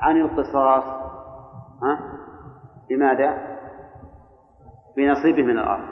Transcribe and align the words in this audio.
عن 0.00 0.16
القصاص 0.16 0.84
ها؟ 1.82 2.00
بماذا؟ 2.90 3.58
بنصيبه 4.96 5.42
من 5.42 5.58
الأرض. 5.58 5.88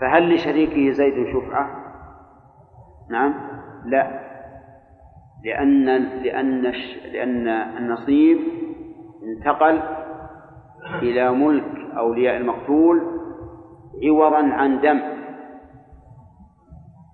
فهل 0.00 0.34
لشريكه 0.34 0.90
زيد 0.90 1.26
شفعة؟ 1.32 1.70
نعم. 3.10 3.34
لا. 3.84 4.20
لأن 5.44 5.84
لأن 6.22 6.62
لأن 7.12 7.48
النصيب 7.48 8.38
انتقل 9.22 9.82
إلى 11.02 11.30
ملك 11.30 11.94
أولياء 11.96 12.36
المقتول 12.36 13.20
عوضا 14.04 14.54
عن 14.54 14.80
دم. 14.80 15.00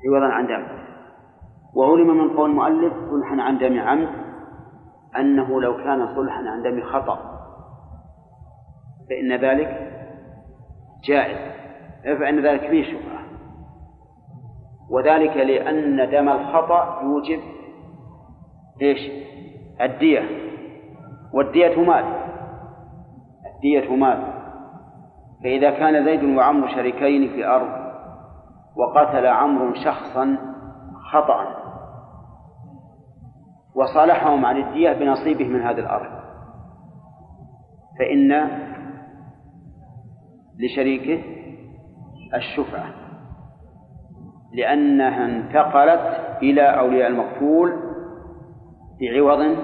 عوضا 0.07 0.27
عن 0.27 0.47
دم. 0.47 0.67
وعلم 1.75 2.19
من 2.19 2.37
قول 2.37 2.51
المؤلف 2.51 2.93
صلحا 3.11 3.43
عن 3.43 3.59
دم 3.59 3.81
عمد. 3.81 4.26
أنه 5.21 5.61
لو 5.61 5.77
كان 5.77 6.15
صلحا 6.15 6.39
عن 6.49 6.63
دم 6.63 6.83
خطأ 6.83 7.19
فإن 9.11 9.33
ذلك 9.33 9.93
جائز. 11.05 11.57
فإن 12.05 12.47
ذلك 12.47 12.61
فيه 12.61 12.85
شبهة 12.85 13.21
وذلك 14.91 15.37
لأن 15.37 16.11
دم 16.11 16.29
الخطأ 16.29 17.01
يوجب 17.03 17.41
إيش؟ 18.83 19.11
الدية. 19.81 20.23
والدية 21.35 21.81
مال. 21.81 22.05
الدية 23.55 23.97
مال. 23.97 24.33
فإذا 25.45 25.71
كان 25.71 26.05
زيد 26.05 26.25
وعمر 26.25 26.69
شريكين 26.69 27.29
في 27.29 27.47
أرض 27.47 27.87
وقتل 28.77 29.27
عمرو 29.27 29.75
شخصا 29.75 30.39
خطأ 31.13 31.66
وصالحهم 33.77 34.47
عن 34.47 34.57
الدية 34.57 34.93
بنصيبه 34.93 35.49
من 35.49 35.61
هذه 35.61 35.79
الأرض. 35.79 36.11
فإن 37.99 38.49
لشريكه 40.59 41.25
الشفعة 42.35 42.95
لأنها 44.55 45.25
انتقلت 45.25 46.27
إلى 46.43 46.63
أولياء 46.63 47.09
المقتول 47.11 47.73
بعوض 49.01 49.57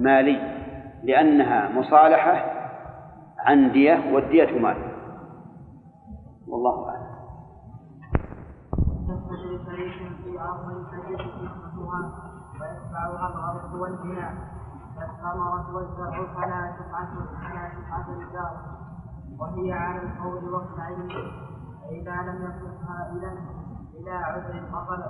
مالي 0.00 0.52
لأنها 1.04 1.68
مصالحة 1.68 2.52
عن 3.38 3.72
دية 3.72 4.14
والدية 4.14 4.58
مال. 4.60 4.76
والله 6.48 6.88
أعلم. 6.88 7.12
ويتبعها 12.62 13.28
الغرق 13.28 13.74
والبناء 13.82 14.34
كالثمرة 14.96 15.74
والزرع 15.76 16.34
فلا 16.34 16.72
تفعل 16.78 17.06
فلا 17.42 17.68
تفعل 17.68 18.22
الدار 18.22 18.56
وهي 19.38 19.72
على 19.72 20.02
القول 20.02 20.44
والفعل 20.54 21.08
فإذا 21.82 22.16
لم 22.22 22.42
يكن 22.42 22.86
هائلا 22.88 23.32
إلى 23.94 24.10
عذر 24.10 24.62
بطل 24.72 25.02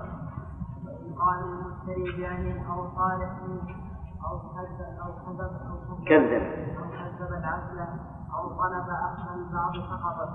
وإن 0.86 1.14
قال 1.14 1.38
المشتري 1.44 2.20
جاني 2.22 2.66
أو 2.70 2.88
صالح 2.96 3.30
أو 4.26 4.38
كذب 4.38 4.98
أو 5.04 5.12
كذب 5.12 5.52
أو 5.70 6.04
كذب 6.04 6.42
أو 6.78 6.90
كذب 6.90 7.32
العسل 7.38 7.78
أو 8.34 8.48
طلب 8.48 8.88
أخذ 8.90 9.38
البعض 9.38 9.72
سقطت 9.72 10.30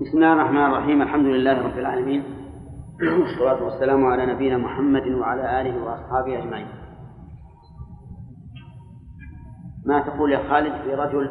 بسم 0.00 0.16
الله 0.16 0.32
الرحمن 0.32 0.64
الرحيم 0.66 1.02
الحمد 1.02 1.24
لله 1.24 1.62
رب 1.66 1.78
العالمين 1.78 2.49
والصلاة 3.02 3.62
والسلام 3.64 4.04
على 4.06 4.26
نبينا 4.26 4.56
محمد 4.58 5.06
وعلى 5.06 5.60
آله 5.60 5.84
وأصحابه 5.84 6.38
أجمعين. 6.38 6.66
ما 9.86 10.00
تقول 10.00 10.32
يا 10.32 10.48
خالد 10.50 10.82
في 10.82 10.94
رجل 10.94 11.30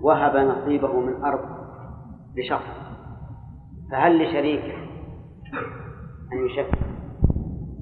وهب 0.00 0.36
نصيبه 0.36 1.00
من 1.00 1.24
أرض 1.24 1.40
لشخص 2.36 2.82
فهل 3.92 4.22
لشريكه 4.22 4.74
أن 6.32 6.46
يشفع؟ 6.46 6.78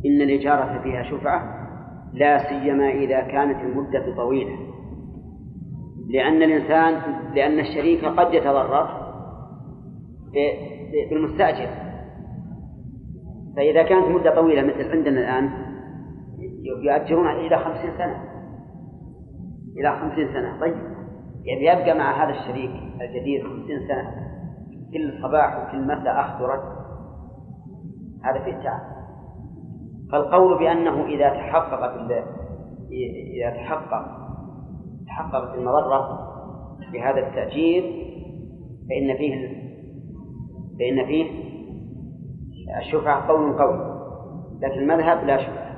إن 0.06 0.20
الإجارة 0.20 0.82
فيها 0.82 1.02
شفعة 1.02 1.60
لا 2.12 2.48
سيما 2.48 2.88
إذا 2.90 3.20
كانت 3.20 3.60
المدة 3.60 4.16
طويلة. 4.16 4.58
لأن 6.08 6.42
الإنسان 6.42 7.00
لأن 7.34 7.58
الشريك 7.60 8.04
قد 8.04 8.34
يتضرر 8.34 9.00
بالمستأجر 11.10 11.89
فإذا 13.60 13.82
كانت 13.82 14.06
مدة 14.06 14.34
طويلة 14.34 14.62
مثل 14.62 14.90
عندنا 14.90 15.20
الآن 15.20 15.50
يؤجرون 16.82 17.30
إلى 17.30 17.58
خمسين 17.58 17.90
سنة. 17.98 18.24
إلى 19.76 20.00
خمسين 20.00 20.28
سنة. 20.32 20.60
طيب. 20.60 20.74
يعني 21.44 21.80
يبقى 21.80 21.98
مع 21.98 22.24
هذا 22.24 22.30
الشريك 22.30 22.70
الجديد 23.00 23.42
خمسين 23.42 23.88
سنة 23.88 24.10
كل 24.92 25.22
صباح 25.22 25.68
وكل 25.68 25.84
مساء 25.84 26.20
أخذ 26.20 26.42
ورد 26.42 26.62
هذا 28.24 28.44
فيه 28.44 28.52
تعب. 28.52 28.80
فالقول 30.12 30.58
بأنه 30.58 31.04
إذا 31.04 31.28
تحققت 31.28 32.10
إذا 32.90 33.50
تحقق 33.50 34.06
تحققت 35.06 35.54
المضرة 35.54 36.18
بهذا 36.92 37.28
التأجير 37.28 37.82
فإن 38.88 39.16
فيه 39.16 39.48
فإن 40.78 41.06
فيه 41.06 41.50
الشفعة 42.78 43.28
قول 43.28 43.58
قوي 43.58 44.00
لكن 44.60 44.80
المذهب 44.80 45.24
لا 45.24 45.36
شفعة 45.36 45.70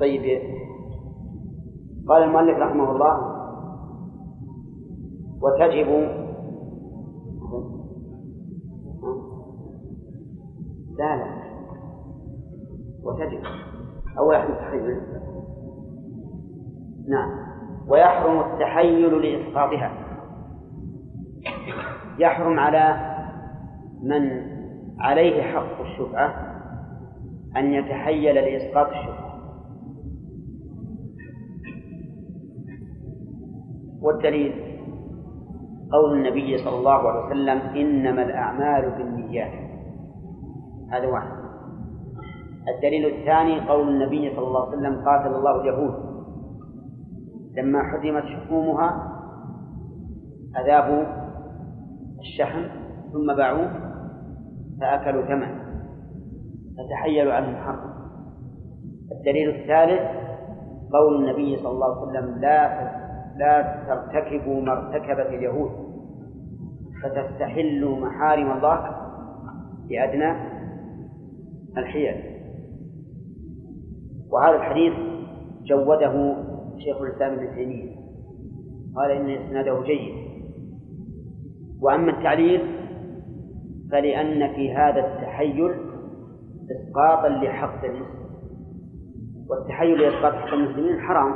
طيب. 0.00 0.42
قال 2.08 2.22
المؤلف 2.22 2.58
رحمه 2.58 2.90
الله 2.90 3.32
وتجب 5.42 5.88
لا 10.98 11.16
لا. 11.16 11.42
وتجب. 13.04 13.40
أو 14.18 14.32
يحرم 14.32 14.52
التحيل. 14.52 15.00
نعم. 17.08 17.30
ويحرم 17.88 18.40
التحيل 18.40 19.22
لإسقاطها. 19.22 19.90
يحرم 22.18 22.58
على 22.58 23.12
من 24.02 24.51
عليه 25.02 25.42
حق 25.42 25.80
الشفعة 25.80 26.52
أن 27.56 27.72
يتحيل 27.72 28.34
لإسقاط 28.34 28.86
الشفعة. 28.86 29.32
والدليل 34.02 34.52
قول 35.92 36.18
النبي 36.18 36.58
صلى 36.58 36.78
الله 36.78 37.08
عليه 37.08 37.26
وسلم 37.26 37.58
إنما 37.58 38.22
الأعمال 38.22 38.90
بالنيات. 38.90 39.52
هذا 40.92 41.06
واحد. 41.06 41.42
الدليل 42.76 43.06
الثاني 43.06 43.68
قول 43.68 43.88
النبي 43.88 44.34
صلى 44.36 44.46
الله 44.46 44.66
عليه 44.66 44.78
وسلم 44.78 45.04
قاتل 45.04 45.34
الله 45.34 45.60
اليهود. 45.60 45.94
لما 47.56 47.82
حرمت 47.82 48.24
شحومها 48.24 49.12
أذابوا 50.60 51.04
الشحم 52.20 52.62
ثم 53.12 53.36
باعوه. 53.36 53.91
فأكلوا 54.82 55.22
ثمن. 55.22 55.62
فتحيلوا 56.76 57.32
عنه 57.32 57.48
الحرب. 57.48 57.92
الدليل 59.12 59.48
الثالث 59.48 60.00
قول 60.92 61.24
النبي 61.24 61.56
صلى 61.56 61.72
الله 61.72 62.00
عليه 62.00 62.10
وسلم 62.10 62.40
لا 62.40 62.92
لا 63.36 63.84
ترتكبوا 63.86 64.60
ما 64.60 64.72
ارتكبت 64.72 65.26
اليهود. 65.26 65.70
فتستحلوا 67.02 67.96
محارم 67.96 68.52
الله 68.52 68.96
بأدنى 69.88 70.32
الحيل. 71.78 72.14
وهذا 74.30 74.56
الحديث 74.56 74.92
جوده 75.64 76.36
شيخ 76.78 77.00
الإسلام 77.00 77.32
ابن 77.32 77.54
تيمية. 77.54 77.96
قال 78.96 79.10
إن 79.10 79.30
إسناده 79.30 79.82
جيد. 79.82 80.14
وأما 81.82 82.10
التعليل 82.10 82.81
فلأن 83.92 84.54
في 84.54 84.74
هذا 84.74 85.00
التحيل 85.00 85.74
إسقاطا 86.70 87.28
لحق 87.28 87.84
المسلم. 87.84 88.22
والتحيل 89.48 89.98
لإسقاط 89.98 90.34
حق 90.34 90.54
المسلمين 90.54 91.00
حرام 91.00 91.34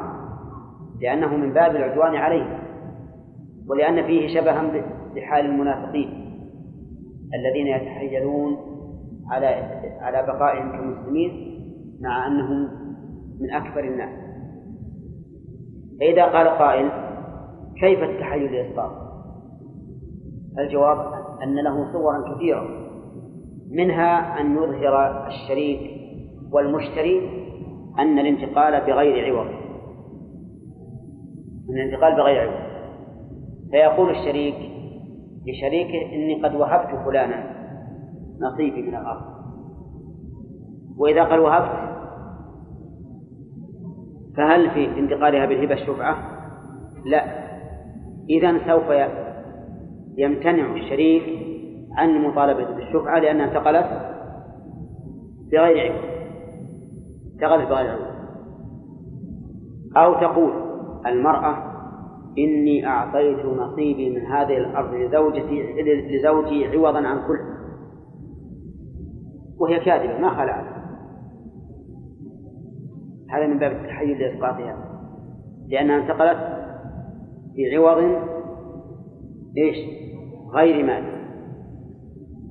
لأنه 1.00 1.36
من 1.36 1.52
باب 1.52 1.76
العدوان 1.76 2.14
عليهم 2.14 2.58
ولأن 3.68 4.06
فيه 4.06 4.40
شبها 4.40 4.72
بحال 5.14 5.46
المنافقين 5.46 6.26
الذين 7.34 7.66
يتحيلون 7.66 8.56
على 9.30 9.46
على 10.00 10.26
بقائهم 10.26 10.72
كمسلمين 10.72 11.60
مع 12.00 12.26
أنهم 12.26 12.68
من 13.40 13.50
أكبر 13.50 13.84
الناس. 13.84 14.26
فإذا 16.00 16.24
قال 16.24 16.48
قائل 16.48 16.90
كيف 17.80 18.02
التحيل 18.02 18.52
لإسقاط؟ 18.52 18.92
الجواب 20.58 21.25
أن 21.42 21.54
له 21.54 21.92
صورا 21.92 22.34
كثيرة 22.34 22.68
منها 23.70 24.40
أن 24.40 24.56
يظهر 24.56 25.26
الشريك 25.26 25.80
والمشتري 26.52 27.46
أن 27.98 28.18
الانتقال 28.18 28.86
بغير 28.86 29.34
عوض. 29.34 29.46
من 31.68 31.76
الانتقال 31.76 32.16
بغير 32.16 32.40
عوض. 32.40 32.66
فيقول 33.70 34.10
الشريك 34.10 34.54
لشريكه 35.46 36.14
إني 36.14 36.42
قد 36.44 36.54
وهبت 36.54 37.06
فلانا 37.06 37.56
نصيبي 38.40 38.82
من 38.82 38.94
الأرض. 38.96 39.22
وإذا 40.98 41.24
قال 41.24 41.40
وهبت 41.40 41.86
فهل 44.36 44.70
في 44.70 44.98
انتقالها 44.98 45.46
بالهبة 45.46 45.74
الشفعة؟ 45.74 46.16
لا. 47.04 47.46
إذا 48.30 48.66
سوف 48.66 48.90
يمتنع 50.16 50.74
الشريك 50.74 51.22
عن 51.92 52.10
المطالبة 52.10 52.74
بالشفعة 52.74 53.18
لأنها 53.18 53.46
انتقلت 53.46 53.86
بغير 55.52 55.92
عوض 55.92 56.04
انتقلت 57.34 57.68
بغير 57.68 57.90
عوض 57.90 58.16
أو 59.96 60.20
تقول 60.20 60.52
المرأة 61.06 61.76
إني 62.38 62.86
أعطيت 62.86 63.44
نصيبي 63.44 64.10
من 64.10 64.26
هذه 64.26 64.56
الأرض 64.56 64.94
لزوجتي 64.94 65.82
لزوجي 65.82 66.66
عوضا 66.66 66.98
عن 66.98 67.26
كل. 67.26 67.38
وهي 69.58 69.80
كاذبة 69.80 70.18
ما 70.18 70.30
خلعت. 70.30 70.64
هذا 73.30 73.46
من 73.46 73.58
باب 73.58 73.72
التحيل 73.72 74.18
لإسقاطها. 74.18 74.76
لأنها 75.68 75.96
انتقلت 75.96 76.38
بعوض 77.56 77.98
إيش؟ 79.58 80.05
غير 80.54 80.84
مال. 80.84 81.04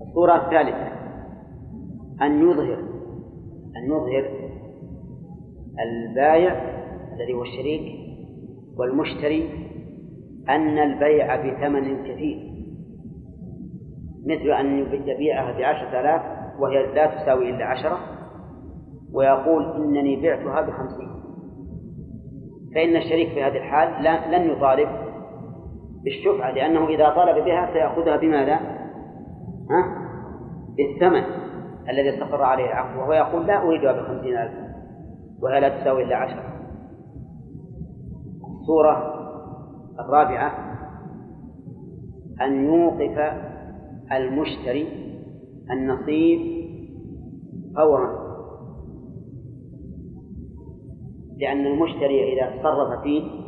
الصورة 0.02 0.36
الثالثة. 0.36 0.96
أن 2.22 2.50
يظهر 2.50 2.80
أن 3.78 3.86
يظهر 3.86 4.30
البايع 5.80 6.54
الذي 7.14 7.34
هو 7.34 7.42
الشريك 7.42 7.82
والمشتري 8.78 9.50
أن 10.50 10.78
البيع 10.78 11.36
بثمن 11.36 12.04
كثير. 12.04 12.56
مثل 14.26 14.52
أن 14.52 14.80
يبيعها 14.80 15.58
بعشرة 15.58 16.00
آلاف 16.02 16.22
وهي 16.60 16.94
لا 16.94 17.06
تساوي 17.06 17.50
إلا 17.50 17.66
عشرة 17.66 18.00
ويقول 19.14 19.76
إنني 19.76 20.22
بعتها 20.22 20.62
بخمسين. 20.62 21.16
فإن 22.76 22.96
الشريك 22.96 23.30
في 23.30 23.44
هذه 23.44 23.58
الحال 23.58 24.04
لن 24.32 24.52
يطالب 24.52 25.05
بالشفعة 26.06 26.52
لأنه 26.52 26.88
إذا 26.88 27.10
طالب 27.10 27.46
بها 27.46 27.74
سيأخذها 27.74 28.18
بماذا؟ 28.18 28.56
ها؟ 29.70 30.06
بالثمن 30.78 31.24
الذي 31.90 32.10
استقر 32.10 32.44
عليه 32.44 32.66
العقد 32.66 32.98
وهو 32.98 33.14
يقول 33.14 33.48
لا 33.48 33.62
أريدها 33.62 33.92
بخمسين 33.92 34.38
ألف 34.38 34.54
وهي 35.42 35.60
لا 35.60 35.82
تساوي 35.82 36.04
إلا 36.04 36.16
عشرة 36.16 36.44
الصورة 38.62 39.16
الرابعة 40.00 40.76
أن 42.42 42.66
يوقف 42.66 43.34
المشتري 44.12 44.88
النصيب 45.72 46.40
فورا 47.76 48.26
لأن 51.38 51.66
المشتري 51.66 52.34
إذا 52.34 52.58
تصرف 52.60 53.04
فيه 53.04 53.45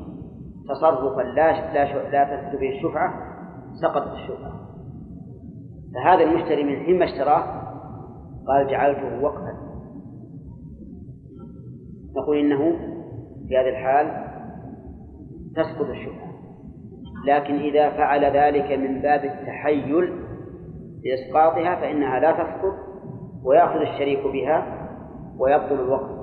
تصرفا 0.69 1.21
لا 1.21 1.73
لا 1.73 2.09
لا 2.09 2.23
تثبت 2.23 2.59
به 2.59 2.69
الشفعة 2.69 3.13
سقطت 3.81 4.13
الشفعة. 4.13 4.51
فهذا 5.95 6.23
المشتري 6.23 6.63
من 6.63 6.85
حين 6.85 6.99
ما 6.99 7.05
اشتراه 7.05 7.43
قال 8.47 8.67
جعلته 8.67 9.23
وقفا. 9.23 9.67
نقول 12.15 12.37
إنه 12.37 12.77
في 13.47 13.57
هذه 13.57 13.69
الحال 13.69 14.27
تسقط 15.55 15.89
الشبهة 15.89 16.27
لكن 17.27 17.55
إذا 17.55 17.89
فعل 17.89 18.25
ذلك 18.25 18.71
من 18.71 19.01
باب 19.01 19.25
التحيل 19.25 20.13
لإسقاطها 21.05 21.75
فإنها 21.75 22.19
لا 22.19 22.31
تسقط 22.31 22.73
ويأخذ 23.43 23.79
الشريك 23.79 24.27
بها 24.33 24.87
ويبطل 25.39 25.75
الوقت 25.75 26.17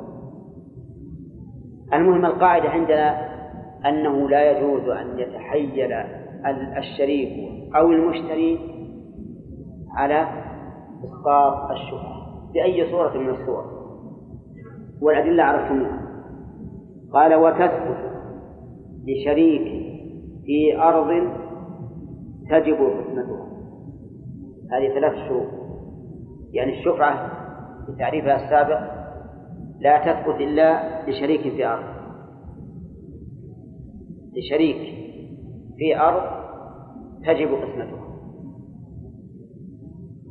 المهم 1.92 2.24
القاعدة 2.24 2.68
عندنا 2.68 3.33
أنه 3.86 4.28
لا 4.28 4.50
يجوز 4.50 4.88
أن 4.88 5.18
يتحيل 5.18 5.92
الشريك 6.78 7.32
أو 7.76 7.92
المشتري 7.92 8.58
على 9.96 10.28
إسقاط 11.04 11.70
الشبهة 11.70 12.24
بأي 12.54 12.90
صورة 12.90 13.18
من 13.18 13.30
الصور. 13.30 13.64
والأدلة 15.02 15.42
عرفتموها. 15.42 16.04
قال 17.12 17.34
وتثبت 17.34 18.12
لشريك 19.06 19.84
في 20.44 20.78
أرض 20.78 21.08
تجب 22.50 22.74
قسمتها 22.74 23.46
هذه 24.72 24.94
ثلاث 24.94 25.28
شروط. 25.28 25.48
يعني 26.52 26.78
الشفعة 26.78 27.30
بتعريفها 27.88 28.44
السابق 28.44 28.80
لا 29.80 29.98
تثبت 29.98 30.40
إلا 30.40 30.80
لشريك 31.10 31.40
في 31.40 31.66
أرض. 31.66 31.93
لشريك 34.36 34.94
في 35.76 36.00
أرض 36.00 36.22
تجب 37.26 37.48
قسمتها 37.54 38.04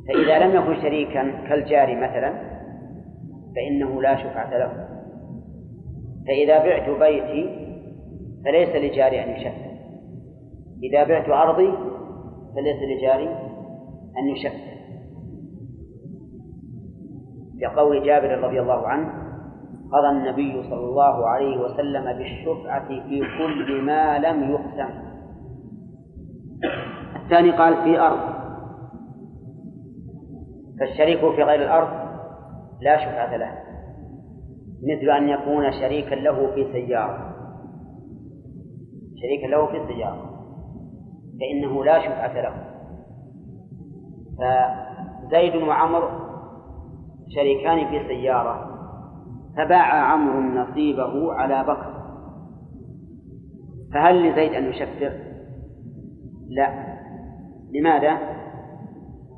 فإذا 0.08 0.38
لم 0.38 0.56
يكن 0.56 0.82
شريكا 0.82 1.48
كالجار 1.48 1.96
مثلا 1.96 2.54
فإنه 3.56 4.02
لا 4.02 4.16
شفعة 4.16 4.58
له. 4.58 4.88
فإذا 6.26 6.58
بعت 6.58 6.90
بيتي 6.90 7.64
فليس 8.44 8.68
لجاري 8.68 9.24
أن 9.24 9.30
يشفع. 9.30 9.64
إذا 10.82 11.04
بعت 11.04 11.28
أرضي 11.28 11.72
فليس 12.54 12.76
لجاري 12.82 13.28
أن 14.18 14.28
يشفع. 14.28 14.74
لقول 17.60 18.06
جابر 18.06 18.38
رضي 18.38 18.60
الله 18.60 18.86
عنه 18.86 19.23
قضى 19.92 20.08
النبي 20.08 20.62
صلى 20.62 20.84
الله 20.84 21.28
عليه 21.28 21.58
وسلم 21.58 22.18
بالشفعة 22.18 22.88
في 22.88 23.20
كل 23.38 23.82
ما 23.82 24.18
لم 24.18 24.50
يقسم. 24.50 24.88
الثاني 27.16 27.50
قال 27.50 27.84
في 27.84 28.00
أرض. 28.00 28.34
فالشريك 30.80 31.18
في 31.18 31.42
غير 31.42 31.62
الأرض 31.62 31.88
لا 32.80 32.96
شفعة 32.96 33.36
له 33.36 33.52
مثل 34.82 35.10
أن 35.10 35.28
يكون 35.28 35.72
شريكا 35.72 36.14
له 36.14 36.54
في 36.54 36.72
سيارة. 36.72 37.34
شريكا 39.22 39.46
له 39.46 39.66
في 39.66 39.76
السيارة. 39.76 40.30
فإنه 41.40 41.84
لا 41.84 42.00
شفعة 42.00 42.42
له. 42.42 42.54
فزيد 44.38 45.56
وعمر 45.56 46.10
شريكان 47.28 47.88
في 47.88 48.08
سيارة. 48.08 48.73
فباع 49.56 50.12
عمرو 50.12 50.40
نصيبه 50.40 51.32
على 51.32 51.62
بكر. 51.62 51.94
فهل 53.94 54.30
لزيد 54.30 54.52
أن 54.52 54.64
يشفر؟ 54.64 55.12
لا. 56.48 56.94
لماذا؟ 57.72 58.18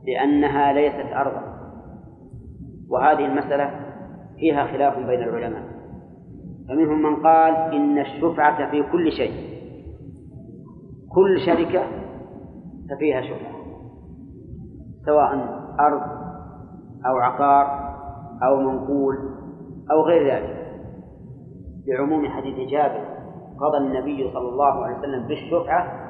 لأنها 0.07 0.73
ليست 0.73 1.13
أرضا. 1.13 1.43
وهذه 2.91 3.27
المسألة 3.27 3.71
فيها 4.39 4.65
خلاف 4.65 4.99
بين 4.99 5.23
العلماء. 5.23 5.63
فمنهم 6.69 7.03
من 7.03 7.17
قال 7.17 7.55
إن 7.55 7.99
الشفعة 7.99 8.71
في 8.71 8.83
كل 8.83 9.13
شيء. 9.13 9.57
كل 11.15 11.41
شركة 11.47 11.83
ففيها 12.91 13.21
شبهة 13.21 13.57
سواء 15.07 15.33
أرض 15.81 16.03
أو 17.07 17.17
عقار 17.17 17.67
أو 18.43 18.61
منقول 18.61 19.36
أو 19.91 20.03
غير 20.03 20.35
ذلك. 20.35 20.67
بعموم 21.87 22.29
حديث 22.29 22.71
جابر 22.71 23.05
قضى 23.61 23.79
النبي 23.79 24.31
صلى 24.33 24.49
الله 24.49 24.85
عليه 24.85 24.99
وسلم 24.99 25.27
بالشفعة 25.27 26.07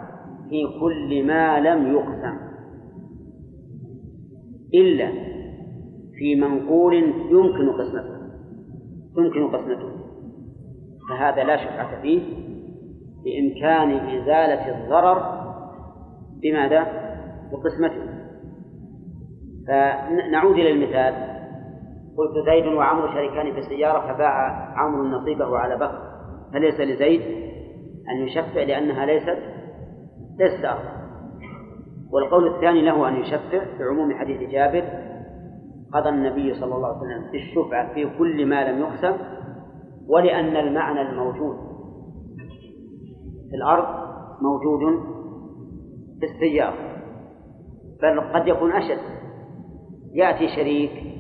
في 0.49 0.81
كل 0.81 1.27
ما 1.27 1.61
لم 1.61 1.93
يقسم. 1.93 2.39
إلا 4.75 5.13
في 6.15 6.35
منقول 6.35 6.95
يمكن 7.31 7.73
قسمته 7.73 8.17
يمكن 9.19 9.57
قسمته. 9.57 9.91
فهذا 11.09 11.45
لا 11.45 11.57
شفعة 11.57 12.03
فيه 12.03 12.23
بإمكان 13.25 13.91
إزالة 13.91 14.79
الضرر 14.79 15.47
بماذا؟ 16.43 16.87
بقسمته. 17.53 18.07
فنعود 19.69 20.55
إلى 20.55 20.71
المثال. 20.71 21.36
قلت 22.19 22.47
زيد 22.47 22.67
وعمرو 22.67 23.09
شريكان 23.09 23.53
في 23.53 23.59
السيارة 23.59 24.13
فباع 24.13 24.49
عمرو 24.77 25.05
نصيبه 25.05 25.59
على 25.59 25.77
بكر 25.77 25.99
فليس 26.53 26.81
لزيد 26.81 27.21
أن 28.09 28.27
يشفع 28.27 28.63
لأنها 28.63 29.07
ليست 29.07 29.39
ليست 30.39 30.67
والقول 32.11 32.55
الثاني 32.55 32.83
له 32.83 33.09
أن 33.09 33.17
يشفع 33.17 33.65
بعموم 33.79 34.15
حديث 34.15 34.51
جابر. 34.51 34.85
قضى 35.93 36.09
النبي 36.09 36.55
صلى 36.55 36.75
الله 36.75 36.89
عليه 36.89 36.99
وسلم 36.99 37.31
بالشفعة 37.33 37.95
في 37.95 38.19
كل 38.19 38.47
ما 38.47 38.71
لم 38.71 38.79
يقسم 38.79 39.17
ولأن 40.09 40.57
المعنى 40.57 41.03
الموجود 41.03 41.57
في 43.51 43.57
الأرض 43.57 43.85
موجود 44.43 45.01
في 46.21 46.27
السيارة. 46.27 46.97
بل 48.03 48.21
قد 48.21 48.49
يكون 48.49 48.73
أشد. 48.73 48.99
يأتي 50.15 50.49
شريك 50.57 51.16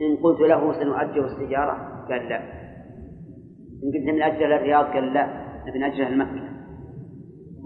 إن 0.00 0.16
قلت 0.22 0.40
له 0.40 0.72
سنؤجر 0.72 1.24
السيارة؟ 1.24 1.72
قال 2.08 2.28
لا. 2.28 2.36
إن 3.84 3.90
قلت 3.94 4.06
من 4.06 4.22
أجل 4.22 4.52
الرياض؟ 4.52 4.84
قال 4.84 5.12
لا. 5.14 5.26
نبي 5.66 5.78
نأجل 5.78 6.02
المكة. 6.02 6.48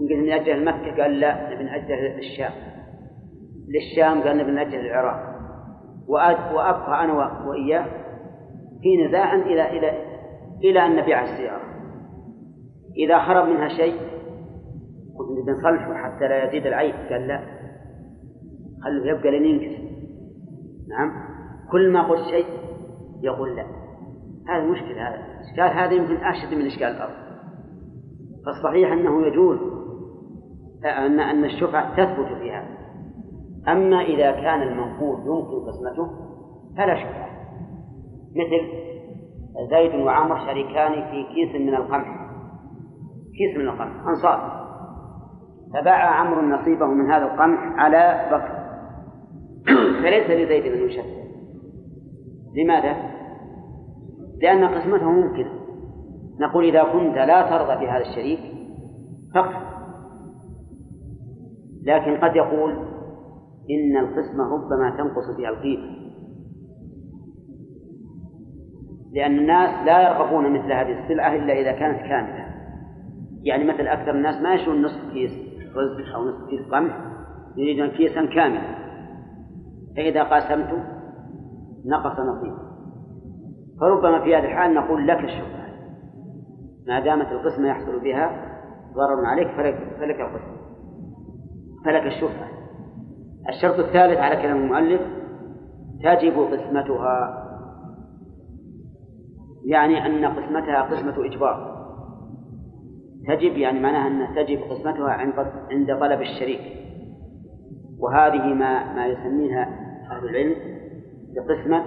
إن 0.01 0.07
قلت 0.09 0.11
من 0.11 0.31
أجل 0.31 0.51
المكة؟ 0.51 1.01
قال 1.01 1.19
لا. 1.19 1.53
نبي 1.53 1.63
نأجل 1.63 1.93
الشام 1.93 2.51
للشام؟ 3.67 4.21
قال 4.21 4.37
نبي 4.37 4.51
نأجل 4.51 4.79
العراق. 4.79 5.35
وأبقى 6.07 7.03
أنا 7.03 7.13
وإياه 7.47 7.85
في 8.81 9.07
نزاع 9.07 9.35
إلى 9.35 9.77
إلى 9.77 9.91
إلى 10.63 10.85
أن 10.85 10.95
نبيع 10.95 11.23
السيارة. 11.23 11.65
إذا 12.97 13.19
خرب 13.19 13.47
منها 13.47 13.67
شيء 13.67 13.95
قلت 15.17 15.47
بنصلحه 15.47 15.93
حتى 15.93 16.27
لا 16.27 16.47
يزيد 16.47 16.65
العيب. 16.65 16.95
قال 17.09 17.27
لا. 17.27 17.39
خلوه 18.83 19.07
يبقى 19.07 19.31
لين 19.31 19.85
نعم. 20.89 21.34
كل 21.71 21.93
ما 21.93 22.07
قلت 22.07 22.27
شيء 22.29 22.45
يقول 23.21 23.55
لا. 23.55 23.65
هذا 24.47 24.63
مشكلة 24.63 25.09
هذا 25.09 25.25
إشكال 25.49 25.79
هذا 25.79 25.93
يمكن 25.93 26.15
أشد 26.15 26.53
من 26.53 26.65
إشكال 26.65 26.87
الأرض. 26.87 27.25
فالصحيح 28.45 28.91
أنه 28.91 29.27
يجوز 29.27 29.59
أن 30.85 31.19
أن 31.19 31.45
الشفعة 31.45 31.95
تثبت 31.95 32.27
في 32.39 32.51
هذا. 32.51 32.75
أما 33.67 34.01
إذا 34.01 34.31
كان 34.31 34.61
المنقول 34.61 35.19
يمكن 35.19 35.67
قسمته 35.67 36.09
فلا 36.77 36.95
شفعة 36.95 37.29
مثل 38.35 38.85
زيد 39.69 39.95
وعمر 39.95 40.39
شريكان 40.45 40.91
في 40.93 41.23
كيس 41.23 41.61
من 41.61 41.75
القمح. 41.75 42.25
كيس 43.37 43.57
من 43.57 43.67
القمح 43.67 44.07
أنصار. 44.07 44.65
فباع 45.73 46.19
عمرو 46.19 46.41
نصيبه 46.41 46.85
من 46.85 47.11
هذا 47.11 47.25
القمح 47.25 47.59
على 47.59 48.29
بكر. 48.31 48.65
فليس 50.03 50.29
لزيد 50.29 50.73
أن 50.73 50.89
يشفع. 50.89 51.24
لماذا؟ 52.55 52.95
لأن 54.41 54.65
قسمته 54.65 55.11
ممكنة 55.11 55.51
نقول 56.39 56.65
إذا 56.65 56.83
كنت 56.83 57.15
لا 57.15 57.49
ترضى 57.49 57.85
بهذا 57.85 58.01
الشريك 58.01 58.39
فاقسم 59.33 59.75
لكن 61.85 62.17
قد 62.17 62.35
يقول 62.35 62.71
إن 63.69 63.97
القسمة 63.97 64.43
ربما 64.43 64.89
تنقص 64.97 65.35
فيها 65.37 65.49
القيمة. 65.49 65.95
لأن 69.13 69.37
الناس 69.37 69.85
لا 69.85 70.01
يرغبون 70.01 70.53
مثل 70.53 70.71
هذه 70.71 71.03
السلعة 71.03 71.35
إلا 71.35 71.53
إذا 71.53 71.71
كانت 71.71 71.99
كاملة. 71.99 72.45
يعني 73.43 73.63
مثل 73.63 73.87
أكثر 73.87 74.11
الناس 74.11 74.41
ما 74.41 74.53
يشون 74.53 74.81
نصف 74.81 75.13
كيس 75.13 75.31
رز 75.75 76.13
أو 76.15 76.23
نصف 76.23 76.49
كيس 76.49 76.71
قمح 76.71 76.97
يريدون 77.57 77.89
كيسا 77.89 78.25
كاملا. 78.25 78.75
فإذا 79.95 80.23
قاسمت 80.23 80.94
نقص 81.85 82.19
نصيبه 82.19 82.75
فربما 83.79 84.23
في 84.23 84.35
هذه 84.35 84.45
الحال 84.45 84.73
نقول 84.73 85.07
لك 85.07 85.23
الشبهة 85.23 85.65
ما 86.87 86.99
دامت 86.99 87.31
القسمة 87.31 87.67
يحصل 87.67 87.99
بها 87.99 88.55
ضرر 88.93 89.25
عليك 89.25 89.47
فلك, 89.47 89.97
فلك 89.99 90.21
القسمة. 90.21 90.55
فلك 91.85 92.05
الشبهة 92.05 92.47
الشرط 93.49 93.79
الثالث 93.79 94.17
على 94.17 94.35
كلام 94.35 94.57
المؤلف 94.57 95.01
تجب 96.03 96.39
قسمتها. 96.39 97.41
يعني 99.65 100.05
أن 100.05 100.25
قسمتها 100.25 100.81
قسمة 100.81 101.25
إجبار. 101.25 101.75
تجب 103.27 103.57
يعني 103.57 103.79
معناها 103.79 104.07
أن 104.07 104.35
تجب 104.35 104.59
قسمتها 104.59 105.09
عند 105.09 105.33
عند 105.71 105.99
طلب 105.99 106.21
الشريك. 106.21 106.61
وهذه 107.99 108.53
ما 108.53 108.93
ما 108.93 109.07
يسميها 109.07 109.63
أهل 110.11 110.29
العلم 110.29 110.74
بقسمة 111.35 111.85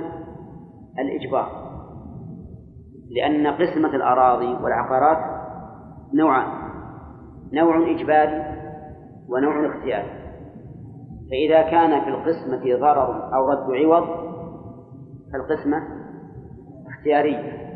الإجبار 0.99 1.69
لأن 3.11 3.47
قسمة 3.47 3.97
الأراضي 3.97 4.65
والعقارات 4.65 5.19
نوعان 6.15 6.69
نوع 7.53 7.91
إجباري 7.91 8.59
ونوع 9.29 9.77
اختياري. 9.77 10.19
فإذا 11.31 11.63
كان 11.63 12.01
في 12.01 12.09
القسمة 12.09 12.79
ضرر 12.81 13.35
أو 13.35 13.49
رد 13.49 13.71
عوض 13.71 14.07
فالقسمة 15.33 15.77
اختيارية. 16.89 17.69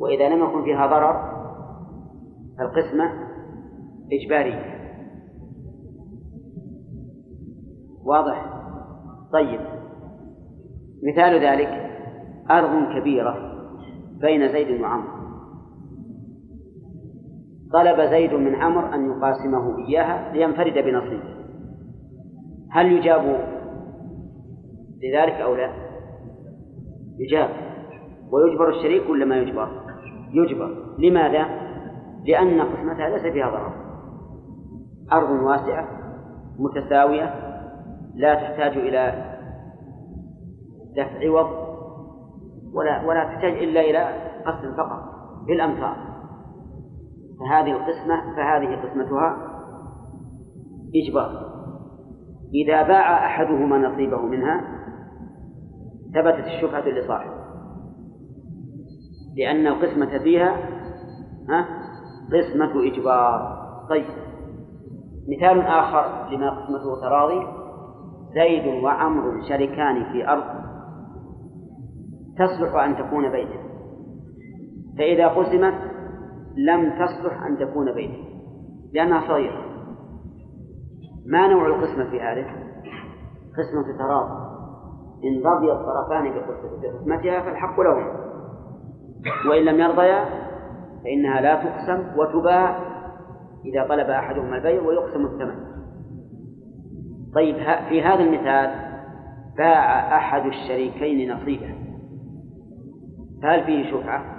وإذا 0.00 0.28
لم 0.28 0.44
يكن 0.44 0.64
فيها 0.64 0.86
ضرر 0.86 1.38
فالقسمة 2.58 3.12
إجبارية. 4.12 4.78
واضح؟ 8.04 8.62
طيب. 9.32 9.77
مثال 11.02 11.44
ذلك 11.44 11.90
أرض 12.50 12.98
كبيرة 12.98 13.36
بين 14.20 14.52
زيد 14.52 14.80
وعمر 14.80 15.18
طلب 17.72 18.00
زيد 18.00 18.34
من 18.34 18.54
عمر 18.54 18.94
أن 18.94 19.06
يقاسمه 19.10 19.78
إياها 19.88 20.32
لينفرد 20.32 20.74
بنصيبه 20.74 21.38
هل 22.70 22.92
يجاب 22.92 23.22
لذلك 25.02 25.34
أو 25.34 25.54
لا؟ 25.54 25.72
يجاب 27.18 27.48
ويجبر 28.32 28.68
الشريك 28.68 29.10
ولا 29.10 29.24
ما 29.24 29.36
يجبر؟ 29.36 29.68
يجبر 30.32 30.94
لماذا؟ 30.98 31.46
لأن 32.24 32.60
قسمتها 32.60 33.08
ليس 33.08 33.32
فيها 33.32 33.50
ضرر 33.50 33.72
أرض 35.12 35.30
واسعة 35.30 35.88
متساوية 36.58 37.34
لا 38.14 38.34
تحتاج 38.34 38.78
إلى 38.78 39.37
دفع 40.96 41.26
عوض 41.26 41.68
ولا 42.74 43.06
ولا 43.06 43.24
تحتاج 43.24 43.52
إلا 43.52 43.80
إلى 43.80 44.30
قسم 44.46 44.76
فقط 44.76 45.02
بالأمثال. 45.46 45.96
فهذه 47.40 47.72
القسمة 47.72 48.36
فهذه 48.36 48.76
قسمتها 48.76 49.36
إجبار. 50.94 51.48
إذا 52.54 52.82
باع 52.82 53.26
أحدهما 53.26 53.78
نصيبه 53.78 54.22
منها 54.22 54.60
ثبتت 56.14 56.46
الشبهة 56.46 56.88
لصاحبه. 56.88 57.38
لأن 59.36 59.66
القسمة 59.66 60.18
فيها 60.18 60.56
ها 61.48 61.68
قسمة 62.32 62.92
إجبار. 62.92 63.58
طيب. 63.90 64.04
مثال 65.28 65.60
آخر 65.60 66.30
لما 66.30 66.50
قسمته 66.50 67.00
تراضي. 67.00 67.46
زيد 68.34 68.84
وعمر 68.84 69.42
شركان 69.48 70.12
في 70.12 70.28
أرض. 70.28 70.44
تصلح 72.38 72.74
أن 72.74 72.96
تكون 72.96 73.30
بيتا 73.30 73.58
فإذا 74.98 75.28
قسمت 75.28 75.74
لم 76.56 76.90
تصلح 76.90 77.42
أن 77.42 77.58
تكون 77.58 77.94
بيتا 77.94 78.28
لأنها 78.92 79.28
صغيرة. 79.28 79.64
ما 81.26 81.48
نوع 81.48 81.66
القسمة 81.66 82.10
في 82.10 82.20
هذه؟ 82.20 82.46
قسمة 83.58 83.98
تراضي. 83.98 84.48
إن 85.24 85.46
رضي 85.46 85.72
الطرفان 85.72 86.32
بقسمتها 86.34 87.40
فالحق 87.40 87.80
لهما. 87.80 88.28
وإن 89.48 89.64
لم 89.64 89.80
يرضيا 89.80 90.24
فإنها 91.04 91.40
لا 91.40 91.54
تقسم 91.54 92.18
وتباع 92.18 92.78
إذا 93.64 93.88
طلب 93.88 94.10
أحدهما 94.10 94.56
البيع 94.56 94.82
ويقسم 94.82 95.26
الثمن. 95.26 95.68
طيب 97.34 97.56
في 97.88 98.02
هذا 98.02 98.20
المثال 98.20 98.70
باع 99.56 100.16
أحد 100.16 100.46
الشريكين 100.46 101.32
نصيبه. 101.32 101.77
فهل 103.42 103.64
فيه 103.64 103.90
شفعة؟ 103.90 104.38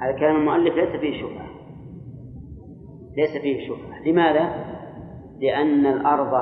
هذا 0.00 0.18
كلام 0.18 0.36
المؤلف 0.36 0.74
ليس 0.74 1.00
فيه 1.00 1.22
شفعة 1.22 1.46
ليس 3.16 3.42
فيه 3.42 3.68
شفعة 3.68 4.02
لماذا؟ 4.06 4.68
لأن 5.40 5.86
الأرض 5.86 6.34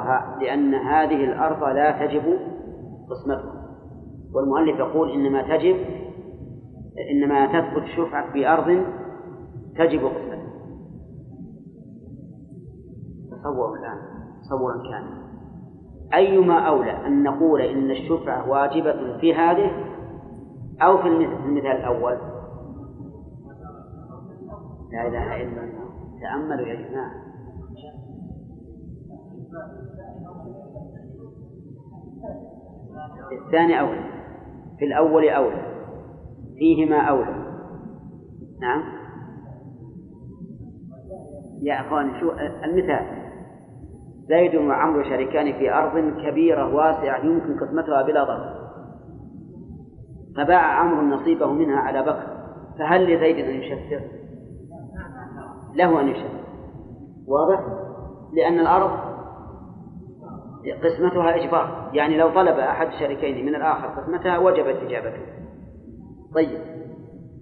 لأن 0.42 0.75
هذه 0.75 1.25
الأرض 1.25 1.62
لا 1.64 2.06
تجب 2.06 2.38
قسمتها. 3.11 3.66
والمؤلف 4.35 4.78
يقول 4.78 5.11
إنما 5.11 5.56
تجب 5.56 5.76
إنما 7.11 7.46
تثبت 7.46 7.82
الشفعة 7.82 8.32
في 8.32 8.49
أرض 8.49 8.85
تجب 9.78 10.06
قسمتها. 10.06 10.46
تصوروا 13.30 13.76
الآن 13.76 13.99
تصورا 14.42 14.75
كاملا 14.75 15.26
أيما 16.14 16.58
أولى 16.58 17.06
أن 17.06 17.23
نقول 17.23 17.61
إن 17.61 17.90
الشفعة 17.90 18.50
واجبة 18.50 19.18
في 19.20 19.35
هذه؟ 19.35 19.95
أو 20.83 20.99
في 20.99 21.09
المثال 21.09 21.66
الأول. 21.66 22.18
لا 24.92 25.06
إله 25.06 25.37
إلا 25.37 25.64
الله. 25.64 25.87
تأملوا 26.21 26.66
يا 26.66 26.88
جماعة. 26.88 27.26
الثاني 33.47 33.80
أولى. 33.80 34.04
في 34.78 34.85
الأول 34.85 35.28
أولى. 35.28 35.66
فيهما 36.59 37.00
أولى. 37.00 37.47
نعم. 38.61 38.83
يا 41.62 41.80
أخوان 41.80 42.21
شو 42.21 42.33
المثال؟ 42.64 43.26
زيد 44.28 44.54
وعمرو 44.54 45.02
شريكان 45.02 45.52
في 45.52 45.73
أرض 45.73 46.23
كبيرة 46.26 46.75
واسعة 46.75 47.25
يمكن 47.25 47.61
قسمتها 47.61 48.02
بلا 48.02 48.25
ضرر. 48.25 48.65
فباع 50.36 50.80
عمرو 50.80 51.02
نصيبه 51.02 51.52
منها 51.52 51.80
على 51.80 52.02
بكر 52.02 52.26
فهل 52.78 53.14
لزيد 53.14 53.44
أن 53.44 53.54
يشفر؟ 53.54 54.00
له 55.74 56.00
أن 56.00 56.08
يشفر 56.08 56.40
واضح؟ 57.28 57.60
لأن 58.32 58.60
الأرض 58.60 58.90
قسمتها 60.84 61.36
إجبار 61.36 61.90
يعني 61.92 62.16
لو 62.16 62.28
طلب 62.28 62.58
أحد 62.58 62.86
الشريكين 62.86 63.46
من 63.46 63.54
الآخر 63.54 63.86
قسمتها 63.86 64.38
وجبت 64.38 64.76
إجابته. 64.76 65.22
طيب 66.34 66.60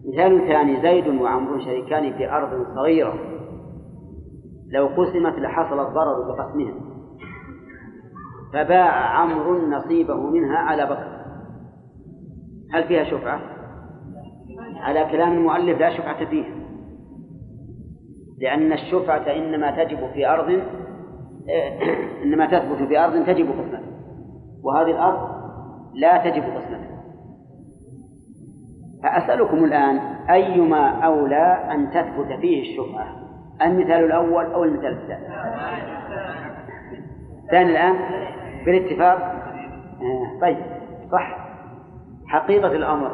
مثال 0.08 0.48
ثاني 0.48 0.82
زيد 0.82 1.20
وعمرو 1.20 1.58
شريكان 1.58 2.12
في 2.12 2.30
أرض 2.30 2.66
صغيرة. 2.74 3.14
لو 4.72 4.86
قسمت 4.86 5.38
لحصل 5.38 5.80
الضرر 5.80 6.32
بقسمها. 6.32 6.74
فباع 8.52 9.18
عمرو 9.20 9.68
نصيبه 9.68 10.30
منها 10.30 10.56
على 10.58 10.86
بكر. 10.86 11.13
هل 12.73 12.85
فيها 12.85 13.04
شفعة؟ 13.04 13.40
على 14.80 15.06
كلام 15.11 15.33
المؤلف 15.33 15.80
لا 15.80 15.97
شفعة 15.97 16.25
فيها. 16.25 16.54
لأن 18.38 18.73
الشفعة 18.73 19.37
إنما 19.37 19.85
تجب 19.85 20.11
في 20.14 20.26
أرض 20.26 20.49
إنما 22.25 22.47
تثبت 22.47 22.88
في 22.88 22.99
أرض 22.99 23.26
تجب 23.26 23.49
قسمتها. 23.50 23.80
وهذه 24.62 24.90
الأرض 24.90 25.28
لا 25.94 26.30
تجب 26.30 26.42
قسمتها. 26.42 26.94
فأسألكم 29.02 29.64
الآن 29.64 29.99
أيما 30.30 30.88
أولى 30.88 31.68
أن 31.71 31.90
تثبت 31.90 32.40
فيه 32.40 32.62
الشفعة؟ 32.62 33.25
المثال 33.62 34.04
الأول 34.04 34.44
أو 34.44 34.64
المثال 34.64 34.92
الثاني؟ 34.92 35.26
الثاني 37.44 37.71
الآن؟ 37.71 37.97
بالاتفاق؟ 38.66 39.18
آه 40.00 40.40
طيب 40.40 40.56
صح. 41.12 41.43
حقيقة 42.26 42.73
الأمر 42.73 43.11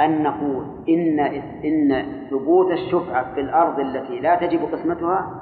أن 0.00 0.22
نقول 0.22 0.64
إن 0.88 1.20
إن 1.64 2.06
ثبوت 2.30 2.72
الشفعة 2.72 3.34
في 3.34 3.40
الأرض 3.40 3.80
التي 3.80 4.20
لا 4.20 4.46
تجب 4.46 4.60
قسمتها 4.72 5.40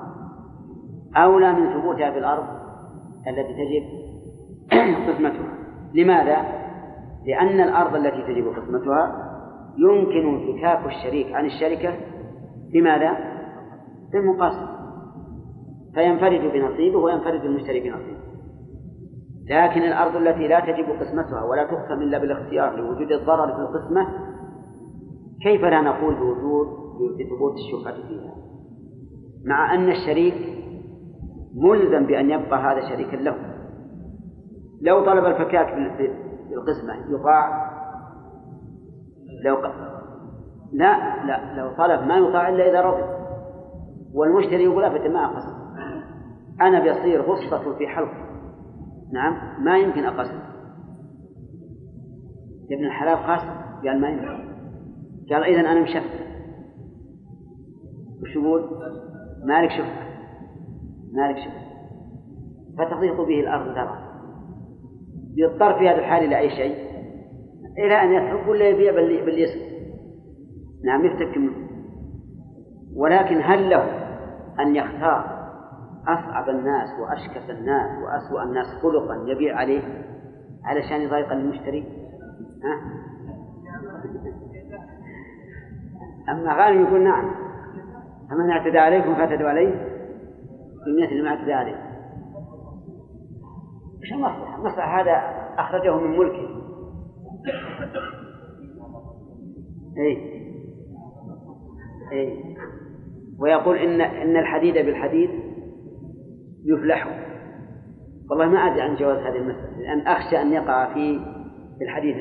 أولى 1.16 1.52
من 1.52 1.80
ثبوتها 1.80 2.10
في 2.10 2.18
الأرض 2.18 2.44
التي 3.28 3.52
تجب 3.52 3.82
قسمتها 5.08 5.58
لماذا؟ 5.94 6.36
لأن 7.26 7.60
الأرض 7.60 7.94
التي 7.94 8.22
تجب 8.22 8.48
قسمتها 8.48 9.28
يمكن 9.78 10.28
انفكاك 10.28 10.86
الشريك 10.86 11.32
عن 11.32 11.44
الشركة 11.44 11.94
بماذا؟ 12.72 13.16
بالمقاسمة 14.12 14.68
فينفرد 15.94 16.52
بنصيبه 16.52 16.98
وينفرد 16.98 17.44
المشتري 17.44 17.80
بنصيبه 17.80 18.21
لكن 19.50 19.82
الأرض 19.82 20.16
التي 20.16 20.48
لا 20.48 20.60
تجب 20.60 20.84
قسمتها 21.00 21.44
ولا 21.44 21.64
تقسم 21.64 22.02
إلا 22.02 22.18
بالاختيار 22.18 22.76
لوجود 22.76 23.12
الضرر 23.12 23.52
في 23.54 23.60
القسمة 23.60 24.06
كيف 25.42 25.62
لا 25.62 25.80
نقول 25.80 26.14
بوجود 26.14 26.66
بثبوت 27.18 27.54
الشفعة 27.54 28.08
فيها؟ 28.08 28.34
مع 29.46 29.74
أن 29.74 29.88
الشريك 29.88 30.34
ملزم 31.54 32.06
بأن 32.06 32.30
يبقى 32.30 32.58
هذا 32.58 32.88
شريكا 32.88 33.16
له. 33.16 33.36
لو 34.82 35.04
طلب 35.04 35.24
الفكاك 35.24 35.66
في 35.74 36.10
القسمة 36.54 37.14
يطاع 37.14 37.72
لو 39.44 39.56
ق... 39.56 39.66
لا 40.72 41.26
لا 41.26 41.54
لو 41.56 41.70
طلب 41.76 42.06
ما 42.08 42.16
يطاع 42.16 42.48
إلا 42.48 42.70
إذا 42.70 42.80
رضي. 42.80 43.02
والمشتري 44.14 44.64
يقول 44.64 44.84
أبدا 44.84 45.08
ما 45.08 45.24
أقسم 45.24 45.62
أنا 46.60 46.80
بيصير 46.80 47.22
غصة 47.22 47.74
في 47.78 47.86
حلقي. 47.86 48.31
نعم 49.12 49.64
ما 49.64 49.78
يمكن 49.78 50.04
أقسم 50.04 50.38
ابن 52.72 52.84
الحلال 52.84 53.16
قاسم 53.16 53.50
قال 53.84 54.00
ما 54.00 54.08
يمكن. 54.08 54.52
قال 55.30 55.44
إذا 55.44 55.60
أنا 55.60 55.80
مشفت 55.80 56.22
وش 58.22 58.36
يقول؟ 58.36 58.62
مالك 59.44 59.70
شفت 59.70 60.02
مالك 61.12 61.36
شفت 61.36 61.62
فتضيق 62.78 63.20
به 63.20 63.40
الأرض 63.40 63.68
ذرة. 63.68 63.98
يضطر 65.36 65.78
في 65.78 65.88
هذا 65.88 65.98
الحال 65.98 66.24
إلى 66.24 66.38
أي 66.38 66.50
شيء؟ 66.50 66.76
إلى 67.78 67.94
أن 67.94 68.12
يترك 68.12 68.48
ولا 68.48 68.68
يبيع 68.68 68.92
باليسر. 69.24 69.60
نعم 70.84 71.04
يفتك 71.04 71.38
منه. 71.38 71.52
ولكن 72.96 73.40
هل 73.42 73.70
له 73.70 73.84
أن 74.60 74.76
يختار 74.76 75.31
أصعب 76.08 76.48
الناس 76.48 76.88
وأشكس 77.00 77.50
الناس 77.50 78.02
وأسوأ 78.02 78.42
الناس 78.42 78.66
خلقا 78.82 79.24
يبيع 79.26 79.56
عليه 79.56 79.82
علشان 80.64 81.00
يضايق 81.00 81.32
المشتري 81.32 81.84
ها؟ 82.64 83.02
أما 86.32 86.54
غانم 86.54 86.82
يقول 86.84 87.04
نعم. 87.04 87.34
فمن 88.30 88.50
اعتدى 88.50 88.78
عليكم 88.78 89.14
فاعتدوا 89.14 89.48
عليه؟ 89.48 89.92
بمثل 90.86 91.24
ما 91.24 91.28
اعتدى 91.28 91.52
عليه. 91.52 91.76
إيش 94.02 94.12
المصلحة؟ 94.12 94.56
المصلحة 94.56 95.00
هذا 95.00 95.22
أخرجه 95.58 95.96
من 95.96 96.18
ملكه. 96.18 96.62
اي 99.98 100.42
اي 102.12 102.56
ويقول 103.38 103.76
ان 103.76 104.00
إن 104.00 104.36
الحديد 104.36 104.74
بالحديد 104.74 105.30
يفلح 106.64 107.28
والله 108.30 108.46
ما 108.46 108.58
أدري 108.58 108.82
عن 108.82 108.96
جواز 108.96 109.18
هذه 109.18 109.36
المسألة 109.36 109.78
لأن 109.78 110.06
أخشى 110.06 110.42
أن 110.42 110.52
يقع 110.52 110.94
في 110.94 111.20
الحديث 111.82 112.16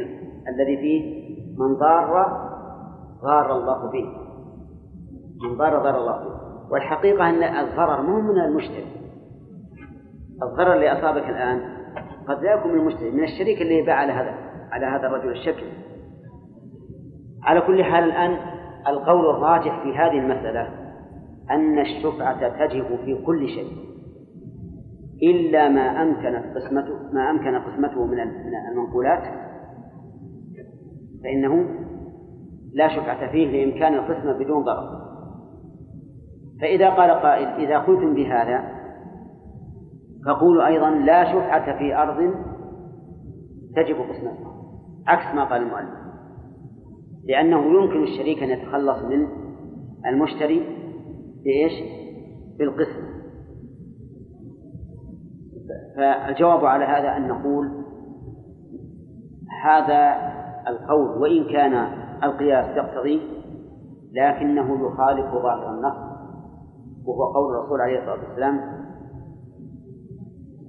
الذي 0.47 0.77
فيه 0.77 1.21
من 1.58 1.75
ضار 1.75 2.41
ضار 3.23 3.58
الله 3.58 3.91
به. 3.91 4.06
من 5.43 5.58
ضار 5.58 5.84
ضار 5.84 5.97
الله 5.97 6.17
به. 6.17 6.41
والحقيقة 6.71 7.30
أن 7.30 7.43
الضرر 7.43 8.01
مو 8.01 8.21
من 8.21 8.39
المشتري. 8.39 8.86
الضرر 10.43 10.73
اللي 10.73 10.91
أصابك 10.91 11.30
الآن 11.30 11.62
قد 12.27 12.43
لا 12.43 12.54
يكون 12.54 12.71
من 12.71 12.80
المشتري 12.80 13.12
من 13.12 13.23
الشريك 13.23 13.62
اللي 13.62 13.82
باع 13.82 13.95
على 13.95 14.13
هذا 14.13 14.36
على 14.71 14.86
هذا 14.86 15.08
الرجل 15.08 15.32
الشكل. 15.32 15.65
على 17.43 17.62
كل 17.62 17.84
حال 17.84 18.04
الآن 18.04 18.38
القول 18.88 19.30
الراجح 19.30 19.84
في 19.84 19.97
هذه 19.97 20.19
المسألة 20.19 20.69
أن 21.51 21.80
الشفعة 21.80 22.65
تجب 22.65 22.86
في 23.06 23.25
كل 23.25 23.47
شيء. 23.47 23.90
إلا 25.23 25.69
ما 25.69 26.01
أمكنت 26.01 26.55
قسمته 26.55 27.13
ما 27.13 27.29
أمكن 27.29 27.55
قسمته 27.55 28.05
من 28.05 28.19
المنقولات 28.71 29.23
فإنه 31.23 31.65
لا 32.73 32.88
شفعة 32.88 33.31
فيه 33.31 33.47
لإمكان 33.47 33.93
القسمة 33.93 34.34
بدون 34.34 34.63
ضرر. 34.63 35.01
فإذا 36.62 36.89
قال 36.89 37.12
قائل 37.12 37.47
إذا 37.47 37.77
قلتم 37.77 38.13
بهذا 38.13 38.81
فقولوا 40.25 40.67
أيضا 40.67 40.89
لا 40.89 41.34
شفعة 41.34 41.77
في 41.77 41.95
أرض 41.95 42.34
تجب 43.75 43.95
قسمتها 43.95 44.51
عكس 45.07 45.36
ما 45.36 45.43
قال 45.43 45.62
المؤلف. 45.62 46.01
لأنه 47.25 47.63
يمكن 47.65 48.03
الشريك 48.03 48.43
أن 48.43 48.49
يتخلص 48.49 49.03
من 49.03 49.27
المشتري 50.05 50.60
بإيش؟ 51.43 51.71
بالقسم. 52.60 53.11
فالجواب 55.97 56.65
على 56.65 56.86
هذا 56.86 57.17
أن 57.17 57.27
نقول 57.27 57.71
هذا 59.63 60.32
القول 60.67 61.21
وإن 61.21 61.54
كان 61.54 61.88
القياس 62.23 62.77
يقتضي 62.77 63.21
لكنه 64.13 64.88
يخالف 64.88 65.25
ظاهر 65.34 65.69
النص 65.69 66.12
وهو 67.06 67.34
قول 67.34 67.56
الرسول 67.56 67.82
عليه 67.82 67.99
الصلاة 67.99 68.30
والسلام 68.30 68.60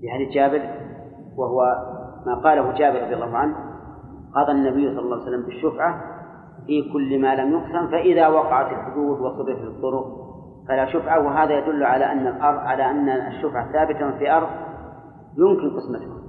في 0.00 0.10
حديث 0.10 0.28
جابر 0.34 0.62
وهو 1.36 1.62
ما 2.26 2.34
قاله 2.34 2.72
جابر 2.72 3.02
رضي 3.02 3.14
الله 3.14 3.36
عنه 3.36 3.56
قضى 4.34 4.52
النبي 4.52 4.94
صلى 4.94 5.00
الله 5.00 5.16
عليه 5.16 5.26
وسلم 5.26 5.42
بالشفعة 5.42 6.00
في 6.66 6.92
كل 6.92 7.20
ما 7.20 7.34
لم 7.34 7.52
يقسم 7.52 7.90
فإذا 7.90 8.28
وقعت 8.28 8.72
الحدود 8.72 9.20
وصدرت 9.20 9.62
الطرق 9.62 10.22
فلا 10.68 10.86
شفعة 10.92 11.26
وهذا 11.26 11.58
يدل 11.58 11.84
على 11.84 12.12
أن 12.12 12.26
الأرض 12.26 12.58
على 12.58 12.90
أن 12.90 13.08
الشفعة 13.08 13.72
ثابتة 13.72 14.18
في 14.18 14.30
أرض 14.30 14.48
يمكن 15.38 15.76
قسمته. 15.76 16.22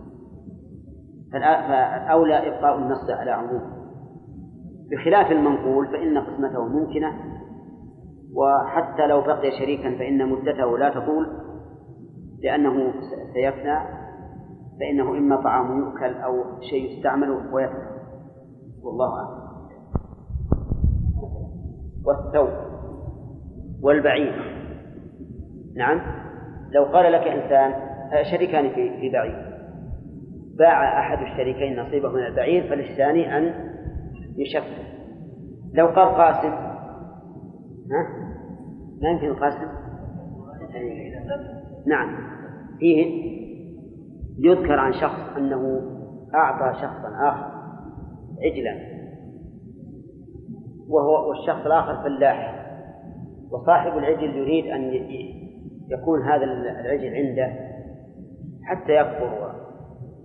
فالأولى 1.33 2.47
إبقاء 2.47 2.77
النص 2.77 3.09
على 3.09 3.31
عمومه. 3.31 3.83
بخلاف 4.91 5.31
المنقول 5.31 5.87
فإن 5.87 6.17
قسمته 6.17 6.67
ممكنة 6.67 7.13
وحتى 8.35 9.07
لو 9.07 9.21
بقي 9.21 9.51
شريكا 9.59 9.97
فإن 9.97 10.29
مدته 10.29 10.77
لا 10.77 10.89
تطول 10.89 11.27
لأنه 12.43 12.93
سيفنى 13.33 13.79
فإنه 14.79 15.17
إما 15.17 15.41
طعام 15.43 15.79
يؤكل 15.79 16.13
أو 16.13 16.61
شيء 16.61 16.97
يستعمل 16.97 17.29
ويفنى. 17.29 17.93
والله 18.83 19.17
أعلم. 19.17 19.43
والثوب 22.05 22.49
والبعير. 23.81 24.63
نعم؟ 25.75 26.01
لو 26.71 26.83
قال 26.83 27.11
لك 27.11 27.27
إنسان 27.27 27.92
شريكان 28.31 28.69
في 28.69 28.99
في 28.99 29.09
بعير 29.09 29.53
باع 30.57 30.99
أحد 30.99 31.17
الشريكين 31.21 31.79
نصيبه 31.79 32.09
من 32.09 32.25
البعير 32.25 32.69
فللثاني 32.69 33.37
أن 33.37 33.53
يشفع 34.37 34.83
لو 35.73 35.87
قال 35.87 36.15
قاسم 36.15 36.53
ها؟ 37.91 38.23
ما 39.01 39.09
يمكن 39.09 39.27
القاسم. 39.27 39.67
نعم. 41.87 42.17
فيه 42.79 43.33
يذكر 44.39 44.79
عن 44.79 44.93
شخص 44.93 45.37
أنه 45.37 45.81
أعطى 46.35 46.79
شخصا 46.81 47.29
آخر 47.29 47.53
عجلا 48.41 48.93
وهو 50.89 51.29
والشخص 51.29 51.65
الآخر 51.65 52.03
فلاح. 52.03 52.63
وصاحب 53.51 53.97
العجل 53.97 54.35
يريد 54.35 54.65
أن 54.65 54.81
يكون 55.89 56.21
هذا 56.21 56.43
العجل 56.43 57.15
عنده. 57.15 57.72
حتى 58.65 58.91
يكبر 58.91 59.53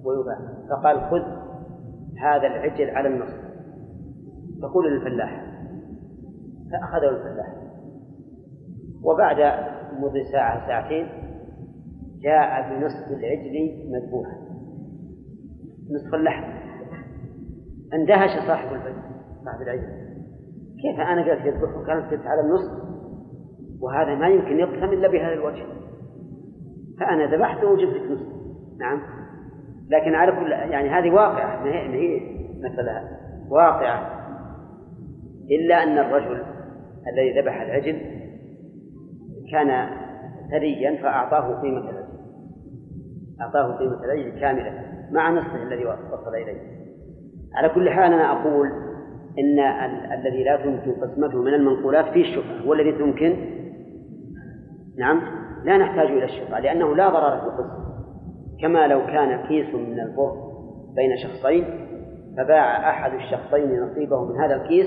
ويباع 0.04 0.38
فقال 0.70 1.00
خذ 1.00 1.22
هذا 2.20 2.46
العجل 2.46 2.90
على 2.90 3.08
النصف 3.08 3.48
تقول 4.62 4.92
للفلاح 4.92 5.48
فأخذه 6.72 7.08
الفلاح. 7.08 7.54
وبعد 9.04 9.36
مضي 9.98 10.24
ساعة 10.32 10.66
ساعتين 10.66 11.06
جاء 12.22 12.70
بنصف 12.70 13.10
العجل 13.10 13.88
مذبوحا. 13.92 14.36
نصف 15.90 16.14
اللحم. 16.14 16.58
اندهش 17.94 18.30
صاحب 18.46 18.68
صاحب 19.44 19.62
العجل. 19.62 20.08
كيف 20.82 21.00
أنا 21.00 21.30
قلت 21.30 21.46
يذبحه 21.46 21.84
كانت 21.86 22.26
على 22.26 22.40
النصف. 22.40 22.88
وهذا 23.80 24.14
ما 24.14 24.28
يمكن 24.28 24.58
يقسم 24.58 24.92
إلا 24.92 25.08
بهذا 25.08 25.32
الوجه. 25.32 25.77
فأنا 27.00 27.36
ذبحته 27.36 27.66
وجبت 27.66 28.02
نصف 28.10 28.26
نعم. 28.78 29.02
لكن 29.90 30.14
على 30.14 30.32
كل 30.32 30.52
يعني 30.52 30.88
هذه 30.88 31.10
واقعة 31.10 31.64
ما 31.64 31.70
هي, 31.70 31.88
ما 31.88 31.94
هي 31.94 32.20
مثلا 32.62 33.02
واقعة. 33.50 34.18
إلا 35.50 35.82
أن 35.82 35.98
الرجل 35.98 36.42
الذي 37.12 37.40
ذبح 37.40 37.60
العجل 37.60 38.00
كان 39.52 39.88
ثريا 40.50 41.02
فأعطاه 41.02 41.60
قيمة 41.62 41.80
العجل. 41.80 42.08
أعطاه 43.40 43.76
قيمة 43.76 44.04
العجل 44.04 44.40
كاملة 44.40 44.84
مع 45.12 45.30
نصفه 45.30 45.62
الذي 45.62 45.84
وصل 45.86 46.34
إليه. 46.34 46.78
على 47.54 47.68
كل 47.68 47.90
حال 47.90 48.12
أنا 48.12 48.32
أقول 48.32 48.68
إن 49.38 49.58
الذي 50.12 50.44
لا 50.44 50.56
تمكن 50.56 50.92
قسمته 50.92 51.42
من 51.42 51.54
المنقولات 51.54 52.04
فيه 52.04 52.22
الشفعة 52.22 52.68
والذي 52.68 52.92
تمكن؟ 52.92 53.36
نعم. 54.98 55.37
لا 55.64 55.76
نحتاج 55.78 56.06
إلى 56.06 56.24
الشفعة 56.24 56.60
لأنه 56.60 56.96
لا 56.96 57.08
ضرر 57.08 57.40
في 57.40 57.46
القسم 57.46 57.88
كما 58.60 58.86
لو 58.86 59.06
كان 59.06 59.46
كيس 59.48 59.74
من 59.74 60.00
البر 60.00 60.32
بين 60.96 61.16
شخصين 61.16 61.64
فباع 62.36 62.90
أحد 62.90 63.12
الشخصين 63.12 63.82
نصيبه 63.82 64.24
من 64.24 64.40
هذا 64.40 64.54
الكيس 64.54 64.86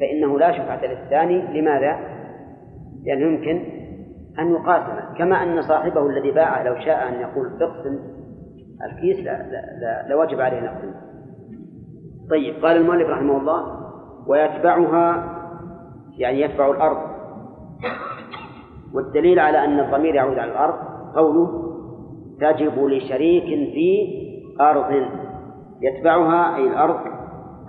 فإنه 0.00 0.38
لا 0.38 0.52
شفعة 0.52 0.80
للثاني. 0.86 1.60
لماذا؟ 1.60 1.98
لأنه 3.06 3.26
يمكن 3.26 3.62
أن 4.38 4.50
يقاسمه. 4.50 5.14
كما 5.18 5.42
أن 5.42 5.62
صاحبه 5.62 6.06
الذي 6.06 6.30
باعه 6.30 6.62
لو 6.62 6.74
شاء 6.74 7.08
أن 7.08 7.20
يقول 7.20 7.62
اقسم 7.62 7.98
الكيس 8.84 9.24
لا, 9.24 9.42
لا, 9.42 9.78
لا 9.80 10.08
لوجب 10.08 10.40
عليه 10.40 10.58
أن 10.58 10.64
يقسم. 10.64 10.94
طيب 12.30 12.64
قال 12.64 12.76
المؤلف 12.76 13.08
رحمه 13.08 13.36
الله 13.36 13.62
ويتبعها 14.28 15.34
يعني 16.18 16.40
يتبع 16.40 16.70
الأرض. 16.70 17.14
والدليل 18.94 19.38
على 19.38 19.64
أن 19.64 19.80
الضمير 19.80 20.14
يعود 20.14 20.38
على 20.38 20.52
الأرض 20.52 20.74
قوله 21.16 21.48
تجب 22.40 22.78
لشريك 22.78 23.44
في 23.44 24.08
أرض. 24.60 25.06
يتبعها 25.80 26.56
أي 26.56 26.66
الأرض 26.66 27.00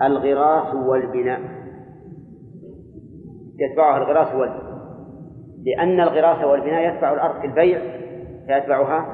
الغراس 0.02 0.76
والبناء. 0.76 1.42
يتبعها 3.60 3.98
الغراس 3.98 4.36
والبناء 4.36 4.66
لأن 5.66 6.00
الغراس 6.00 6.46
والبناء 6.46 6.96
يتبع 6.96 7.14
الأرض 7.14 7.42
في 7.42 7.48
البيع 7.48 7.80
فيتبعها 8.48 9.06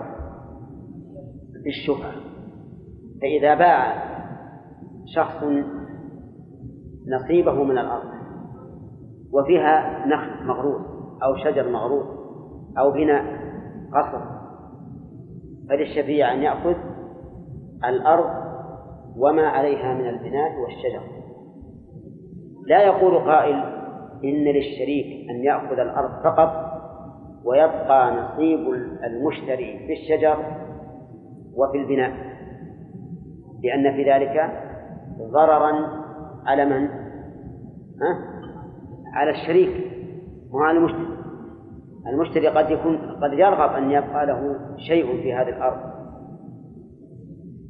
في 1.63 1.69
الشفعة 1.69 2.12
فإذا 3.21 3.56
باع 3.56 4.12
شخص 5.15 5.43
نصيبه 7.08 7.63
من 7.63 7.78
الأرض 7.78 8.12
وفيها 9.34 10.06
نخل 10.08 10.47
مغروس 10.47 10.90
أو 11.23 11.36
شجر 11.36 11.69
مغروس 11.69 12.05
أو 12.77 12.91
بناء 12.91 13.23
قصر 13.93 14.21
فللشفيع 15.69 16.34
أن 16.34 16.41
يأخذ 16.41 16.75
الأرض 17.86 18.29
وما 19.17 19.47
عليها 19.47 19.93
من 19.93 20.10
البناء 20.10 20.60
والشجر 20.60 21.01
لا 22.67 22.81
يقول 22.81 23.19
قائل 23.19 23.55
إن 24.23 24.43
للشريك 24.43 25.29
أن 25.29 25.43
يأخذ 25.43 25.79
الأرض 25.79 26.23
فقط 26.23 26.71
ويبقى 27.45 28.12
نصيب 28.15 28.67
المشتري 29.03 29.79
في 29.88 29.93
الشجر 29.93 30.38
وفي 31.55 31.77
البناء 31.77 32.12
لأن 33.63 33.93
في 33.93 34.12
ذلك 34.12 34.51
ضررا 35.31 35.71
على 36.45 36.65
من؟ 36.65 36.88
ها؟ 38.01 38.31
على 39.13 39.31
الشريك 39.31 39.91
وعلى 40.51 40.77
المشتري 40.77 41.11
المشتري 42.07 42.47
قد 42.47 42.69
يكون 42.69 42.97
قد 42.97 43.33
يرغب 43.33 43.73
أن 43.75 43.91
يبقى 43.91 44.25
له 44.25 44.55
شيء 44.87 45.21
في 45.21 45.33
هذه 45.33 45.49
الأرض. 45.49 45.77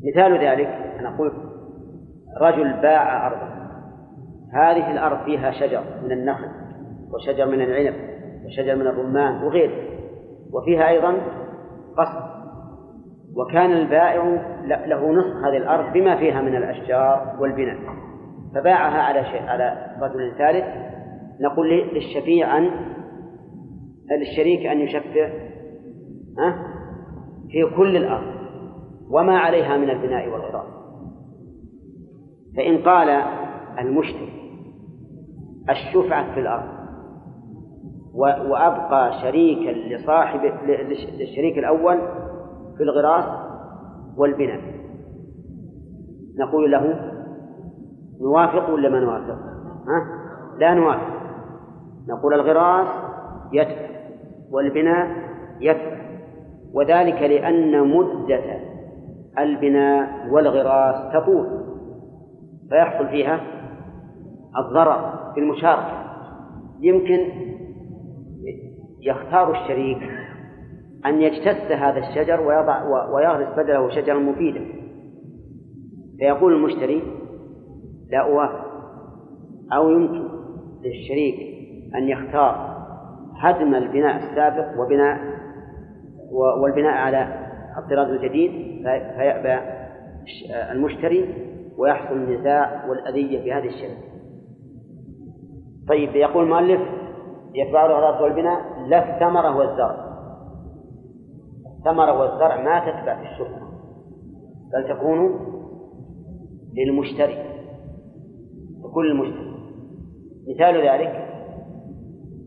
مثال 0.03 0.33
ذلك 0.33 0.67
أنا 0.99 1.17
قلت 1.17 1.33
رجل 2.41 2.81
باع 2.81 3.27
أرضا 3.27 3.51
هذه 4.53 4.91
الأرض 4.91 5.25
فيها 5.25 5.51
شجر 5.51 5.83
من 6.03 6.11
النخل 6.11 6.47
وشجر 7.13 7.45
من 7.45 7.61
العنب 7.61 7.95
وشجر 8.45 8.75
من 8.75 8.87
الرمان 8.87 9.43
وغيره 9.43 9.73
وفيها 10.53 10.89
أيضا 10.89 11.13
قصر 11.97 12.31
وكان 13.35 13.71
البائع 13.71 14.23
له 14.85 15.11
نصف 15.11 15.45
هذه 15.45 15.57
الأرض 15.57 15.93
بما 15.93 16.15
فيها 16.15 16.41
من 16.41 16.55
الأشجار 16.55 17.35
والبناء 17.39 17.77
فباعها 18.55 19.01
على 19.01 19.25
شيء 19.25 19.43
على 19.43 19.95
رجل 20.01 20.31
ثالث. 20.37 20.65
نقول 21.41 21.69
للشفيع 21.93 22.57
أن 22.57 22.69
للشريك 24.19 24.65
أن 24.65 24.79
يشفع 24.79 25.29
في 27.51 27.75
كل 27.77 27.97
الأرض 27.97 28.41
وما 29.09 29.37
عليها 29.37 29.77
من 29.77 29.89
البناء 29.89 30.29
والغراء 30.29 30.65
فإن 32.57 32.77
قال 32.77 33.09
المشتري 33.79 34.31
الشفعة 35.69 36.33
في 36.33 36.39
الأرض 36.39 36.81
وأبقى 38.49 39.21
شريكا 39.21 39.95
لصاحب 39.95 40.39
للشريك 41.19 41.57
الأول 41.57 41.97
في 42.77 42.83
الغراس 42.83 43.25
والبناء. 44.17 44.61
نقول 46.39 46.71
له 46.71 47.11
نوافق 48.21 48.69
ولا 48.73 48.89
ما 48.89 48.99
نوافق؟ 48.99 49.39
ها؟ 49.87 50.21
لا 50.59 50.73
نوافق. 50.73 51.21
نقول 52.07 52.33
الغراس 52.33 52.87
يدفع. 53.53 53.90
والبناء 54.51 55.07
يدفع. 55.59 56.01
وذلك 56.73 57.21
لأن 57.21 57.87
مدة 57.87 58.59
البناء 59.39 60.27
والغراس 60.31 61.13
تطول 61.13 61.47
فيحصل 62.69 63.07
فيها 63.07 63.41
الضرر 64.57 65.31
في 65.33 65.39
المشاركة. 65.39 66.03
يمكن 66.79 67.19
يختار 69.01 69.51
الشريك 69.51 69.97
أن 71.05 71.21
يجتث 71.21 71.71
هذا 71.71 71.99
الشجر 71.99 72.41
ويضع 72.41 72.83
ويغرس 73.13 73.57
بدله 73.57 73.89
شجرا 73.89 74.19
مفيدا. 74.19 74.65
فيقول 76.19 76.53
المشتري 76.53 77.01
لا 78.11 78.19
أوافق. 78.19 78.71
أو 79.73 79.89
يمكن 79.89 80.27
للشريك 80.83 81.35
أن 81.95 82.09
يختار 82.09 82.70
هدم 83.41 83.75
البناء 83.75 84.17
السابق 84.17 84.81
وبناء 84.81 85.19
والبناء 86.63 86.93
على 86.93 87.27
الطراز 87.77 88.07
الجديد 88.07 88.51
فيأبى 88.83 89.59
المشتري 90.71 91.33
ويحصل 91.77 92.15
النزاع 92.15 92.85
والأذية 92.89 93.41
في 93.43 93.53
هذه 93.53 93.67
الشركة. 93.67 94.11
طيب 95.87 96.15
يقول 96.15 96.43
المؤلف 96.43 96.81
يتبع 97.55 97.85
الغراس 97.85 98.21
والبناء 98.21 98.61
لا 98.87 99.15
الثمرة 99.15 99.57
والزرع. 99.57 100.11
الثمرة 101.79 102.19
والزرع 102.19 102.61
ما 102.61 102.79
تتبع 102.79 103.15
في 103.15 103.31
الشفعة 103.31 103.71
بل 104.73 104.95
تكون 104.97 105.39
للمشتري 106.73 107.37
تكون 108.83 109.05
للمشتري 109.05 109.51
مثال 110.49 110.87
ذلك 110.87 111.27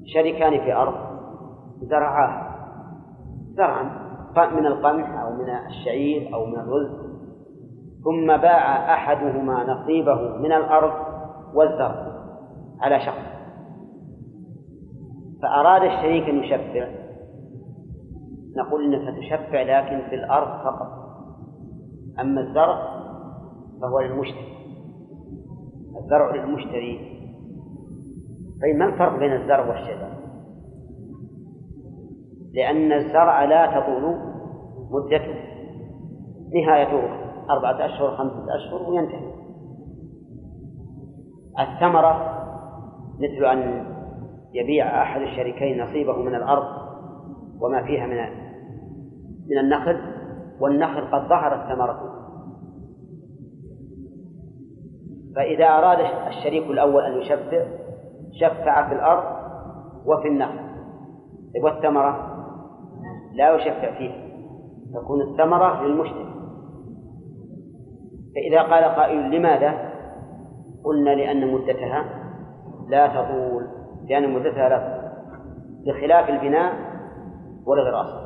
شريكان 0.05 0.61
في 0.61 0.73
أرض 0.73 0.95
زرعاها 1.83 2.55
زرعا 3.57 4.05
من 4.37 4.67
القمح 4.67 5.21
أو 5.21 5.33
من 5.33 5.49
الشعير 5.67 6.35
أو 6.35 6.47
من 6.47 6.55
الرز. 6.55 7.15
ثم 8.05 8.27
باع 8.27 8.95
أحدهما 8.95 9.65
نصيبه 9.65 10.39
من 10.39 10.53
الأرض 10.53 10.93
والزرع 11.55 12.07
على 12.81 13.01
شخص. 13.01 13.35
فأراد 15.43 15.83
الشريك 15.83 16.29
أن 16.29 16.37
يشفع. 16.37 16.89
نقول 18.57 18.95
إنك 18.95 19.19
تشفع 19.19 19.63
لكن 19.63 20.09
في 20.09 20.15
الأرض 20.15 20.49
فقط. 20.65 20.89
أما 22.21 22.41
الزرع 22.41 22.79
فهو 23.83 24.01
للمشتري. 24.01 24.55
الزرع 26.01 26.35
للمشتري. 26.35 27.14
طيب 28.65 28.77
ما 28.77 28.85
الفرق 28.85 29.19
بين 29.19 29.33
الزرع 29.33 29.69
والشجر؟ 29.69 30.09
لأن 32.53 32.93
الزرع 32.93 33.45
لا 33.45 33.67
تطول 33.67 34.17
مدته 34.91 35.35
نهايته 36.55 37.03
أربعة 37.51 37.87
أشهر 37.87 38.17
خمسة 38.17 38.47
أشهر 38.57 38.91
وينتهي 38.91 39.35
الثمرة 41.61 42.41
مثل 43.19 43.45
أن 43.45 43.87
يبيع 44.53 45.03
أحد 45.03 45.21
الشريكين 45.21 45.83
نصيبه 45.83 46.17
من 46.17 46.35
الأرض 46.35 46.65
وما 47.61 47.83
فيها 47.83 48.07
من 48.07 48.17
من 49.51 49.59
النخل 49.59 50.01
والنخل 50.61 51.01
قد 51.01 51.29
ظهرت 51.29 51.73
ثمرته 51.73 52.15
فإذا 55.37 55.67
أراد 55.67 55.99
الشريك 56.29 56.71
الأول 56.71 57.03
أن 57.03 57.19
يشفع 57.19 57.84
شفع 58.41 58.89
في 58.89 58.95
الأرض 58.95 59.25
وفي 60.07 60.29
النخل. 60.29 60.65
والثمرة؟ 61.63 62.35
لا 63.35 63.55
يشفع 63.55 63.99
فيها. 63.99 64.25
تكون 64.95 65.21
الثمرة 65.21 65.83
للمشتري. 65.83 66.35
فإذا 68.35 68.63
قال 68.63 68.85
قائل 68.85 69.31
لماذا؟ 69.31 69.91
قلنا 70.85 71.11
لأن 71.11 71.55
مدتها 71.55 72.05
لا 72.89 73.07
تطول 73.07 73.69
لأن 74.09 74.35
مدتها 74.35 74.69
لا 74.69 74.79
تطول. 74.79 75.05
بخلاف 75.87 76.29
البناء 76.29 76.75
والغراس. 77.67 78.25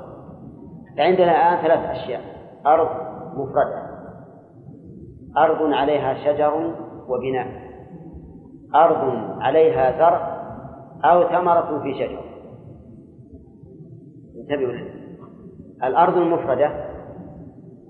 فعندنا 0.96 1.30
الآن 1.30 1.62
ثلاث 1.62 1.90
أشياء. 1.90 2.20
أرض 2.66 2.88
مفردة. 3.34 3.88
أرض 5.38 5.72
عليها 5.72 6.14
شجر 6.14 6.74
وبناء. 7.08 7.67
أرض 8.74 9.14
عليها 9.40 9.98
زرع 9.98 10.38
أو 11.04 11.28
ثمرة 11.28 11.83
في 11.83 11.94
شجر. 11.94 12.20
انتبهوا 14.40 14.88
الأرض 15.85 16.16
المفردة 16.16 16.70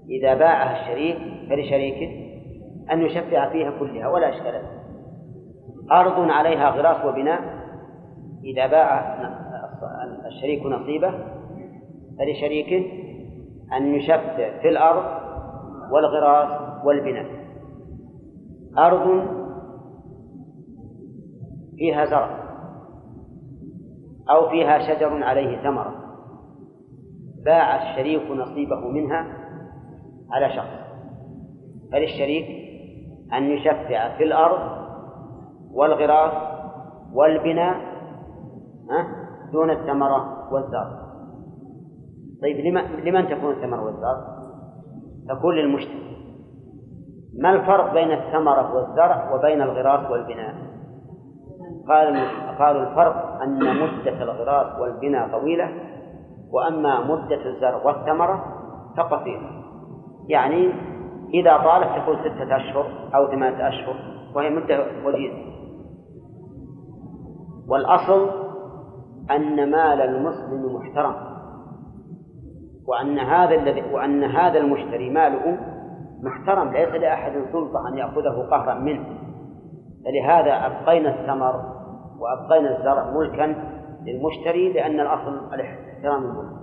إذا 0.08 0.34
باعها 0.34 0.80
الشريك 0.80 1.18
فلشريكه 1.50 2.28
أن 2.92 3.02
يشفع 3.02 3.48
فيها 3.52 3.70
كلها 3.78 4.08
ولا 4.08 4.28
إشكال 4.28 4.62
أرض 5.92 6.30
عليها 6.30 6.70
غراس 6.70 7.04
وبناء 7.04 7.40
إذا 8.44 8.66
باع 8.66 9.18
الشريك 10.26 10.66
نصيبه 10.66 11.14
فلشريكه 12.18 12.86
أن 13.76 13.94
يشفع 13.94 14.60
في 14.62 14.68
الأرض 14.68 15.04
والغراس 15.92 16.84
والبناء. 16.84 17.26
أرض 18.78 19.37
فيها 21.78 22.04
زرع 22.04 22.48
أو 24.30 24.48
فيها 24.48 24.78
شجر 24.78 25.24
عليه 25.24 25.62
ثمرة 25.62 25.94
باع 27.44 27.76
الشريك 27.76 28.30
نصيبه 28.30 28.88
منها 28.88 29.26
على 30.30 30.56
شخص 30.56 30.88
فللشريك 31.92 32.46
أن 33.32 33.44
يشفع 33.44 34.16
في 34.16 34.24
الأرض 34.24 34.78
والغراس 35.72 36.32
والبناء 37.12 37.76
دون 39.52 39.70
الثمرة 39.70 40.52
والزرع 40.52 41.08
طيب 42.42 42.56
لمن 43.04 43.28
تكون 43.28 43.52
الثمرة 43.52 43.84
والزرع؟ 43.84 44.38
تكون 45.28 45.54
للمشتري 45.54 46.08
ما 47.38 47.50
الفرق 47.50 47.92
بين 47.92 48.12
الثمرة 48.12 48.74
والزرع 48.74 49.34
وبين 49.34 49.62
الغراس 49.62 50.10
والبناء؟ 50.10 50.67
قال 51.88 52.28
قالوا 52.58 52.82
الفرق 52.82 53.42
أن 53.42 53.58
مدة 53.58 54.22
الغراس 54.22 54.80
والبناء 54.80 55.28
طويلة 55.28 55.68
وأما 56.52 57.04
مدة 57.04 57.46
الزرع 57.46 57.84
والثمرة 57.84 58.44
فقصيرة. 58.96 59.50
يعني 60.28 60.72
إذا 61.34 61.56
طالت 61.56 62.02
تكون 62.02 62.16
ستة 62.16 62.56
أشهر 62.56 62.86
أو 63.14 63.26
ثمانية 63.26 63.68
أشهر 63.68 63.94
وهي 64.34 64.50
مدة 64.50 64.86
وجيزة 65.04 65.48
والأصل 67.68 68.30
أن 69.30 69.70
مال 69.70 70.00
المسلم 70.00 70.76
محترم 70.76 71.14
وأن 72.86 73.18
هذا 73.18 73.54
الذي 73.54 73.82
وأن 73.92 74.24
هذا 74.24 74.58
المشتري 74.58 75.10
ماله 75.10 75.58
محترم 76.22 76.72
ليس 76.72 76.88
لأحد 76.88 77.32
سلطة 77.52 77.88
أن 77.88 77.98
يأخذه 77.98 78.48
قهرا 78.50 78.74
منه. 78.74 79.04
فلهذا 80.04 80.66
أبقينا 80.66 81.20
الثمر 81.20 81.77
وأبقينا 82.18 82.78
الزرع 82.78 83.10
ملكا 83.10 83.46
للمشتري 84.02 84.72
لأن 84.72 85.00
الأصل 85.00 85.60
احترام 85.60 86.24
الملك. 86.24 86.58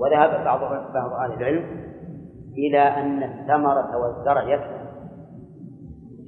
وذهب 0.00 0.44
بعض 0.44 0.60
بعض 0.94 1.12
أهل 1.12 1.32
العلم 1.32 1.64
إلى 2.58 2.80
أن 2.80 3.22
الثمرة 3.22 3.96
والزرع 3.96 4.42
يتبع. 4.42 4.88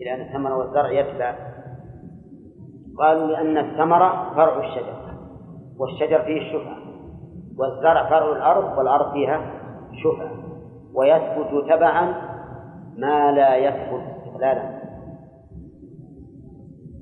إلى 0.02 0.14
أن 0.14 0.20
الثمرة 0.20 0.56
والزرع 0.56 0.90
يتبع. 0.90 1.34
قالوا 2.98 3.26
لأن 3.26 3.58
الثمرة 3.58 4.34
فرع 4.34 4.58
الشجر 4.58 5.00
والشجر 5.78 6.22
فيه 6.22 6.40
الشفعة 6.40 6.76
والزرع 7.58 8.10
فرع 8.10 8.32
الأرض 8.32 8.78
والأرض 8.78 9.12
فيها 9.12 9.40
شفعة 10.04 10.30
ويثبت 10.94 11.70
تبعا 11.70 12.14
ما 12.96 13.32
لا 13.32 13.56
يثبت 13.56 14.02
استقلالا. 14.16 14.79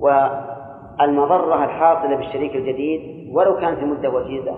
والمضرة 0.01 1.65
الحاصلة 1.65 2.17
بالشريك 2.17 2.57
الجديد 2.57 3.35
ولو 3.35 3.57
كانت 3.57 3.79
المدة 3.79 4.11
وجيزة. 4.11 4.57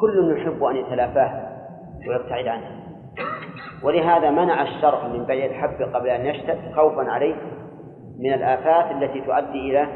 كل 0.00 0.36
يحب 0.36 0.62
أن 0.64 0.76
يتلافاه 0.76 1.54
ويبتعد 2.08 2.46
عنه. 2.46 2.84
ولهذا 3.84 4.30
منع 4.30 4.62
الشرع 4.62 5.08
من 5.08 5.24
بيع 5.24 5.46
الحب 5.46 5.94
قبل 5.94 6.08
أن 6.08 6.26
يشتد 6.26 6.72
خوفا 6.76 7.02
عليه 7.02 7.34
من 8.18 8.32
الآفات 8.32 8.96
التي 8.96 9.20
تؤدي 9.20 9.70
إلى 9.70 9.86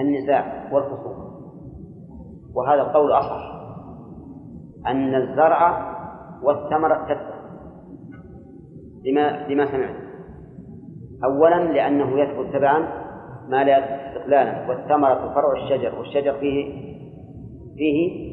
النزاع 0.00 0.68
والخصوم. 0.72 1.30
وهذا 2.56 2.82
القول 2.82 3.12
أصح. 3.12 3.60
أن 4.86 5.14
الزرع 5.14 5.90
والثمرة 6.42 7.04
تتبع 7.04 7.40
لما 9.04 9.46
لما 9.48 9.66
سمعت. 9.66 9.96
أولا 11.24 11.72
لأنه 11.72 12.20
يثبت 12.20 12.54
تبعا 12.56 12.99
ما 13.50 13.64
لا 13.64 14.06
استقلالا 14.08 14.68
والثمرة 14.68 15.34
فرع 15.34 15.52
الشجر 15.62 15.98
والشجر 15.98 16.32
فيه 16.32 16.90
فيه 17.76 18.30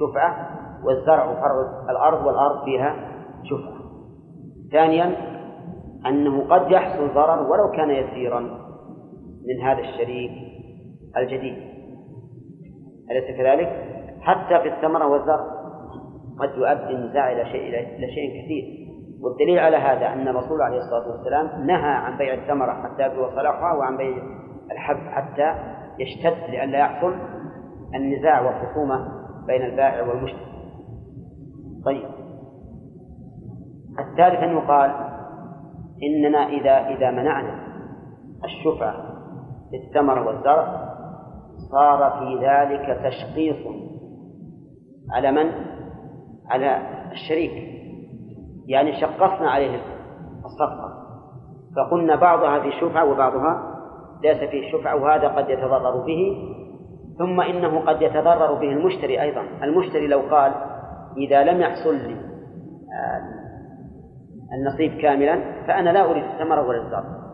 شفعة 0.00 0.48
والزرع 0.84 1.34
فرع 1.34 1.90
الأرض 1.90 2.26
والأرض 2.26 2.64
فيها 2.64 2.96
شفعة. 3.44 3.84
ثانيا 4.72 5.16
أنه 6.06 6.48
قد 6.48 6.70
يحصل 6.70 7.14
ضرر 7.14 7.50
ولو 7.50 7.70
كان 7.76 7.90
يسيرا 7.90 8.40
من 9.48 9.60
هذا 9.64 9.80
الشريك 9.80 10.30
الجديد. 11.16 11.56
أليس 13.10 13.36
كذلك؟ 13.38 13.84
حتى 14.20 14.60
في 14.60 14.68
الثمرة 14.68 15.06
والزرع 15.06 15.46
قد 16.38 16.58
يؤدي 16.58 16.94
النزاع 16.94 17.32
إلى 17.32 17.44
شيء 17.44 17.68
إلى 17.68 18.12
شيء 18.14 18.44
كثير. 18.44 18.84
والدليل 19.22 19.58
على 19.58 19.76
هذا 19.76 20.12
أن 20.12 20.28
الرسول 20.28 20.62
عليه 20.62 20.78
الصلاة 20.78 21.08
والسلام 21.08 21.66
نهى 21.66 21.90
عن 21.90 22.18
بيع 22.18 22.34
الثمرة 22.34 22.72
حتى 22.72 23.02
يبدو 23.02 23.30
صلاحها 23.30 23.74
وعن 23.74 23.96
بيع 23.96 24.16
الحب 24.72 25.08
حتى 25.10 25.54
يشتد 25.98 26.50
لئلا 26.50 26.78
يحصل 26.78 27.14
النزاع 27.94 28.40
والخصومة 28.40 29.08
بين 29.46 29.62
البائع 29.62 30.08
والمشتري 30.08 30.54
طيب. 31.84 32.08
الثالث 33.98 34.42
أن 34.42 34.56
يقال 34.56 34.90
إننا 36.02 36.38
إذا 36.38 36.88
إذا 36.88 37.10
منعنا 37.10 37.64
الشفعة 38.44 38.94
في 39.70 39.76
الثمر 39.76 40.18
والزرع 40.18 40.84
صار 41.70 42.10
في 42.18 42.46
ذلك 42.46 43.00
تشقيص 43.04 43.66
على 45.12 45.32
من؟ 45.32 45.52
على 46.50 46.78
الشريك. 47.12 47.74
يعني 48.66 49.00
شقصنا 49.00 49.50
عليه 49.50 49.80
الصفقة. 50.44 51.04
فقلنا 51.76 52.16
بعضها 52.16 52.60
في 52.60 52.70
شفعة 52.80 53.04
وبعضها 53.04 53.73
ليس 54.22 54.50
فيه 54.50 54.72
شفعة 54.72 54.96
وهذا 54.96 55.28
قد 55.28 55.50
يتضرر 55.50 56.06
به. 56.06 56.36
ثم 57.18 57.40
إنه 57.40 57.80
قد 57.80 58.02
يتضرر 58.02 58.54
به 58.54 58.72
المشتري 58.72 59.22
أيضا. 59.22 59.42
المشتري 59.62 60.06
لو 60.06 60.20
قال 60.20 60.52
إذا 61.16 61.44
لم 61.44 61.60
يحصل 61.60 61.94
لي 61.94 62.14
آه، 62.14 63.20
النصيب 64.54 65.00
كاملا 65.00 65.40
فأنا 65.66 65.90
لا 65.90 66.10
أريد 66.10 66.24
الثمرة 66.24 66.66
ولا 66.66 66.82
الزرع 66.82 67.24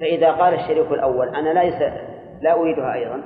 فإذا 0.00 0.32
قال 0.32 0.54
الشريك 0.54 0.92
الأول 0.92 1.28
أنا 1.28 1.60
ليس 1.60 1.82
لا 2.42 2.60
أريدها 2.60 2.94
أيضا. 2.94 3.22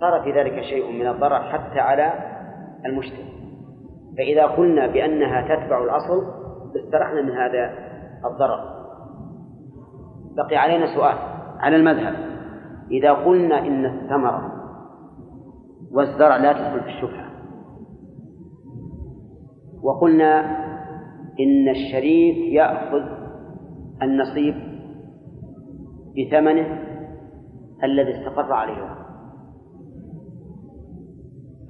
صار 0.00 0.22
في 0.22 0.32
ذلك 0.32 0.62
شيء 0.62 0.92
من 0.92 1.06
الضرر 1.06 1.42
حتى 1.42 1.80
على 1.80 2.12
المشتري. 2.86 3.30
فإذا 4.18 4.46
قلنا 4.46 4.86
بأنها 4.86 5.42
تتبع 5.42 5.84
الأصل 5.84 6.40
استرحنا 6.86 7.22
من 7.22 7.30
هذا 7.30 7.74
الضرر. 8.24 8.79
بقي 10.42 10.56
علينا 10.56 10.86
سؤال 10.94 11.16
على 11.58 11.76
المذهب. 11.76 12.14
إذا 12.90 13.12
قلنا 13.12 13.58
إن 13.58 13.86
الثمرة 13.86 14.52
والزرع 15.92 16.36
لا 16.36 16.52
تدخل 16.52 16.80
في 16.80 16.88
الشبهة 16.88 17.30
وقلنا 19.82 20.40
إن 21.40 21.68
الشريك 21.68 22.52
يأخذ 22.52 23.02
النصيب 24.02 24.54
بثمنه 26.18 26.78
الذي 27.84 28.18
استقر 28.18 28.52
عليه. 28.52 29.00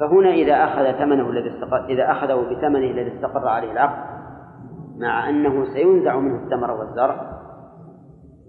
فهنا 0.01 0.31
إذا 0.31 0.65
أخذ 0.65 0.99
ثمنه 0.99 1.31
الذي 1.31 1.55
استقر 1.55 1.85
إذا 1.85 2.11
أخذه 2.13 2.35
بثمنه 2.35 2.91
الذي 2.91 3.17
استقر 3.17 3.49
عليه 3.49 3.73
العقد 3.73 4.11
مع 4.99 5.29
أنه 5.29 5.65
سينزع 5.65 6.19
منه 6.19 6.45
الثمر 6.45 6.71
والزرع 6.71 7.40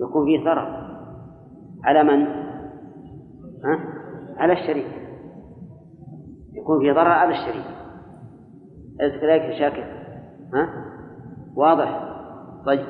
يكون 0.02 0.26
فيه 0.26 0.44
ضرر 0.44 0.92
على 1.84 2.04
من؟ 2.04 2.26
ها؟ 3.66 3.80
على 4.38 4.54
الشريك 4.54 4.88
يكون 6.54 6.80
فيه 6.80 6.92
ضرر 6.92 7.12
على 7.12 7.32
الشريك 7.32 7.66
أليس 9.02 9.22
كذلك 9.22 9.60
شاكر؟ 9.60 9.84
ها؟ 10.54 10.70
واضح؟ 11.56 12.12
طيب 12.66 12.86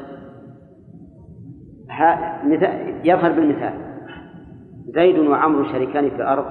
مثال 2.43 3.02
يظهر 3.04 3.32
بالمثال 3.32 3.74
زيد 4.95 5.19
وعمر 5.19 5.71
شريكان 5.71 6.10
في 6.10 6.15
الأرض 6.15 6.45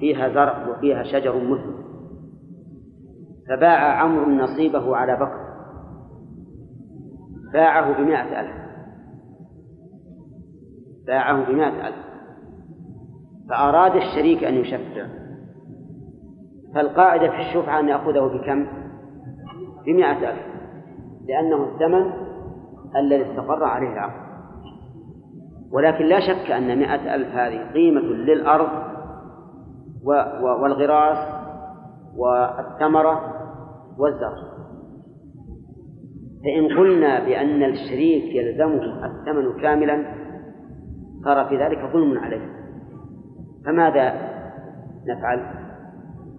فيها 0.00 0.28
زرع 0.28 0.68
وفيها 0.68 1.02
شجر 1.02 1.36
مثمر 1.36 1.82
فباع 3.48 4.02
عمرو 4.02 4.30
نصيبه 4.30 4.96
على 4.96 5.16
بكر 5.16 5.42
باعه 7.52 7.98
بمائة 7.98 8.40
ألف 8.40 8.61
باعه 11.12 11.44
بمائة 11.44 11.88
ألف 11.88 11.96
فأراد 13.48 13.96
الشريك 13.96 14.44
أن 14.44 14.54
يشفع 14.54 15.06
فالقاعدة 16.74 17.30
في 17.30 17.40
الشفعة 17.40 17.80
أن 17.80 17.88
يأخذه 17.88 18.20
بكم؟ 18.20 18.66
بمائة 19.86 20.30
ألف. 20.30 20.46
لأنه 21.28 21.64
الثمن 21.64 22.12
الذي 22.96 23.30
استقر 23.30 23.64
عليه 23.64 23.92
العقد. 23.92 24.22
ولكن 25.72 26.04
لا 26.04 26.20
شك 26.20 26.50
أن 26.50 26.78
مائة 26.78 27.14
ألف 27.14 27.28
هذه 27.34 27.72
قيمة 27.72 28.00
للأرض 28.00 28.68
والغراس 30.42 31.28
والثمرة 32.16 33.20
والزرع. 33.98 34.52
فإن 36.44 36.78
قلنا 36.78 37.24
بأن 37.24 37.62
الشريك 37.62 38.34
يلزمه 38.34 39.06
الثمن 39.06 39.62
كاملا 39.62 40.21
صار 41.24 41.44
في 41.44 41.64
ذلك 41.64 41.78
ظلم 41.92 42.18
عليه. 42.18 42.48
فماذا 43.64 44.14
نفعل؟ 45.06 45.40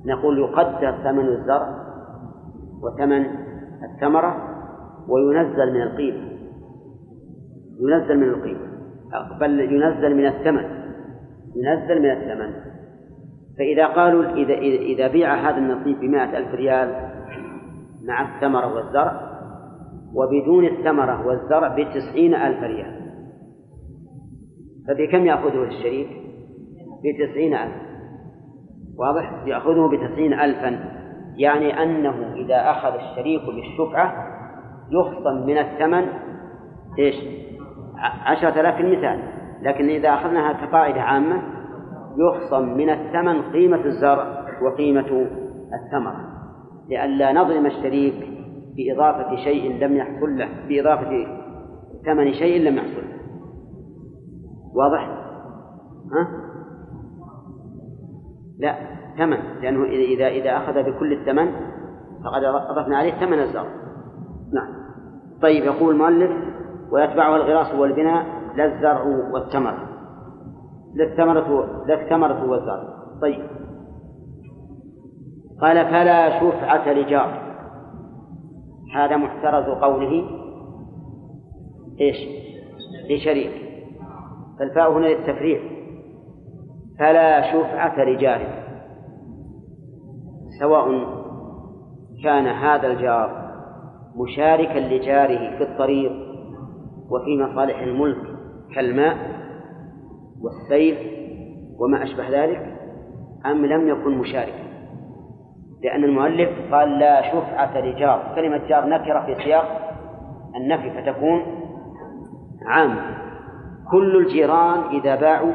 نقول 0.05 0.39
يقدر 0.39 0.91
ثمن 1.03 1.27
الزرع 1.27 1.75
وثمن 2.81 3.25
الثمرة 3.83 4.35
وينزل 5.07 5.73
من 5.73 5.81
القيمة. 5.81 6.33
ينزل 7.79 8.17
من 8.17 8.29
القيمة. 8.29 8.67
بل 9.39 9.59
ينزل 9.59 10.15
من 10.15 10.25
الثمن. 10.25 10.65
ينزل 11.55 12.01
من 12.01 12.11
الثمن. 12.11 12.53
فإذا 13.57 13.87
قالوا 13.87 14.23
إذا 14.23 14.53
إذا 14.53 15.07
بيع 15.07 15.49
هذا 15.49 15.57
النصيب 15.57 15.99
بمائة 15.99 16.37
ألف 16.37 16.55
ريال 16.55 17.09
مع 18.07 18.35
الثمرة 18.35 18.75
والزرع 18.75 19.33
وبدون 20.15 20.65
الثمرة 20.65 21.27
والزرع 21.27 21.67
بتسعين 21.67 22.35
ألف 22.35 22.63
ريال. 22.63 23.02
فبكم 24.87 25.25
يأخذه 25.25 25.63
الشريك؟ 25.63 26.07
بتسعين 27.03 27.53
ألف 27.53 27.73
واضح؟ 28.97 29.43
يأخذه 29.45 29.87
بتسعين 29.87 30.33
ألفا 30.33 30.79
يعني 31.37 31.83
أنه 31.83 32.33
إذا 32.35 32.71
أخذ 32.71 32.93
الشريك 32.93 33.41
بالشفعة 33.45 34.13
يخصم 34.91 35.45
من 35.45 35.57
الثمن 35.57 36.05
إيش؟ 36.99 37.15
عشرة 38.25 38.61
آلاف 38.61 38.79
المثال 38.79 39.19
لكن 39.61 39.89
إذا 39.89 40.13
أخذناها 40.13 40.53
كقاعدة 40.53 41.01
عامة 41.01 41.41
يخصم 42.17 42.77
من 42.77 42.89
الثمن 42.89 43.41
قيمة 43.41 43.85
الزرع 43.85 44.45
وقيمة 44.61 45.27
الثمرة 45.73 46.33
لئلا 46.89 47.33
نظلم 47.33 47.65
الشريك 47.65 48.13
بإضافة 48.77 49.35
شيء 49.35 49.77
لم 49.85 49.97
يحصل 49.97 50.37
له 50.37 50.49
بإضافة 50.69 51.27
ثمن 52.05 52.33
شيء 52.33 52.61
لم 52.61 52.77
يحصل 52.77 52.92
واضح؟ 54.75 55.09
ها؟ 56.11 56.27
لا 58.59 58.75
ثمن 59.17 59.37
لأنه 59.61 59.83
إذا 59.83 60.27
إذا 60.27 60.57
أخذ 60.57 60.83
بكل 60.83 61.13
الثمن 61.13 61.51
فقد 62.23 62.43
أضفنا 62.43 62.97
عليه 62.97 63.11
ثمن 63.11 63.39
الزرع. 63.39 63.69
نعم. 64.53 64.83
طيب 65.41 65.63
يقول 65.63 65.93
المؤلف 65.93 66.31
ويتبعها 66.91 67.35
الغراس 67.35 67.75
والبناء 67.75 68.25
لا 68.55 68.65
الزرع 68.65 69.03
والثمر 69.33 69.93
لا 70.95 71.11
الثمرة 71.11 71.65
لا 71.87 72.01
الثمرة 72.01 72.49
والزرع. 72.49 72.83
طيب. 73.21 73.47
قال 75.61 75.85
فلا 75.85 76.39
شفعة 76.39 76.93
لجار. 76.93 77.43
هذا 78.95 79.17
محترز 79.17 79.65
قوله. 79.65 80.29
إيش؟ 82.01 82.17
لشريك. 83.09 83.72
فالفاء 84.63 84.91
هنا 84.91 85.07
للتفريع 85.07 85.59
فلا 86.99 87.51
شفعة 87.53 88.03
لجار. 88.03 88.41
سواء 90.59 90.87
كان 92.23 92.47
هذا 92.47 92.87
الجار 92.87 93.51
مشاركا 94.15 94.79
لجاره 94.79 95.57
في 95.57 95.63
الطريق 95.63 96.11
وفي 97.09 97.43
مصالح 97.43 97.79
الملك 97.79 98.17
كالماء 98.75 99.17
والسيل 100.41 100.97
وما 101.79 102.03
أشبه 102.03 102.43
ذلك 102.43 102.77
أم 103.45 103.65
لم 103.65 103.87
يكن 103.87 104.17
مشاركا. 104.17 104.63
لأن 105.83 106.03
المؤلف 106.03 106.73
قال 106.73 106.99
لا 106.99 107.31
شفعة 107.31 107.81
لجار. 107.81 108.35
كلمة 108.35 108.67
جار 108.67 108.85
نكرة 108.85 109.25
في 109.25 109.35
سياق 109.35 109.95
النفي 110.55 110.89
فتكون 110.89 111.41
عامة. 112.65 113.23
كل 113.93 114.17
الجيران 114.17 114.79
إذا 114.79 115.15
باعوا 115.15 115.53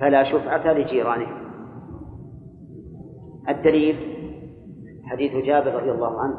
فلا 0.00 0.24
شفعة 0.24 0.72
لجيرانهم. 0.72 1.36
الدليل 3.48 3.96
حديث 5.04 5.32
جابر 5.46 5.74
رضي 5.74 5.90
الله 5.90 6.20
عنه. 6.20 6.36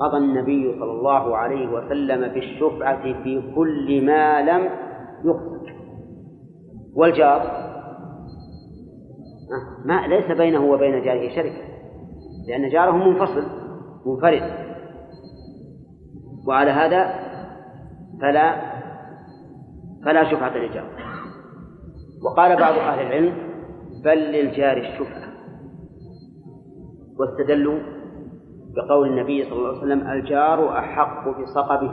قضى 0.00 0.16
النبي 0.16 0.78
صلى 0.80 0.92
الله 0.92 1.36
عليه 1.36 1.68
وسلم 1.68 2.34
بالشفعة 2.34 3.22
في 3.22 3.52
كل 3.54 4.06
ما 4.06 4.42
لم 4.42 4.70
يقصد. 5.24 5.66
والجار 6.96 7.42
ما 9.84 10.06
ليس 10.06 10.38
بينه 10.38 10.64
وبين 10.64 11.04
جاره 11.04 11.28
شركة 11.36 11.62
لأن 12.48 12.68
جاره 12.68 12.96
منفصل 12.96 13.44
منفرد. 14.06 14.42
وعلى 16.48 16.70
هذا 16.70 17.14
فلا 18.20 18.71
فلا 20.04 20.30
شفعة 20.30 20.56
للجار. 20.56 20.84
وقال 22.24 22.56
بعض 22.56 22.74
أهل 22.74 23.06
العلم 23.06 23.34
بل 24.04 24.18
للجار 24.18 24.76
الشفعة. 24.76 25.32
واستدلوا 27.18 27.78
بقول 28.76 29.08
النبي 29.08 29.44
صلى 29.44 29.52
الله 29.52 29.68
عليه 29.68 29.78
وسلم 29.78 30.10
الجار 30.10 30.78
أحق 30.78 31.40
بصقبه. 31.40 31.92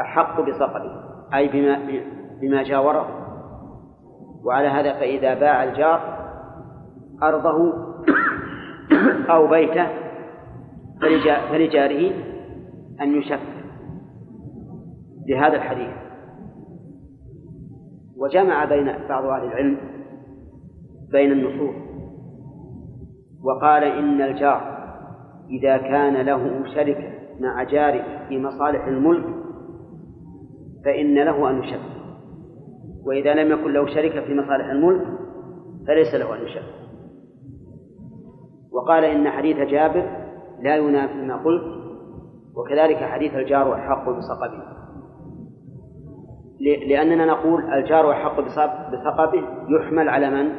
أحق 0.00 0.40
بصقبه. 0.40 1.00
أي 1.34 1.48
بما 1.48 1.78
بما 2.40 2.62
جاوره. 2.62 3.06
وعلى 4.44 4.68
هذا 4.68 4.92
فإذا 4.92 5.34
باع 5.34 5.64
الجار 5.64 6.20
أرضه 7.22 7.72
أو 9.30 9.46
بيته 9.46 9.86
فلجاره 11.50 12.12
أن 13.00 13.14
يشفع. 13.14 13.49
بهذا 15.30 15.56
الحديث. 15.56 15.94
وجمع 18.16 18.64
بين 18.64 18.92
بعض 19.08 19.24
أهل 19.24 19.44
العلم 19.44 19.76
بين 21.12 21.32
النصوص 21.32 21.74
وقال 23.44 23.84
إن 23.84 24.22
الجار 24.22 24.80
إذا 25.50 25.76
كان 25.76 26.16
له 26.16 26.64
شركة 26.74 27.12
مع 27.40 27.62
جاره 27.62 28.28
في 28.28 28.38
مصالح 28.38 28.86
الملك 28.86 29.24
فإن 30.84 31.14
له 31.14 31.50
أن 31.50 31.62
يشرك. 31.62 31.80
وإذا 33.04 33.34
لم 33.34 33.52
يكن 33.52 33.72
له 33.72 33.86
شركة 33.86 34.20
في 34.20 34.34
مصالح 34.34 34.66
الملك 34.66 35.06
فليس 35.86 36.14
له 36.14 36.34
أن 36.34 36.42
يشرك. 36.42 36.74
وقال 38.72 39.04
إن 39.04 39.30
حديث 39.30 39.56
جابر 39.56 40.10
لا 40.62 40.76
ينافي 40.76 41.22
ما 41.26 41.36
قلت 41.36 41.80
وكذلك 42.56 42.96
حديث 42.96 43.34
الجار 43.34 43.74
أحق 43.74 44.10
بسقبه 44.10 44.79
لأننا 46.60 47.26
نقول 47.26 47.72
الجار 47.72 48.10
أحق 48.10 48.40
بسقبه 48.92 49.42
يحمل 49.68 50.08
على 50.08 50.30
من؟ 50.30 50.52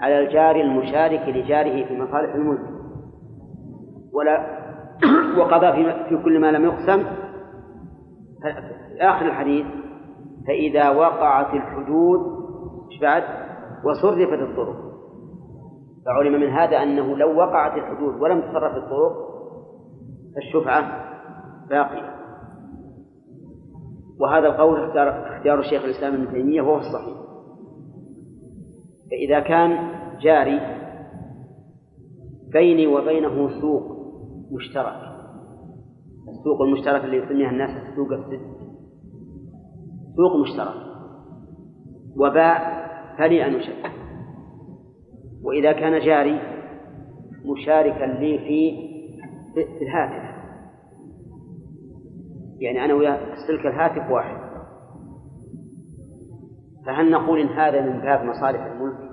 على 0.00 0.20
الجار 0.20 0.56
المشارك 0.56 1.28
لجاره 1.28 1.84
في 1.84 1.98
مصالح 1.98 2.34
الملك 2.34 2.60
ولا 4.12 4.60
وقضى 5.38 5.72
في, 5.72 6.08
في 6.08 6.22
كل 6.24 6.40
ما 6.40 6.50
لم 6.52 6.64
يقسم 6.64 7.04
آخر 9.00 9.26
الحديث 9.26 9.66
فإذا 10.46 10.90
وقعت 10.90 11.54
الحدود 11.54 12.20
إيش 12.92 13.00
بعد؟ 13.00 13.22
وصرفت 13.84 14.42
الطرق 14.42 14.76
فعلم 16.06 16.40
من 16.40 16.48
هذا 16.48 16.76
أنه 16.76 17.16
لو 17.16 17.38
وقعت 17.38 17.76
الحدود 17.76 18.20
ولم 18.20 18.40
تصرف 18.40 18.76
الطرق 18.76 19.12
فالشفعة 20.34 21.04
باقية 21.70 22.19
وهذا 24.20 24.46
القول 24.46 24.84
اختار 24.84 25.36
اختيار 25.36 25.60
الشيخ 25.60 25.84
الإسلام 25.84 26.14
ابن 26.14 26.32
تيمية 26.32 26.62
وهو 26.62 26.76
الصحيح. 26.76 27.16
فإذا 29.10 29.40
كان 29.40 29.90
جاري 30.20 30.60
بيني 32.52 32.86
وبينه 32.86 33.60
سوق 33.60 33.82
مشترك. 34.52 35.10
السوق 36.28 36.62
المشترك 36.62 37.04
اللي 37.04 37.16
يسميها 37.16 37.50
الناس 37.50 37.70
السوق 37.70 38.12
الست. 38.12 38.40
سوق 40.16 40.36
مشترك. 40.42 40.90
وباع 42.16 42.80
فلي 43.18 43.46
أن 43.46 43.54
أشرك 43.54 43.92
وإذا 45.42 45.72
كان 45.72 46.00
جاري 46.00 46.40
مشاركا 47.44 48.04
لي 48.04 48.38
في 48.38 48.90
في 49.54 49.84
الهاتف. 49.84 50.29
يعني 52.60 52.84
أنا 52.84 52.94
وياه 52.94 53.18
سلك 53.46 53.66
الهاتف 53.66 54.10
واحد. 54.10 54.36
فهل 56.86 57.10
نقول 57.10 57.40
إن 57.40 57.46
هذا 57.46 57.80
من 57.80 58.00
باب 58.00 58.24
مصالح 58.24 58.64
الملك؟ 58.64 59.10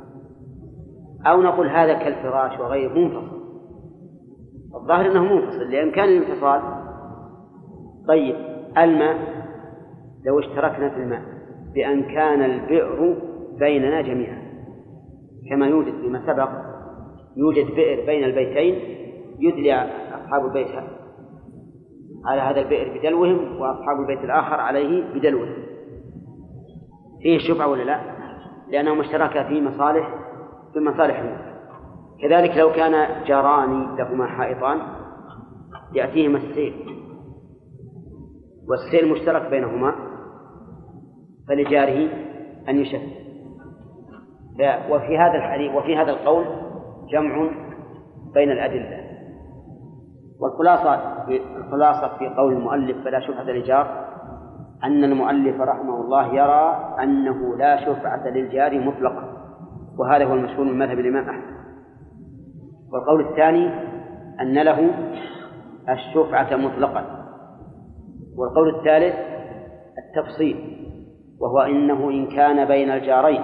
أو 1.26 1.42
نقول 1.42 1.70
هذا 1.70 1.94
كالفراش 1.94 2.60
وغيره؟ 2.60 2.94
منفصل. 2.94 3.38
الظاهر 4.76 5.12
أنه 5.12 5.24
منفصل 5.24 5.72
لأن 5.72 5.92
كان 5.92 6.10
الانفصال. 6.10 6.62
طيب 8.08 8.36
الماء 8.78 9.18
لو 10.26 10.40
اشتركنا 10.40 10.90
في 10.90 10.96
الماء 10.96 11.22
بأن 11.74 12.04
كان 12.04 12.42
البئر 12.42 13.18
بيننا 13.60 14.02
جميعا. 14.02 14.48
كما 15.50 15.68
يوجد 15.68 15.94
فيما 16.02 16.22
سبق 16.28 16.50
يوجد 17.38 17.76
بئر 17.76 18.06
بين 18.06 18.24
البيتين 18.24 18.98
يدلي 19.40 19.74
أصحاب 20.16 20.46
البيت 20.46 20.68
على 22.26 22.42
هذا 22.42 22.60
البئر 22.60 23.00
بدلوهم 23.00 23.62
وأصحاب 23.62 24.00
البيت 24.00 24.24
الآخر 24.24 24.60
عليه 24.60 25.14
بدلوهم. 25.14 25.54
فيه 27.22 27.38
شفعة 27.38 27.68
ولا 27.68 27.84
لا؟ 27.84 28.02
لأنهم 28.70 29.00
اشتركا 29.00 29.44
في 29.44 29.62
مصالح 29.62 30.16
في 30.74 30.80
مصالح 30.80 31.20
الملك 31.20 31.58
كذلك 32.22 32.58
لو 32.58 32.72
كان 32.72 33.26
جاران 33.26 33.96
لهما 33.96 34.28
حائطان 34.28 34.80
يأتيهما 35.94 36.38
السيل. 36.38 36.74
والسيل 38.70 39.12
مشترك 39.12 39.50
بينهما 39.50 39.96
فلجاره 41.48 42.10
أن 42.70 42.80
يشفع 42.80 43.18
وفي 44.90 45.18
هذا 45.18 45.36
الحديث 45.36 45.72
وفي 45.72 45.98
هذا 45.98 46.12
القول 46.12 46.46
جمع 47.12 47.50
بين 48.34 48.52
الأدلة. 48.52 49.07
والخلاصة 50.40 51.24
الخلاصة 51.58 52.18
في 52.18 52.28
قول 52.28 52.54
المؤلف 52.54 53.04
فلا 53.06 53.20
شفعة 53.20 53.44
للجار 53.44 54.08
أن 54.84 55.04
المؤلف 55.04 55.62
رحمه 55.62 56.02
الله 56.02 56.28
يرى 56.34 56.96
أنه 57.04 57.58
لا 57.58 57.86
شفعة 57.86 58.28
للجار 58.28 58.80
مطلقا 58.80 59.38
وهذا 59.98 60.26
هو 60.26 60.34
المشهور 60.34 60.66
من 60.66 60.80
مذهب 60.80 61.00
الإمام 61.00 61.30
أحمد. 61.30 61.58
والقول 62.94 63.28
الثاني 63.30 63.68
أن 64.42 64.64
له 64.64 64.92
الشفعة 65.90 66.56
مطلقا. 66.56 67.06
والقول 68.38 68.76
الثالث 68.76 69.16
التفصيل 69.98 70.78
وهو 71.40 71.60
إنه 71.60 72.10
إن 72.10 72.28
كان 72.28 72.68
بين 72.68 72.92
الجارين 72.92 73.42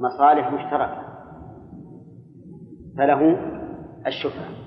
مصالح 0.00 0.52
مشتركة 0.52 1.02
فله 2.98 3.36
الشفعة 4.06 4.65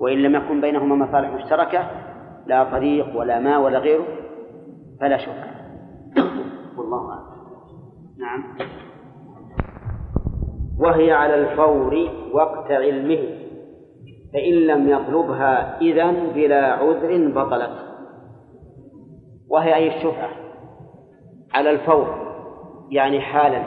وإن 0.00 0.18
لم 0.18 0.34
يكن 0.34 0.60
بينهما 0.60 1.06
مصالح 1.06 1.30
مشتركة 1.30 1.90
لا 2.46 2.64
طريق 2.64 3.16
ولا 3.16 3.38
ماء 3.38 3.60
ولا 3.60 3.78
غيره 3.78 4.04
فلا 5.00 5.18
شفعة 5.18 5.54
والله 6.78 7.10
أعلم. 7.10 7.34
نعم. 8.18 8.44
وهي 10.78 11.12
على 11.12 11.34
الفور 11.34 12.08
وقت 12.32 12.70
علمه 12.70 13.44
فإن 14.32 14.54
لم 14.54 14.88
يطلبها 14.88 15.80
إذن 15.80 16.32
بلا 16.34 16.72
عذر 16.72 17.28
بطلت. 17.28 17.84
وهي 19.50 19.74
أي 19.74 19.96
الشفعة 19.96 20.30
على 21.54 21.70
الفور 21.70 22.14
يعني 22.90 23.20
حالا. 23.20 23.62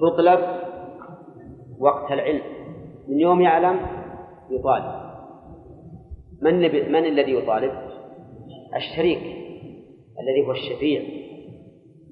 تطلب 0.00 0.40
وقت 1.80 2.12
العلم. 2.12 2.57
من 3.08 3.20
يوم 3.20 3.40
يعلم 3.40 3.80
يطالب. 4.50 5.08
من 6.42 6.60
من 6.92 7.04
الذي 7.04 7.32
يطالب؟ 7.32 7.72
الشريك 8.76 9.22
الذي 10.20 10.46
هو 10.46 10.50
الشفيع. 10.50 11.02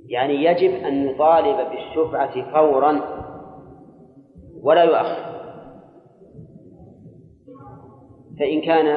يعني 0.09 0.45
يجب 0.45 0.85
أن 0.85 1.09
يطالب 1.09 1.57
بالشفعة 1.71 2.53
فورا 2.53 3.01
ولا 4.63 4.83
يؤخر. 4.83 5.37
فإن 8.39 8.61
كان 8.61 8.97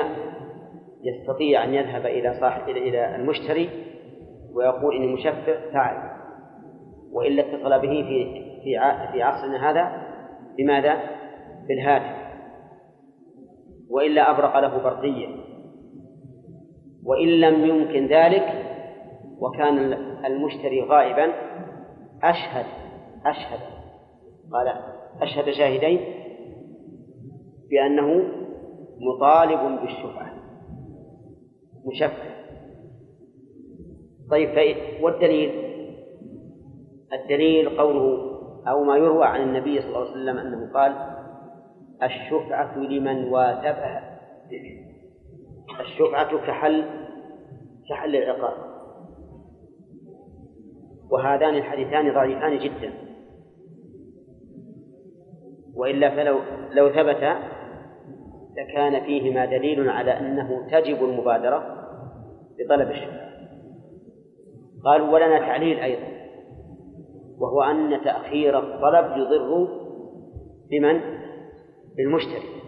يستطيع 1.03 1.63
أن 1.63 1.73
يذهب 1.73 2.05
إلى 2.05 2.37
صاحب 2.39 2.69
إلى 2.69 3.15
المشتري 3.15 3.69
ويقول 4.53 4.95
إني 4.95 5.13
مشفع 5.13 5.71
فعل 5.73 6.09
وإلا 7.11 7.41
اتصل 7.41 7.69
به 7.69 8.03
في 8.03 8.49
في 8.63 8.79
في 9.11 9.21
عصرنا 9.21 9.71
هذا. 9.71 10.09
بماذا؟ 10.57 11.18
بالهاتف 11.69 12.29
وإلا 13.89 14.31
أبرق 14.31 14.59
له 14.59 14.77
برقيا 14.77 15.29
وإن 17.03 17.27
لم 17.27 17.65
يمكن 17.65 18.07
ذلك 18.07 18.65
وكان 19.39 19.77
المشتري 20.25 20.81
غائبا 20.81 21.33
أشهد 22.23 22.65
أشهد 23.25 23.59
قال 24.51 24.73
أشهد 25.21 25.49
شاهدين 25.49 25.99
بأنه 27.69 28.23
مطالب 28.99 29.81
بالشفعة 29.81 30.33
مشفع 31.85 32.29
طيب 34.31 34.77
والدليل؟ 35.01 35.69
الدليل 37.13 37.69
قوله 37.77 38.29
أو 38.67 38.83
ما 38.83 38.97
يروى 38.97 39.25
عن 39.25 39.41
النبي 39.41 39.81
صلى 39.81 39.87
الله 39.89 39.99
عليه 39.99 40.11
وسلم 40.11 40.37
أنه 40.37 40.73
قال 40.73 41.08
الشفعة 42.03 42.77
لمن 42.77 43.23
واثبها 43.23 44.19
الشفعة 45.79 46.47
كحل 46.47 46.85
كحل 47.89 48.15
العقاب. 48.15 48.69
وهذان 51.11 51.55
الحديثان 51.55 52.13
ضعيفان 52.13 52.57
جدا. 52.59 52.93
وإلا 55.75 56.09
فلو 56.09 56.39
لو 56.71 56.89
ثبت 56.89 57.37
لكان 58.57 59.03
فيهما 59.03 59.45
دليل 59.45 59.89
على 59.89 60.19
أنه 60.19 60.67
تجب 60.71 61.03
المبادرة 61.03 61.87
بطلب 62.59 62.91
الشفاعة 62.91 63.29
قالوا 64.83 65.09
ولنا 65.09 65.39
تعليل 65.39 65.79
أيضا 65.79 66.07
وهو 67.39 67.61
أن 67.61 68.01
تأخير 68.03 68.59
الطلب 68.59 69.17
يضر 69.17 69.67
بمن؟ 70.71 71.18
بالمشتري 71.97 72.59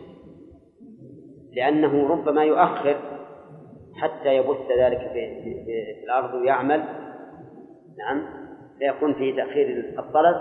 لأنه 1.55 2.07
ربما 2.07 2.43
يؤخر 2.43 2.97
حتى 3.95 4.35
يبث 4.35 4.71
ذلك 4.79 4.97
في, 4.97 6.03
الأرض 6.03 6.33
ويعمل. 6.33 6.83
نعم 7.99 8.23
فيكون 8.79 9.13
في 9.13 9.33
تأخير 9.33 9.95
الطلب 9.99 10.35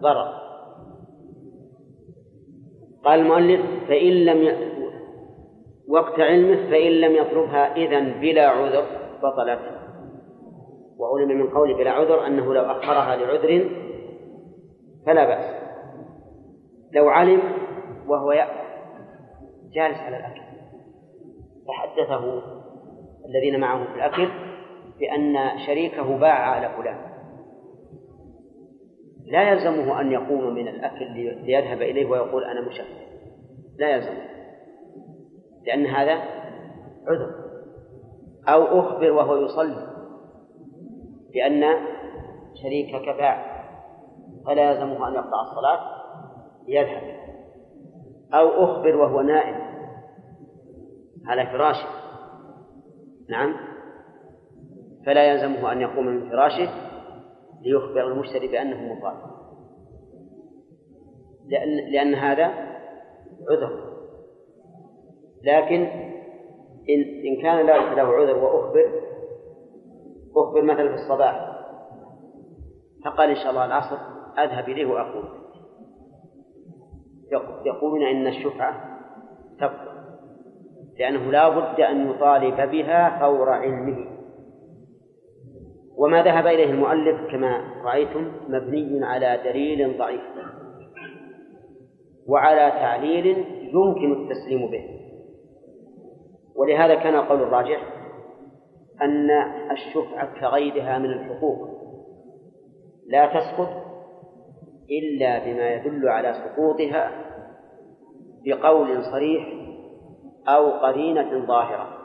ضرر. 0.00 0.40
قال 3.04 3.20
المؤلف 3.20 3.60
فإن 3.88 4.12
لم 4.12 4.42
ي... 4.42 4.70
وقت 5.88 6.20
علمه 6.20 6.70
فإن 6.70 6.92
لم 6.92 7.14
يطلبها 7.14 7.76
إذن 7.76 8.20
بلا 8.20 8.48
عذر 8.48 8.84
بطلت. 9.22 9.60
وعلم 10.98 11.28
من 11.28 11.50
قول 11.50 11.74
بلا 11.74 11.90
عذر 11.90 12.26
أنه 12.26 12.54
لو 12.54 12.62
أخرها 12.62 13.16
لعذر 13.16 13.70
فلا 15.06 15.24
بأس. 15.26 15.60
لو 16.92 17.08
علم 17.08 17.40
وهو 18.10 18.32
جالس 19.72 19.98
على 19.98 20.16
الأكل. 20.16 20.40
فحدثه 21.68 22.42
الذين 23.26 23.60
معه 23.60 23.84
في 23.84 23.94
الأكل 23.94 24.28
بأن 24.98 25.58
شريكه 25.66 26.18
باع 26.18 26.50
على 26.50 26.68
فلان. 26.76 27.10
لا 29.24 29.50
يلزمه 29.52 30.00
أن 30.00 30.12
يقوم 30.12 30.54
من 30.54 30.68
الأكل 30.68 31.12
ليذهب 31.44 31.82
إليه 31.82 32.06
ويقول 32.06 32.44
أنا 32.44 32.60
مشهد 32.60 32.86
لا 33.78 33.90
يلزمه. 33.90 34.30
لأن 35.66 35.86
هذا 35.86 36.12
عذر. 37.06 37.34
أو 38.48 38.80
أخبر 38.80 39.10
وهو 39.10 39.36
يصلي 39.36 39.86
بأن 41.32 41.64
شريكك 42.62 43.08
باع. 43.08 43.50
فلا 44.46 44.70
يلزمه 44.70 45.08
أن 45.08 45.14
يقطع 45.14 45.40
الصلاة 45.40 45.80
ليذهب 46.68 47.29
أو 48.34 48.64
أخبر 48.64 48.96
وهو 48.96 49.20
نائم. 49.20 49.70
على 51.26 51.46
فراشه. 51.46 51.88
نعم. 53.28 53.56
فلا 55.06 55.32
يلزمه 55.32 55.72
أن 55.72 55.80
يقوم 55.80 56.06
من 56.06 56.30
فراشه 56.30 56.70
ليخبر 57.62 58.12
المشتري 58.12 58.48
بأنه 58.48 58.94
مطالب 58.94 59.30
لأن 61.46 61.92
لأن 61.92 62.14
هذا 62.14 62.44
عذر. 63.50 63.90
لكن 65.42 65.82
إن 66.90 67.24
إن 67.24 67.42
كان 67.42 67.66
له 67.66 68.02
عذر 68.02 68.38
وأخبر 68.38 69.10
أخبر 70.36 70.62
مثلا 70.62 70.88
في 70.88 70.94
الصباح 70.94 71.50
فقال 73.04 73.28
إن 73.30 73.36
شاء 73.36 73.50
الله 73.50 73.64
العصر 73.64 73.96
أذهب 74.38 74.68
إليه 74.68 74.86
وأقول 74.86 75.39
يقولون 77.66 78.02
إن 78.02 78.26
الشفعة 78.26 78.98
تبقى 79.58 79.90
لأنه 80.98 81.30
لا 81.30 81.48
بد 81.48 81.80
أن 81.80 82.10
يطالب 82.10 82.70
بها 82.70 83.18
فور 83.20 83.48
علمه. 83.50 84.06
وما 85.96 86.22
ذهب 86.22 86.46
إليه 86.46 86.70
المؤلف 86.70 87.30
كما 87.30 87.60
رأيتم 87.84 88.32
مبني 88.48 89.04
على 89.04 89.40
دليل 89.44 89.98
ضعيف 89.98 90.20
وعلى 92.26 92.70
تعليل 92.70 93.26
يمكن 93.74 94.12
التسليم 94.12 94.70
به. 94.70 94.84
ولهذا 96.56 96.94
كان 96.94 97.14
القول 97.14 97.42
الراجح 97.42 97.80
أن 99.02 99.30
الشفعة 99.70 100.40
كغيرها 100.40 100.98
من 100.98 101.10
الحقوق 101.10 101.68
لا 103.06 103.26
تسقط 103.26 103.89
إلا 104.90 105.38
بما 105.38 105.70
يدل 105.70 106.08
على 106.08 106.34
سقوطها 106.34 107.10
بقول 108.44 109.04
صريح 109.04 109.48
أو 110.48 110.70
قرينة 110.70 111.46
ظاهرة. 111.46 111.96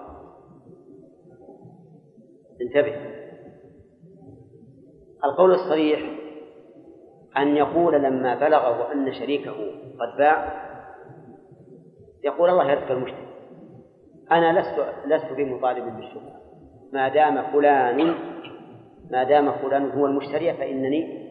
انتبه. 2.61 2.95
القول 5.25 5.51
الصريح 5.51 5.99
أن 7.37 7.57
يقول 7.57 7.93
لما 7.93 8.35
بلغه 8.35 8.93
أن 8.93 9.13
شريكه 9.13 9.51
قد 9.99 10.17
باع 10.17 10.65
يقول 12.23 12.49
الله 12.49 12.71
يرزق 12.71 12.91
المشتري 12.91 13.27
أنا 14.31 14.59
لست 14.59 14.85
لست 15.05 15.33
بمطالب 15.37 15.95
بالشفعة 15.95 16.41
ما 16.93 17.09
دام 17.09 17.51
فلان 17.51 18.15
ما 19.11 19.23
دام 19.23 19.51
فلان 19.51 19.91
هو 19.91 20.05
المشتري 20.05 20.53
فإنني 20.53 21.24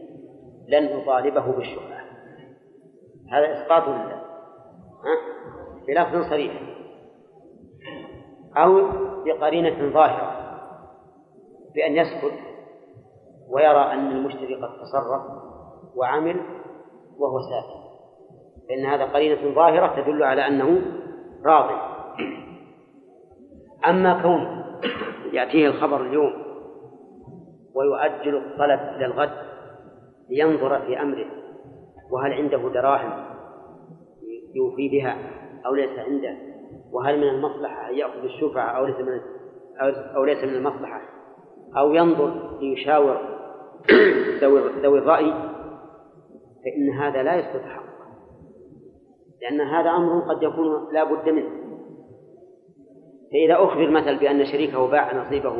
لن 0.68 1.00
أطالبه 1.00 1.52
بالشفعة 1.52 2.04
هذا 3.32 3.52
إسقاط 3.52 3.88
لله 3.88 4.24
بلفظ 5.88 6.30
صريح. 6.30 6.60
أو 8.56 8.88
بقرينة 9.24 9.92
ظاهرة. 9.92 10.34
بأن 11.74 11.96
يسكت 11.96 12.38
ويرى 13.48 13.92
أن 13.92 14.10
المشتري 14.10 14.54
قد 14.54 14.68
تصرف 14.80 15.22
وعمل 15.96 16.40
وهو 17.18 17.40
ساكت 17.40 17.84
فإن 18.68 18.86
هذا 18.86 19.04
قرينة 19.04 19.54
ظاهرة 19.54 20.02
تدل 20.02 20.22
على 20.22 20.46
أنه 20.46 20.82
راض. 21.44 21.70
أما 23.88 24.22
كون 24.22 24.64
يأتيه 25.32 25.66
الخبر 25.66 26.00
اليوم 26.00 26.32
ويؤجل 27.74 28.36
الطلب 28.36 28.80
إلى 28.80 29.06
الغد 29.06 29.53
لينظر 30.30 30.80
في 30.80 31.00
أمره. 31.00 31.26
وهل 32.10 32.32
عنده 32.32 32.68
دراهم 32.68 33.24
يوفي 34.54 34.88
بها 34.88 35.16
أو 35.66 35.74
ليس 35.74 35.98
عنده؟ 35.98 36.36
وهل 36.92 37.18
من 37.18 37.28
المصلحة 37.28 37.90
أن 37.90 37.94
يأخذ 37.94 38.24
الشفعة 38.24 38.70
أو 38.70 38.86
ليس 38.86 38.96
من 38.96 39.20
أو 40.16 40.24
ليس 40.24 40.44
من 40.44 40.54
المصلحة؟ 40.54 41.00
أو 41.76 41.94
ينظر 41.94 42.58
ليشاور 42.60 43.18
ذوي 44.82 44.98
الرأي 44.98 45.32
فإن 46.64 46.90
هذا 46.98 47.22
لا 47.22 47.34
يسقط 47.34 47.62
حقه 47.62 47.94
لأن 49.42 49.60
هذا 49.60 49.90
أمر 49.90 50.20
قد 50.20 50.42
يكون 50.42 50.92
لا 50.92 51.04
بد 51.04 51.28
منه. 51.28 51.50
فإذا 53.32 53.54
أخبر 53.54 53.90
مثل 53.90 54.18
بأن 54.18 54.44
شريكه 54.44 54.90
باع 54.90 55.16
نصيبه 55.16 55.56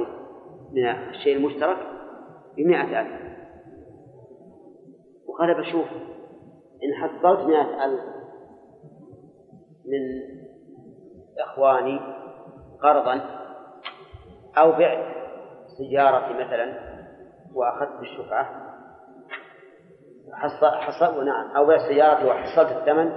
من 0.73 0.87
الشيء 0.87 1.37
المشترك 1.37 1.77
بمئة 2.57 3.01
ألف. 3.01 3.24
وقال 5.35 5.55
بشوف 5.55 5.87
إن 6.85 6.95
حصلت 6.95 7.41
مئة 7.47 7.85
ألف 7.85 8.01
من 9.85 10.35
إخواني 11.41 12.01
قرضا 12.83 13.21
أو 14.59 14.73
بعت 14.73 15.15
سيارتي 15.79 16.45
مثلا 16.45 16.95
وأخذت 17.55 18.01
بالشفعة 18.01 18.65
حصل 20.33 20.67
حصل 20.67 21.25
نعم 21.25 21.57
أو 21.57 21.67
بيع 21.67 21.79
سيارتي 21.79 22.25
وحصلت 22.25 22.77
الثمن 22.77 23.11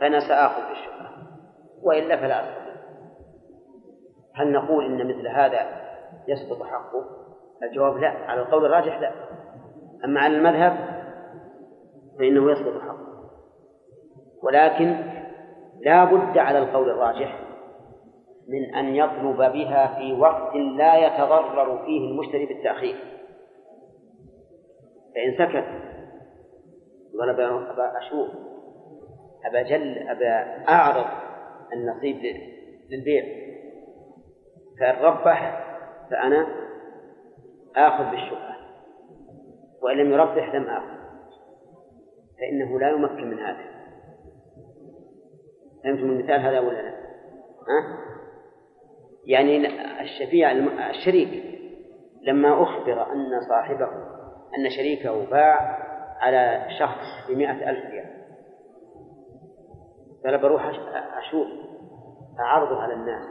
فأنا 0.00 0.20
سآخذ 0.20 0.68
بالشفعة 0.68 1.10
وإلا 1.82 2.16
فلا 2.16 2.40
أستطيع 2.40 2.76
هل 4.34 4.52
نقول 4.52 4.84
إن 4.84 5.08
مثل 5.08 5.28
هذا 5.28 5.86
يسقط 6.28 6.62
حقه؟ 6.62 7.04
الجواب 7.62 7.96
لا 7.96 8.08
على 8.08 8.40
القول 8.40 8.66
الراجح 8.66 9.00
لا 9.00 9.12
أما 10.04 10.20
على 10.20 10.36
المذهب 10.36 11.05
فإنه 12.18 12.52
يسقط 12.52 12.80
حقه 12.80 13.06
ولكن 14.42 14.96
لا 15.80 16.04
بد 16.04 16.38
على 16.38 16.58
القول 16.58 16.90
الراجح 16.90 17.46
من 18.48 18.74
أن 18.74 18.94
يطلب 18.94 19.36
بها 19.36 19.98
في 19.98 20.12
وقت 20.12 20.54
لا 20.54 20.96
يتضرر 20.96 21.84
فيه 21.86 22.10
المشتري 22.10 22.46
بالتأخير. 22.46 22.96
فإن 25.14 25.32
سكت 25.38 25.66
قال 27.20 27.30
أبا 27.30 27.98
أشوف 27.98 28.28
أبا 29.44 29.62
جل 29.62 29.98
أبا 30.08 30.64
أعرض 30.68 31.06
النصيب 31.72 32.16
للبيع. 32.90 33.24
فإن 34.80 35.04
ربح 35.04 35.66
فأنا 36.10 36.46
آخذ 37.76 38.10
بالشبهة 38.10 38.56
وإن 39.82 39.96
لم 39.96 40.12
يربح 40.12 40.54
لم 40.54 40.64
آخذ. 40.64 40.95
فإنه 42.38 42.80
لا 42.80 42.90
يمكن 42.90 43.30
من 43.30 43.38
هذا 43.38 43.64
فهمتم 45.84 46.10
المثال 46.10 46.40
هذا 46.40 46.60
ولا 46.60 46.82
لا؟ 46.82 46.90
ها؟ 47.68 47.98
يعني 49.24 49.66
الشفيع 50.00 50.52
الشريك 50.90 51.44
لما 52.22 52.62
أخبر 52.62 53.12
أن 53.12 53.40
صاحبه 53.48 53.88
أن 54.58 54.70
شريكه 54.76 55.30
باع 55.30 55.86
على 56.20 56.66
شخص 56.78 57.28
بمئة 57.28 57.70
ألف 57.70 57.90
ريال 57.90 58.16
قال 60.24 60.38
بروح 60.38 60.66
أشوف 61.18 61.46
أعرضه 62.40 62.82
على 62.82 62.94
الناس 62.94 63.24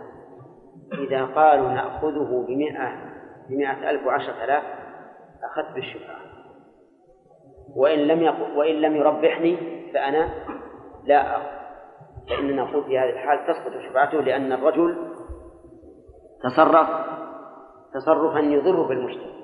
إذا 0.93 1.25
قالوا 1.25 1.69
نأخذه 1.69 2.45
بمئة 2.47 3.15
بمئة 3.49 3.89
ألف 3.89 4.05
وعشرة 4.05 4.43
آلاف 4.43 4.63
أخذت 5.43 5.75
بالشفعة 5.75 6.34
وإن 7.75 7.99
لم. 7.99 8.35
وإن 8.57 8.75
لم 8.75 8.95
يربحني 8.95 9.57
فأنا 9.93 10.29
لا 11.05 11.37
أخذ 11.37 11.55
فإننا 12.29 12.63
نقول 12.63 12.83
في 12.83 12.99
هذه 12.99 13.09
الحال 13.09 13.39
تسقط 13.47 13.71
شفعته 13.89 14.21
لأن 14.21 14.51
الرجل 14.51 14.97
تصرف 16.43 16.87
تصرفا 17.93 18.39
يضر 18.39 18.81
بالمجتمع 18.81 19.35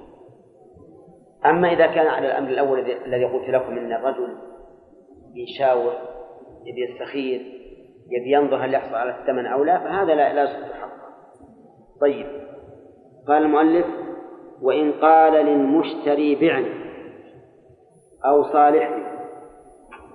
أما 1.46 1.74
إذا 1.74 1.88
كان 1.88 2.08
على 2.08 2.28
الأمر 2.28 2.50
الأول 2.50 2.80
الذي 2.80 3.26
قلت 3.26 3.50
لكم 3.50 3.78
أن 3.78 3.94
الرجل 3.94 4.38
يشاور 5.36 5.94
يبي 6.66 6.92
يستخير 6.92 7.42
يبي 8.10 8.32
ينظر 8.32 8.66
هل 8.66 8.74
يحصل 8.74 8.96
على 8.96 9.20
الثمن 9.20 9.46
أو 9.46 9.64
لا 9.64 9.80
فهذا 9.80 10.16
لا 10.16 10.34
لا 10.34 10.44
يصح 10.44 10.82
حقه 10.82 10.92
طيب 12.02 12.28
قال 13.28 13.44
المؤلف 13.44 13.86
وإن 14.62 14.92
قال 14.92 15.34
للمشتري 15.46 16.36
بعني 16.36 16.91
أو 18.26 18.43
صالحني 18.43 19.11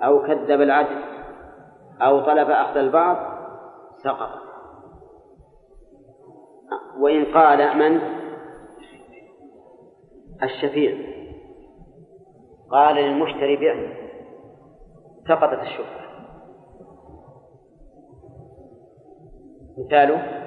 أو 0.05 0.23
كذب 0.23 0.61
العدل 0.61 1.03
أو 2.01 2.21
طلب 2.21 2.51
أخذ 2.51 2.77
البعض 2.77 3.17
سقط. 4.05 4.31
وإن 6.99 7.25
قال 7.25 7.79
من؟ 7.79 8.01
الشفيع. 10.43 11.17
قال 12.71 12.97
للمشتري 12.97 13.57
بعني 13.57 13.95
سقطت 15.29 15.63
الشبهة 15.63 16.07
مثاله 19.79 20.47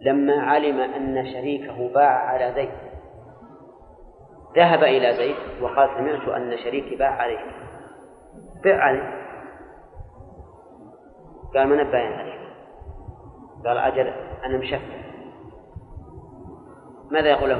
لما 0.00 0.42
علم 0.42 0.80
أن 0.80 1.26
شريكه 1.32 1.92
باع 1.94 2.28
على 2.28 2.52
زيد. 2.54 2.89
ذهب 4.56 4.82
إلى 4.82 5.16
زيد 5.16 5.36
وقال 5.60 5.88
سمعت 5.96 6.28
أن 6.28 6.58
شريكي 6.64 6.96
باع 6.96 7.10
عليك 7.10 7.40
بع 8.64 8.82
عليه. 8.84 9.20
قال 11.54 11.68
من 11.68 11.90
باين 11.90 12.12
عليك 12.12 12.40
قال 13.66 13.78
أجل 13.78 14.12
أنا 14.44 14.58
مشفع. 14.58 15.00
ماذا 17.10 17.28
يقول 17.28 17.50
له 17.50 17.58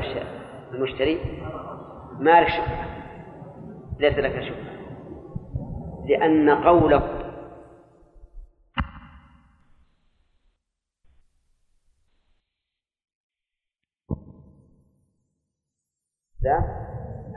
المشتري؟ 0.75 1.21
ما 2.19 2.41
لك 2.41 2.51
ليس 3.99 4.19
لك 4.19 4.43
شبهة 4.43 4.71
لأن 6.09 6.51
قوله 6.51 7.20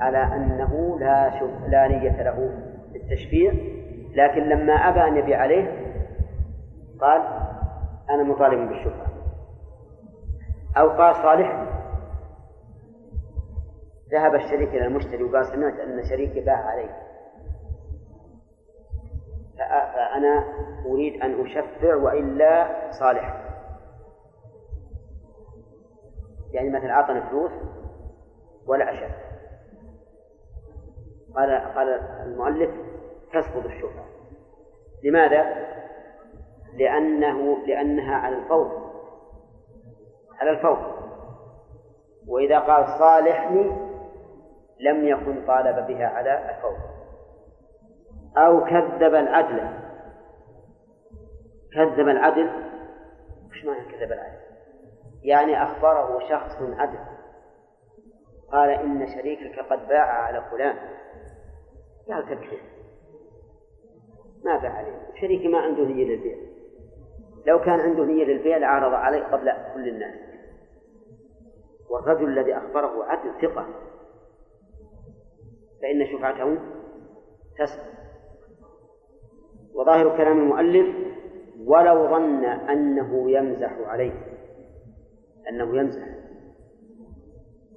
على 0.04 0.36
أنه 0.36 1.00
لا 1.00 1.30
لا 1.68 1.88
نية 1.88 2.22
له 2.24 2.52
بالتشفيع 2.94 3.54
لكن 4.16 4.42
لما 4.50 4.74
أبى 4.74 5.08
أن 5.08 5.18
يبيع 5.18 5.42
عليه 5.42 5.94
قال 7.00 7.22
أنا 8.10 8.24
مطالب 8.24 8.70
بالشفعة 8.70 9.08
أو 10.78 10.90
قال 10.90 11.16
صالح 11.16 11.74
ذهب 14.12 14.36
الشريك 14.36 14.70
إلى 14.70 14.86
المشتري 14.86 15.24
وقال 15.24 15.46
سمعت 15.46 15.80
أن 15.80 16.04
شريكي 16.10 16.42
باع 16.42 16.58
علي. 16.58 16.90
فأنا 19.58 20.44
أريد 20.86 21.22
أن 21.22 21.46
أشفع 21.46 21.96
وإلا 21.96 22.68
صالح. 23.00 23.44
يعني 26.52 26.70
مثلا 26.70 26.92
أعطني 26.92 27.22
فلوس 27.22 27.52
ولا 28.68 28.94
أشفع. 28.94 29.23
قال 31.36 31.74
قال 31.76 31.90
المؤلف 32.26 32.72
تسقط 33.34 33.66
الشفعة 33.66 34.06
لماذا؟ 35.04 35.68
لأنه 36.74 37.58
لأنها 37.68 38.16
على 38.16 38.38
الفور. 38.38 38.92
على 40.40 40.52
الفور. 40.52 40.94
وإذا 42.28 42.60
قال 42.60 43.00
صالحني 43.00 43.72
لم 44.80 45.08
يكن 45.08 45.46
طالب 45.48 45.88
بها 45.88 46.08
على 46.08 46.56
الفور. 46.56 46.78
أو 48.38 48.66
كذب 48.66 49.16
العدل. 49.16 49.70
كذب 51.74 52.08
العدل. 52.10 52.50
وش 53.50 53.66
معنى 53.66 53.86
كذب 53.92 54.12
العدل؟ 54.12 54.44
يعني 55.24 55.64
أخبره 55.64 56.20
شخص 56.30 56.62
عدل. 56.62 57.00
قال 58.52 58.70
إن 58.70 59.08
شريكك 59.08 59.60
قد 59.60 59.88
باع 59.88 60.24
على 60.24 60.42
فلان. 60.52 60.76
قال 62.10 62.26
تكفي 62.26 62.58
ما 64.44 64.58
باع 64.58 64.72
عليه 64.72 65.12
شريكي 65.22 65.48
ما 65.48 65.58
عنده 65.58 65.84
نية 65.86 66.06
للبيع. 66.06 66.38
لو 67.48 67.60
كان 67.60 67.80
عنده 67.80 68.06
نية 68.06 68.24
للبيع 68.24 68.58
لعرض 68.58 68.94
عليه 68.94 69.24
قبل 69.24 69.52
كل 69.74 69.88
الناس. 69.88 70.16
والرجل 71.90 72.40
الذي 72.40 72.58
أخبره 72.58 73.04
عدل 73.04 73.42
ثقة. 73.42 73.68
فإن 75.82 76.18
شفعته 76.18 76.58
تسقط 77.60 77.94
وظاهر 79.74 80.18
كلام 80.18 80.40
المؤلف 80.40 80.96
ولو 81.66 82.08
ظن 82.08 82.46
أنه 82.46 83.32
يمزح 83.32 83.74
عليه. 83.86 84.14
أنه 85.50 85.78
يمزح. 85.78 86.08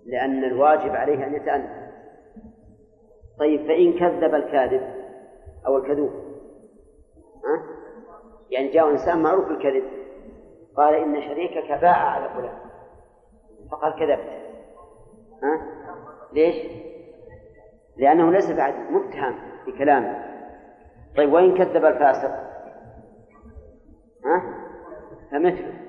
لأن 0.07 0.45
الواجب 0.45 0.91
عليه 0.91 1.27
أن 1.27 1.35
يتأنى 1.35 1.86
طيب 3.39 3.67
فإن 3.67 3.99
كذب 3.99 4.35
الكاذب 4.35 4.83
أو 5.67 5.77
الكذوب 5.77 6.11
ها؟ 7.45 7.63
يعني 8.51 8.69
جاء 8.69 8.91
إنسان 8.91 9.23
معروف 9.23 9.49
بالكذب 9.49 9.85
قال 10.77 10.95
إن 10.95 11.23
شريكك 11.23 11.73
باع 11.73 12.11
على 12.11 12.29
فلان 12.29 12.59
فقال 13.71 13.95
كذبت 13.95 14.31
ها؟ 15.43 15.67
ليش؟ 16.33 16.57
لأنه 17.97 18.31
ليس 18.31 18.51
بعد 18.51 18.75
متهم 18.91 19.39
بكلامه 19.67 20.27
طيب 21.17 21.33
وإن 21.33 21.55
كذب 21.59 21.85
الفاسق 21.85 22.31
ها؟ 24.25 24.67
فمثله 25.31 25.87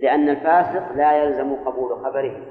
لأن 0.00 0.28
الفاسق 0.28 0.92
لا 0.92 1.24
يلزم 1.24 1.54
قبول 1.54 1.98
خبره 2.04 2.42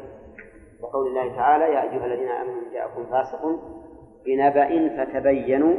وقول 0.81 1.07
الله 1.07 1.35
تعالى 1.35 1.63
يا 1.63 1.81
أيها 1.81 2.05
الذين 2.05 2.29
آمنوا 2.29 2.61
إن 2.61 2.73
جاءكم 2.73 3.05
فاسق 3.05 3.45
بنبأ 4.25 4.97
فتبينوا 4.97 5.75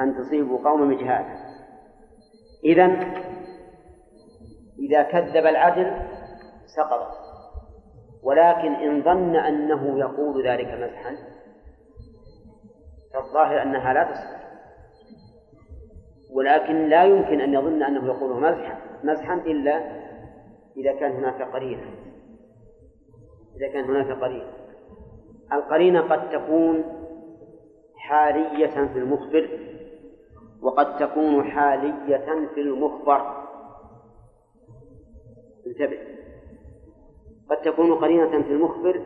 أن 0.00 0.14
تصيبوا 0.16 0.58
قوما 0.58 0.94
بجهالة 0.94 1.48
إذا 2.64 2.86
إذا 4.78 5.02
كذب 5.02 5.46
العدل 5.46 5.92
سقط. 6.66 7.18
ولكن 8.22 8.72
إن 8.74 9.02
ظن 9.02 9.36
أنه 9.36 9.98
يقول 9.98 10.46
ذلك 10.46 10.66
مزحا 10.66 11.16
فالظاهر 13.14 13.62
أنها 13.62 13.92
لا 13.92 14.04
تصح. 14.04 14.38
ولكن 16.32 16.88
لا 16.88 17.04
يمكن 17.04 17.40
أن 17.40 17.54
يظن 17.54 17.82
أنه 17.82 18.06
يقول 18.06 18.40
مزحا 18.40 18.78
مزحا 19.04 19.34
إلا 19.34 19.76
إذا 20.76 20.92
كان 21.00 21.12
هناك 21.12 21.42
قرينة. 21.42 21.90
إذا 23.56 23.72
كان 23.72 23.84
هناك 23.84 24.20
قرينة. 24.20 24.52
القرينة 25.52 26.00
قد 26.00 26.30
تكون 26.30 26.84
حالية 28.08 28.86
في 28.92 28.98
المخبر 28.98 29.48
وقد 30.62 30.98
تكون 30.98 31.44
حالية 31.44 32.46
في 32.54 32.60
المخبر. 32.60 33.48
انتبه. 35.66 35.98
قد 37.50 37.56
تكون 37.56 37.94
قرينة 37.94 38.42
في 38.42 38.52
المخبر 38.52 39.04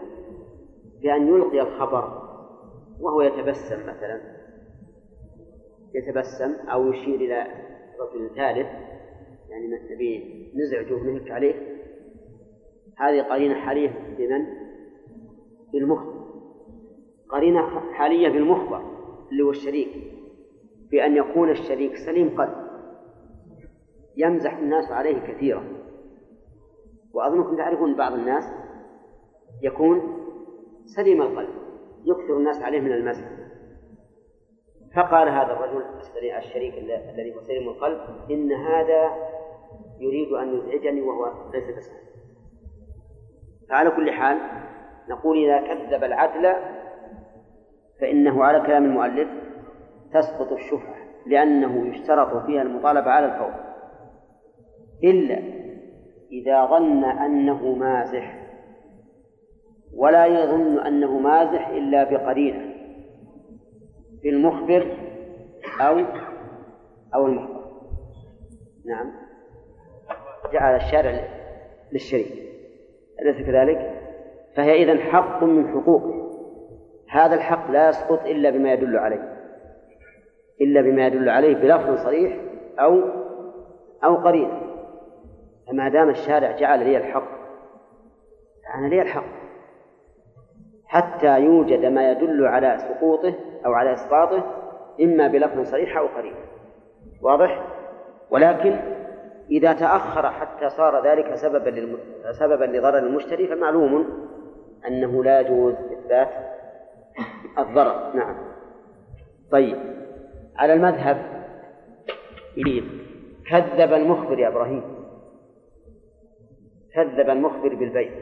بأن 1.02 1.28
يلقي 1.28 1.60
الخبر 1.60 2.22
وهو 3.00 3.22
يتبسم 3.22 3.82
مثلا. 3.82 4.20
يتبسم 5.94 6.68
أو 6.68 6.92
يشير 6.92 7.14
إلى 7.14 7.46
رجل 8.00 8.30
ثالث 8.36 8.66
يعني 9.48 9.66
نبي 9.94 10.52
نزعجه 10.54 10.94
ونهك 10.94 11.30
عليه. 11.30 11.54
هذه 12.98 13.22
قرينة 13.22 13.54
حالية 13.54 14.14
بمن؟ 14.18 14.46
بالمخبر 15.72 16.22
قرينة 17.28 17.92
حالية 17.92 18.28
بالمخبر 18.28 18.91
اللي 19.32 19.42
هو 19.42 19.50
الشريك 19.50 19.88
بأن 20.90 21.16
يكون 21.16 21.50
الشريك 21.50 21.96
سليم 21.96 22.36
قلب 22.40 22.54
يمزح 24.16 24.56
الناس 24.56 24.92
عليه 24.92 25.18
كثيرا. 25.18 25.64
وأظنكم 27.12 27.56
تعرفون 27.56 27.96
بعض 27.96 28.12
الناس 28.12 28.44
يكون 29.62 30.02
سليم 30.84 31.22
القلب 31.22 31.54
يكثر 32.04 32.36
الناس 32.36 32.62
عليه 32.62 32.80
من 32.80 32.92
المزح. 32.92 33.28
فقال 34.96 35.28
هذا 35.28 35.52
الرجل 35.52 35.82
الشريك 36.38 36.74
الذي 36.78 37.34
هو 37.34 37.40
سليم 37.40 37.68
القلب 37.68 38.00
إن 38.30 38.52
هذا 38.52 39.10
يريد 40.00 40.32
أن 40.32 40.58
يزعجني 40.58 41.00
وهو 41.00 41.50
ليس 41.52 41.76
بسهل 41.76 42.02
فعلى 43.68 43.90
كل 43.90 44.10
حال 44.10 44.38
نقول 45.08 45.44
إذا 45.44 45.74
كذب 45.74 46.04
العدل 46.04 46.54
فإنه 48.02 48.44
على 48.44 48.66
كلام 48.66 48.84
المؤلف 48.84 49.28
تسقط 50.12 50.52
الشفعة 50.52 50.96
لأنه 51.26 51.88
يشترط 51.88 52.46
فيها 52.46 52.62
المطالبة 52.62 53.10
على 53.10 53.26
الفور. 53.26 53.54
إلا 55.04 55.38
إذا 56.32 56.66
ظن 56.66 57.04
أنه 57.04 57.74
مازح 57.74 58.42
ولا 59.96 60.26
يظن 60.26 60.78
أنه 60.78 61.18
مازح 61.18 61.68
إلا 61.68 62.04
بقرينة 62.04 62.74
في 64.22 64.28
المخبر 64.28 64.96
أو 65.80 65.98
أو 67.14 67.26
المخبر. 67.26 67.62
نعم. 68.86 69.12
جعل 70.52 70.76
الشارع 70.76 71.28
للشريك. 71.92 72.32
أليس 73.20 73.46
كذلك؟ 73.46 74.02
فهي 74.56 74.82
إذن 74.82 74.98
حق 74.98 75.44
من 75.44 75.68
حقوقه. 75.68 76.31
هذا 77.12 77.34
الحق 77.34 77.70
لا 77.70 77.88
يسقط 77.88 78.26
إلا 78.26 78.50
بما 78.50 78.72
يدل 78.72 78.98
عليه 78.98 79.32
إلا 80.60 80.80
بما 80.80 81.06
يدل 81.06 81.28
عليه 81.28 81.54
بلفظ 81.54 82.04
صريح 82.04 82.36
أو 82.78 83.00
أو 84.04 84.16
قرينة 84.16 84.60
فما 85.68 85.88
دام 85.88 86.08
الشارع 86.08 86.50
جعل 86.50 86.84
لي 86.84 86.96
الحق 86.96 87.28
فأنا 88.64 88.86
لي 88.86 89.02
الحق 89.02 89.24
حتى 90.86 91.40
يوجد 91.40 91.84
ما 91.84 92.10
يدل 92.10 92.46
على 92.46 92.78
سقوطه 92.78 93.34
أو 93.66 93.72
على 93.72 93.92
إسقاطه 93.92 94.44
إما 95.00 95.28
بلفظ 95.28 95.70
صريح 95.70 95.96
أو 95.96 96.06
قرينة 96.06 96.36
واضح؟ 97.22 97.62
ولكن 98.30 98.76
إذا 99.50 99.72
تأخر 99.72 100.30
حتى 100.30 100.68
صار 100.68 101.06
ذلك 101.06 101.34
سببا. 101.34 101.98
سببا 102.40 102.64
لضرر 102.64 102.98
المشتري 102.98 103.46
فمعلوم 103.46 104.08
أنه 104.88 105.24
لا 105.24 105.40
يجوز 105.40 105.74
إثبات 105.74 106.51
الضرر. 107.58 108.16
نعم. 108.16 108.36
طيب. 109.50 109.78
على 110.56 110.72
المذهب. 110.72 111.46
يريد. 112.56 112.84
كذب 113.50 113.92
المخبر 113.92 114.38
يا 114.38 114.48
إبراهيم. 114.48 114.82
كذب 116.94 117.30
المخبر 117.30 117.74
بالبيع 117.74 118.12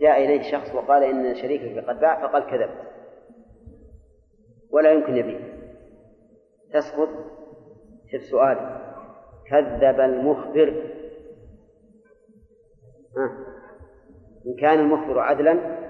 جاء 0.00 0.24
إليه 0.24 0.52
شخص 0.52 0.74
وقال 0.74 1.02
إن 1.02 1.34
شريكك 1.34 1.84
قد 1.88 2.00
باع 2.00 2.26
فقال 2.26 2.42
كذبت. 2.42 2.90
ولا 4.70 4.92
يمكن 4.92 5.16
يبيع. 5.16 5.40
تسقط؟ 6.72 7.08
في 8.10 8.16
السؤال 8.16 8.80
كذب 9.50 10.00
المخبر. 10.00 10.84
ها؟ 13.16 13.46
إن 14.46 14.56
كان 14.60 14.78
المخبر 14.78 15.18
عدلا 15.18 15.80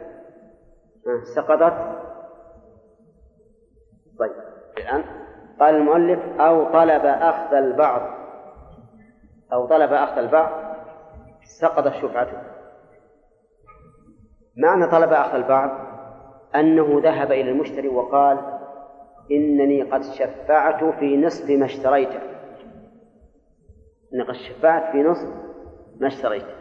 سقطت؟ 1.35 2.01
طيب. 4.19 4.33
الآن 4.79 5.05
قال 5.61 5.75
المؤلف 5.75 6.41
أو 6.41 6.73
طلب 6.73 7.05
أخذ 7.05 7.55
البعض. 7.55 8.21
أو 9.53 9.67
طلب 9.67 9.93
أخذ 9.93 10.19
البعض 10.19 10.77
سقطت 11.61 11.93
شفعته. 12.03 12.43
معنى 14.57 14.87
طلب 14.87 15.13
أخذ 15.13 15.35
البعض؟ 15.35 15.91
أنه 16.55 17.01
ذهب 17.03 17.33
إلى 17.33 17.51
المشتري 17.51 17.89
وقال 17.89 18.61
إنني 19.31 19.83
قد 19.83 20.03
شفعت 20.03 20.85
في 20.85 21.17
نصف 21.17 21.51
ما 21.51 21.65
اشتريته. 21.67 22.21
إني 24.15 24.23
قد 24.23 24.35
شفعت 24.35 24.93
في 24.93 25.03
نصف 25.03 25.29
ما 26.01 26.07
اشتريته. 26.07 26.55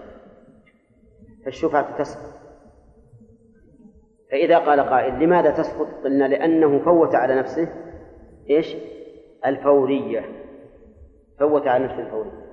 فالشفعة 1.46 1.98
تسقط. 1.98 2.39
فإذا 4.32 4.58
قال 4.58 4.80
قائل 4.80 5.24
لماذا 5.24 5.52
تسقط؟ 5.52 5.88
قلنا 6.04 6.28
لأنه 6.28 6.80
فوت 6.80 7.16
على 7.16 7.36
نفسه 7.36 7.70
إيش؟ 8.50 8.76
الفورية. 9.46 10.26
فوت 11.40 11.68
على 11.68 11.84
نفسه 11.84 12.00
الفورية. 12.00 12.50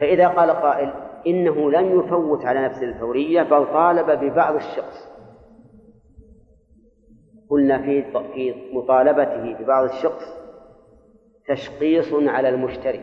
فإذا 0.00 0.28
قال 0.28 0.50
قائل 0.50 0.92
إنه 1.26 1.70
لم 1.70 2.00
يفوت 2.00 2.44
على 2.44 2.64
نفسه 2.64 2.84
الفورية 2.84 3.42
بل 3.42 3.66
طالب 3.66 4.10
ببعض 4.10 4.54
الشخص. 4.54 5.10
قلنا 7.50 7.82
في 7.82 8.02
في 8.34 8.54
مطالبته 8.72 9.54
ببعض 9.58 9.84
الشخص 9.84 10.24
تشقيص 11.48 12.12
على 12.12 12.48
المشتري 12.48 13.00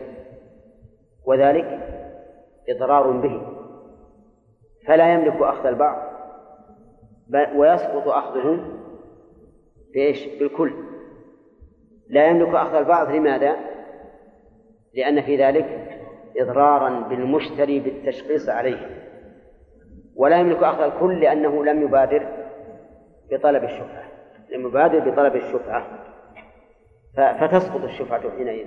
وذلك 1.26 1.80
إضرار 2.68 3.10
به. 3.10 3.42
فلا 4.86 5.12
يملك 5.12 5.42
أخذ 5.42 5.66
البعض. 5.66 6.07
ويسقط 7.56 8.08
أخذه 8.08 8.60
بإيش؟ 9.94 10.26
بالكل. 10.38 10.72
لا 12.08 12.26
يملك 12.26 12.54
أخذ 12.54 12.74
البعض 12.74 13.10
لماذا؟ 13.10 13.56
لأن 14.94 15.22
في 15.22 15.36
ذلك 15.36 15.98
إضرارا 16.36 17.08
بالمشتري 17.08 17.80
بالتشخيص 17.80 18.48
عليه. 18.48 19.04
ولا 20.16 20.40
يملك 20.40 20.62
أخذ 20.62 20.82
الكل 20.82 21.20
لأنه 21.20 21.64
لم 21.64 21.82
يبادر 21.82 22.28
بطلب 23.30 23.64
الشفعة. 23.64 24.04
لم 24.52 24.66
يبادر 24.66 25.10
بطلب 25.10 25.36
الشفعة. 25.36 25.86
فتسقط 27.16 27.84
الشفعة 27.84 28.30
حينئذ. 28.30 28.66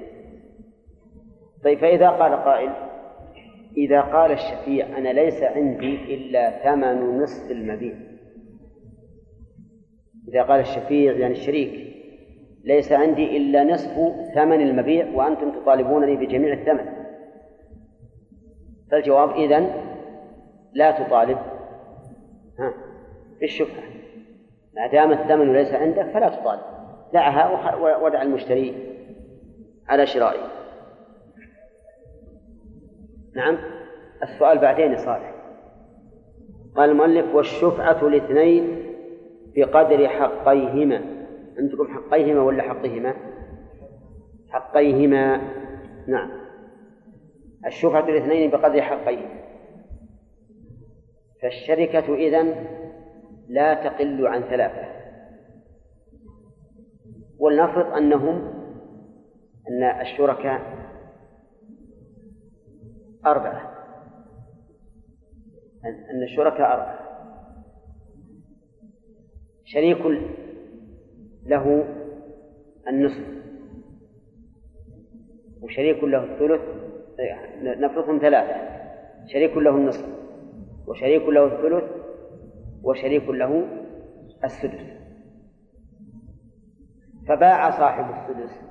طيب 1.63 1.79
فإذا 1.79 2.09
قال 2.09 2.33
قائل 2.33 2.71
إذا 3.77 4.01
قال 4.01 4.31
الشفيع 4.31 4.97
أنا 4.97 5.09
ليس 5.09 5.43
عندي 5.43 6.15
إلا 6.15 6.63
ثمن 6.63 7.17
نصف 7.17 7.51
المبيع 7.51 8.10
إذا 10.27 10.43
قال 10.43 10.59
الشفيع 10.59 11.13
يعني 11.13 11.33
الشريك 11.33 11.91
ليس 12.63 12.91
عندي 12.91 13.37
إلا 13.37 13.63
نصف 13.63 13.91
ثمن 14.35 14.61
المبيع 14.61 15.07
وأنتم 15.13 15.51
تطالبونني 15.51 16.15
بجميع 16.15 16.53
الثمن. 16.53 16.85
فالجواب 18.91 19.29
إذن 19.29 19.69
لا 20.73 20.91
تطالب. 20.91 21.37
ها 22.59 22.73
بالشفعة 23.39 23.83
ما 24.75 24.87
دام 24.87 25.11
الثمن 25.11 25.53
ليس 25.53 25.73
عندك 25.73 26.11
فلا 26.13 26.29
تطالب. 26.29 26.61
دعها 27.13 27.75
ودع 27.97 28.21
المشتري 28.21 28.75
على 29.87 30.05
شرائه. 30.05 30.47
نعم 33.35 33.57
السؤال 34.23 34.57
بعدين 34.57 34.97
صالح. 34.97 35.35
قال 36.75 36.89
المؤلف 36.89 37.35
والشفعة 37.35 38.07
لاثنين 38.07 38.80
بقدر 39.55 40.07
حقيهما. 40.07 41.01
عندكم 41.57 41.87
حقيهما 41.87 42.41
ولا 42.41 42.63
حقهما؟ 42.63 43.13
حقيهما. 44.49 45.41
نعم. 46.07 46.31
الشفعة 47.65 48.09
الاثنين 48.09 48.51
بقدر 48.51 48.81
حقيهما 48.81 49.41
فالشركة 51.41 52.15
إذن 52.15 52.65
لا 53.47 53.73
تقل 53.73 54.27
عن 54.27 54.41
ثلاثة. 54.41 55.01
ولنفرض 57.39 57.93
أنهم 57.93 58.61
أن 59.69 59.83
الشركاء 59.83 60.61
أربعة. 63.25 63.71
أن 65.85 66.23
الشركاء 66.23 66.73
أربعة. 66.73 67.00
شريك 69.73 70.01
له 71.45 71.85
النصف. 72.87 73.41
وشريك 75.61 76.03
له 76.03 76.23
الثلث 76.23 76.61
نفرضهم 77.63 78.19
ثلاثة 78.19 78.55
شريك 79.27 79.57
له 79.57 79.75
النصف 79.75 80.05
وشريك 80.87 81.21
له 81.21 81.45
الثلث 81.45 81.91
وشريك 82.83 83.29
له 83.29 83.67
السدس. 84.43 85.01
فباع 87.27 87.71
صاحب 87.71 88.05
السدس 88.15 88.61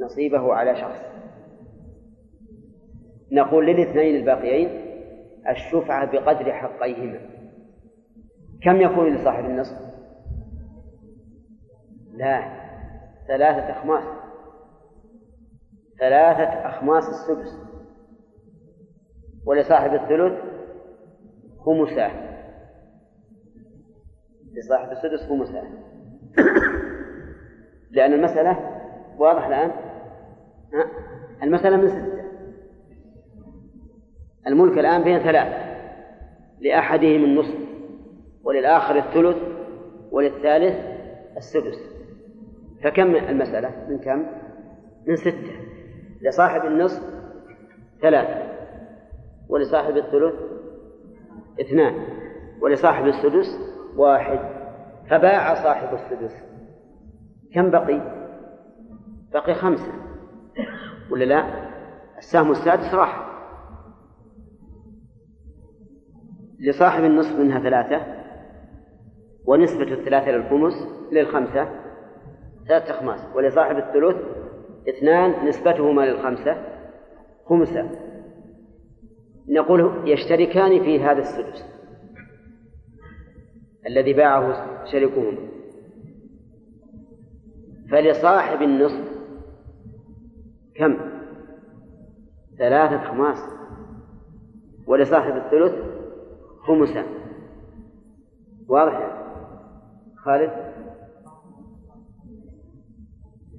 نصيبه 0.00 0.54
على 0.54 0.76
شخص. 0.76 1.00
نقول 3.32 3.66
للاثنين 3.66 4.16
الباقيين 4.16 4.68
الشفعة 5.48 6.12
بقدر 6.12 6.52
حقيهما. 6.52 7.29
كم 8.62 8.80
يكون 8.80 9.14
لصاحب 9.14 9.44
النصف؟ 9.44 9.76
لا 12.12 12.60
ثلاثة 13.28 13.70
أخماس. 13.70 14.04
ثلاثة 15.98 16.68
أخماس 16.68 17.04
السدس. 17.08 17.58
ولصاحب 19.46 19.94
الثلث 19.94 20.38
خمساه 21.58 22.30
لصاحب 24.52 24.92
السدس 24.92 25.28
خمساه 25.28 25.64
لأن 27.90 28.12
المسألة 28.12 28.80
واضح 29.18 29.46
الآن؟ 29.46 29.70
المسألة 31.42 31.76
من 31.76 31.88
ستة. 31.88 32.20
الملك 34.46 34.78
الآن 34.78 35.02
بين 35.02 35.18
ثلاثة. 35.18 35.70
لأحدهم 36.60 37.24
النصف. 37.24 37.69
وللآخر 38.44 38.96
الثلث 38.96 39.36
وللثالث 40.10 40.76
السدس. 41.36 42.00
فكم 42.84 43.16
المسألة؟ 43.16 43.86
من 43.88 43.98
كم؟ 43.98 44.26
من 45.06 45.16
ستة. 45.16 45.52
لصاحب 46.22 46.64
النصف 46.64 47.02
ثلاثة. 48.02 48.52
ولصاحب 49.48 49.96
الثلث 49.96 50.34
اثنان. 51.60 51.94
ولصاحب 52.62 53.06
السدس 53.06 53.46
واحد. 53.96 54.38
فباع 55.10 55.54
صاحب 55.54 55.94
السدس. 55.94 56.42
كم 57.54 57.70
بقي؟ 57.70 58.00
بقي 59.32 59.54
خمسة. 59.54 59.92
ولا 61.10 61.24
لا؟ 61.24 61.70
السهم 62.18 62.50
السادس 62.50 62.94
راح. 62.94 63.30
لصاحب 66.60 67.04
النصف 67.04 67.38
منها 67.38 67.60
ثلاثة. 67.60 68.19
ونسبة 69.50 69.92
الثلاثة 69.92 70.30
للخمس 70.30 70.72
للخمسة 71.12 71.68
ثلاثة 72.68 72.90
أخماس. 72.90 73.26
ولصاحب 73.34 73.76
الثلث 73.76 74.16
اثنان 74.88 75.48
نسبتهما 75.48 76.02
للخمسة 76.02 76.64
خمسة. 77.46 77.90
نقول 79.48 80.08
يشتركان 80.08 80.82
في 80.82 81.00
هذا 81.00 81.18
السدس 81.18 81.64
الذي 83.86 84.12
باعه 84.12 84.84
شريكهما 84.84 85.38
فلصاحب 87.90 88.62
النصف 88.62 89.10
كم؟ 90.74 90.96
ثلاثة 92.58 93.04
خماس 93.04 93.38
ولصاحب 94.86 95.36
الثلث 95.36 95.74
خمسا 96.66 97.04
واضح؟ 98.68 99.19
خالد؟ 100.24 100.50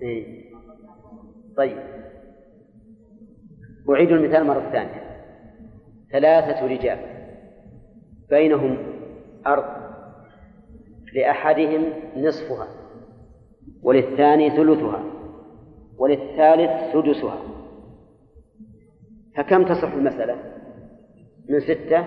إيه. 0.01 0.51
طيب. 1.57 1.77
أعيد 3.89 4.11
المثال 4.11 4.43
مرة 4.47 4.69
ثانية. 4.71 5.01
ثلاثة 6.11 6.65
رجال 6.65 6.99
بينهم 8.29 8.77
أرض 9.47 9.81
لأحدهم 11.13 11.85
نصفها 12.15 12.67
وللثاني 13.83 14.49
ثلثها 14.49 15.03
وللثالث 15.97 16.93
سدسها. 16.93 17.41
فكم 19.35 19.65
تصح 19.65 19.93
المسألة؟ 19.93 20.35
من 21.49 21.59
ستة؟ 21.59 22.05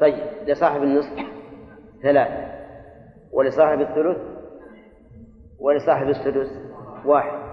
طيب. 0.00 0.18
لصاحب 0.46 0.82
النصف 0.82 1.26
ثلاثة. 2.02 2.55
ولصاحب 3.32 3.80
الثلث؟ 3.80 4.18
ولصاحب 5.60 6.08
السدس؟ 6.08 6.60
واحد. 7.04 7.46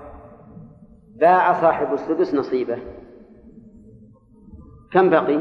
باع 1.19 1.61
صاحب 1.61 1.93
السدس 1.93 2.34
نصيبه. 2.34 2.78
كم 4.91 5.09
بقي؟ 5.09 5.39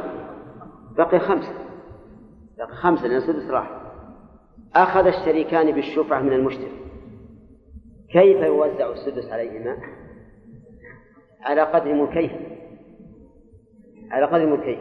بقي 0.97 1.19
خمسة 1.19 1.55
بقي 2.59 2.77
خمسة 2.77 3.07
لأن 3.07 3.17
السدس 3.17 3.51
راح. 3.51 3.83
أخذ 4.75 5.07
الشريكان 5.07 5.73
بالشفعة 5.73 6.23
من 6.23 6.33
المشتري. 6.33 6.83
كيف 8.13 8.41
يوزع 8.41 8.91
السدس 8.91 9.33
عليهما؟ 9.33 9.77
على 11.43 11.63
قدر 11.63 11.95
ملكيه 11.95 12.59
على 14.11 14.27
قدر 14.27 14.47
ملكيه 14.47 14.79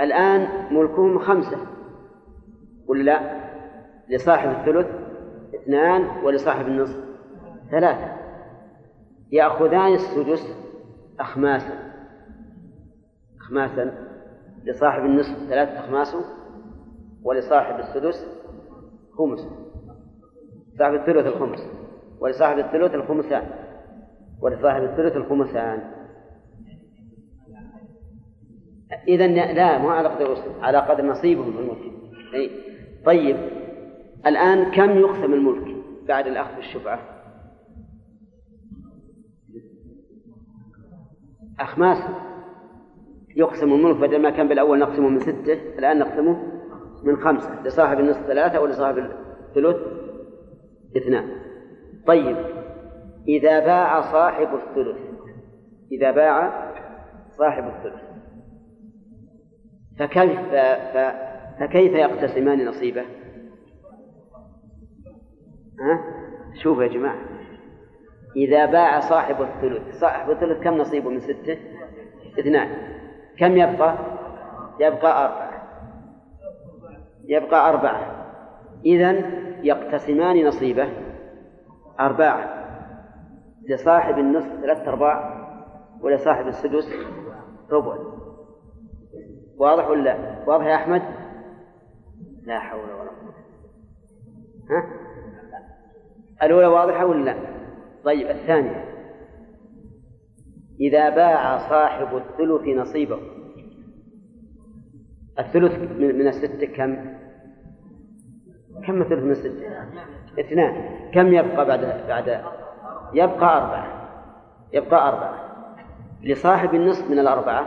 الآن 0.00 0.74
ملكهم 0.74 1.18
خمسة. 1.18 1.58
ولا 2.88 3.02
لا؟ 3.02 3.45
لصاحب 4.08 4.50
الثلث 4.50 4.86
اثنان 5.54 6.24
ولصاحب 6.24 6.66
النصف 6.66 6.96
ثلاثة. 7.70 8.16
يأخذان 9.32 9.94
السدس 9.94 10.56
أخماسا. 11.20 11.92
أخماسا. 13.40 14.06
لصاحب 14.64 15.04
النصف 15.04 15.48
ثلاثة 15.48 15.80
أخماس 15.80 16.16
ولصاحب 17.22 17.78
السدس 17.78 18.26
خمس. 19.18 19.48
صاحب 20.78 20.94
الثلث 20.94 21.26
الخمس 21.26 21.58
ولصاحب 22.20 22.58
الثلث 22.58 22.94
الخمسان. 22.94 23.50
ولصاحب 24.42 24.82
الثلث 24.82 25.16
الخمسان. 25.16 25.92
إذا 29.08 29.26
لا 29.26 29.78
مو 29.78 29.90
على 29.90 30.08
قدر 30.08 30.36
على 30.60 30.78
قدر 30.78 31.04
نصيبهم. 31.04 31.76
أي 32.34 32.50
طيب 33.04 33.65
الآن 34.26 34.70
كم 34.70 34.98
يقسم 34.98 35.34
الملك 35.34 35.76
بعد 36.08 36.26
الأخذ 36.26 36.56
بالشفعة؟ 36.56 37.00
أخماس 41.60 41.98
يقسم 43.36 43.72
الملك 43.72 43.96
بدل 43.96 44.22
ما 44.22 44.30
كان 44.30 44.48
بالأول 44.48 44.78
نقسمه 44.78 45.08
من 45.08 45.18
ستة 45.18 45.78
الآن 45.78 45.98
نقسمه 45.98 46.42
من 47.04 47.16
خمسة 47.16 47.62
لصاحب 47.62 48.00
النصف 48.00 48.26
ثلاثة 48.26 48.60
ولصاحب 48.60 48.98
الثلث 48.98 49.76
اثنان 50.96 51.28
طيب 52.06 52.36
إذا 53.28 53.60
باع 53.60 54.00
صاحب 54.00 54.48
الثلث 54.54 54.96
إذا 55.92 56.10
باع 56.10 56.72
صاحب 57.38 57.64
الثلث 57.64 58.02
فكيف 59.98 60.40
فكيف 61.60 61.92
يقتسمان 61.92 62.68
نصيبه؟ 62.68 63.04
ها؟ 65.80 66.00
شوفوا 66.62 66.82
يا 66.82 66.88
جماعة 66.88 67.18
إذا 68.36 68.66
باع 68.66 69.00
صاحب 69.00 69.42
الثلث 69.42 70.00
صاحب 70.00 70.30
الثلث 70.30 70.62
كم 70.62 70.74
نصيبه 70.74 71.10
من 71.10 71.20
ستة؟ 71.20 71.58
اثنان 72.40 72.68
كم 73.38 73.56
يبقى؟ 73.56 73.94
يبقى 74.80 75.24
أربعة 75.24 75.46
يبقى 77.24 77.68
أربعة 77.70 78.26
إذا 78.84 79.10
يقتسمان 79.62 80.46
نصيبه 80.46 80.88
أربعة 82.00 82.66
لصاحب 83.68 84.18
النصف 84.18 84.60
ثلاثة 84.60 84.88
أرباع 84.90 85.46
ولصاحب 86.00 86.46
السدس 86.46 86.92
ربع 87.70 87.96
واضح 89.58 89.88
ولا 89.88 90.02
لا؟ 90.02 90.44
واضح 90.46 90.64
يا 90.64 90.74
أحمد؟ 90.74 91.02
لا 92.42 92.58
حول 92.58 92.80
ولا 92.80 93.10
قوة 93.10 93.34
ها؟ 94.70 95.05
الأولى 96.42 96.66
واضحة 96.66 97.06
ولا 97.06 97.24
لا؟ 97.24 97.36
طيب 98.04 98.30
الثانية 98.30 98.84
إذا 100.80 101.08
باع 101.08 101.68
صاحب 101.68 102.16
الثلث 102.16 102.62
نصيبه 102.68 103.18
الثلث 105.38 105.78
من 105.98 106.28
الستة 106.28 106.66
كم؟ 106.66 106.96
كم 108.86 109.02
الثلث 109.02 109.22
من 109.22 109.30
الستة؟ 109.30 109.66
اثنان 110.40 110.96
كم 111.14 111.26
يبقى 111.34 111.66
بعد 111.66 111.80
بعد 112.08 112.40
يبقى 113.14 113.56
أربعة 113.56 113.86
يبقى 114.72 115.08
أربعة 115.08 115.46
لصاحب 116.22 116.74
النصف 116.74 117.10
من 117.10 117.18
الأربعة 117.18 117.66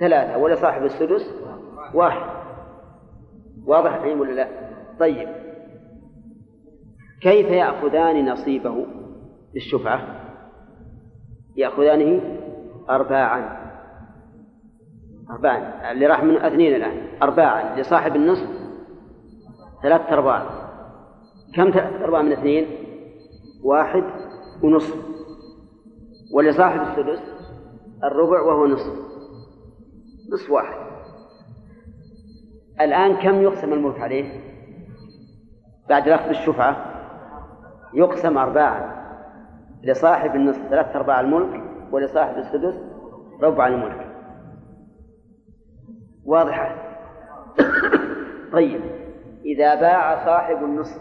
ثلاثة 0.00 0.38
ولصاحب 0.38 0.84
السدس 0.84 1.34
واحد 1.94 2.30
واضح 3.66 3.94
الحين 3.94 4.20
ولا 4.20 4.32
لا؟ 4.32 4.48
طيب 5.00 5.28
كيف 7.20 7.46
يأخذان 7.46 8.32
نصيبه 8.32 8.86
للشفعة؟ 9.54 10.20
يأخذانه 11.56 12.20
أرباعا. 12.90 13.66
أرباعا. 15.30 15.92
اللي 15.92 16.06
راح 16.06 16.24
من 16.24 16.36
اثنين 16.36 16.74
الآن. 16.74 17.08
أرباعا. 17.22 17.80
لصاحب 17.80 18.16
النصف 18.16 18.48
ثلاثة 19.82 20.12
أرباع. 20.12 20.46
كم 21.54 21.70
ثلاثة 21.70 22.04
أرباع 22.04 22.22
من 22.22 22.32
اثنين؟ 22.32 22.66
واحد 23.64 24.04
ونصف. 24.62 24.96
ولصاحب 26.34 26.80
السدس 26.80 27.22
الربع 28.04 28.40
وهو 28.40 28.66
نصف. 28.66 28.92
نصف 30.32 30.50
واحد. 30.50 30.86
الآن 32.80 33.16
كم 33.16 33.42
يقسم 33.42 33.72
الملك 33.72 34.00
عليه؟ 34.00 34.40
بعد 35.88 36.06
الأخذ 36.06 36.28
بالشفعة 36.28 36.95
يقسم 37.96 38.38
أرباعا 38.38 39.06
لصاحب 39.82 40.34
النصف 40.34 40.68
ثلاثة 40.68 40.98
أرباع 40.98 41.20
الملك 41.20 41.62
ولصاحب 41.92 42.38
السدس 42.38 42.74
ربع 43.42 43.66
الملك 43.66 44.06
واضحة 46.24 46.76
طيب 48.52 48.80
إذا 49.44 49.74
باع 49.74 50.24
صاحب 50.24 50.64
النصف 50.64 51.00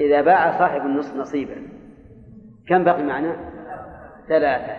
إذا 0.00 0.20
باع 0.20 0.58
صاحب 0.58 0.80
النصف 0.80 1.16
نصيبا 1.16 1.56
كم 2.68 2.84
بقي 2.84 3.02
معنا؟ 3.02 3.36
ثلاثة 4.28 4.76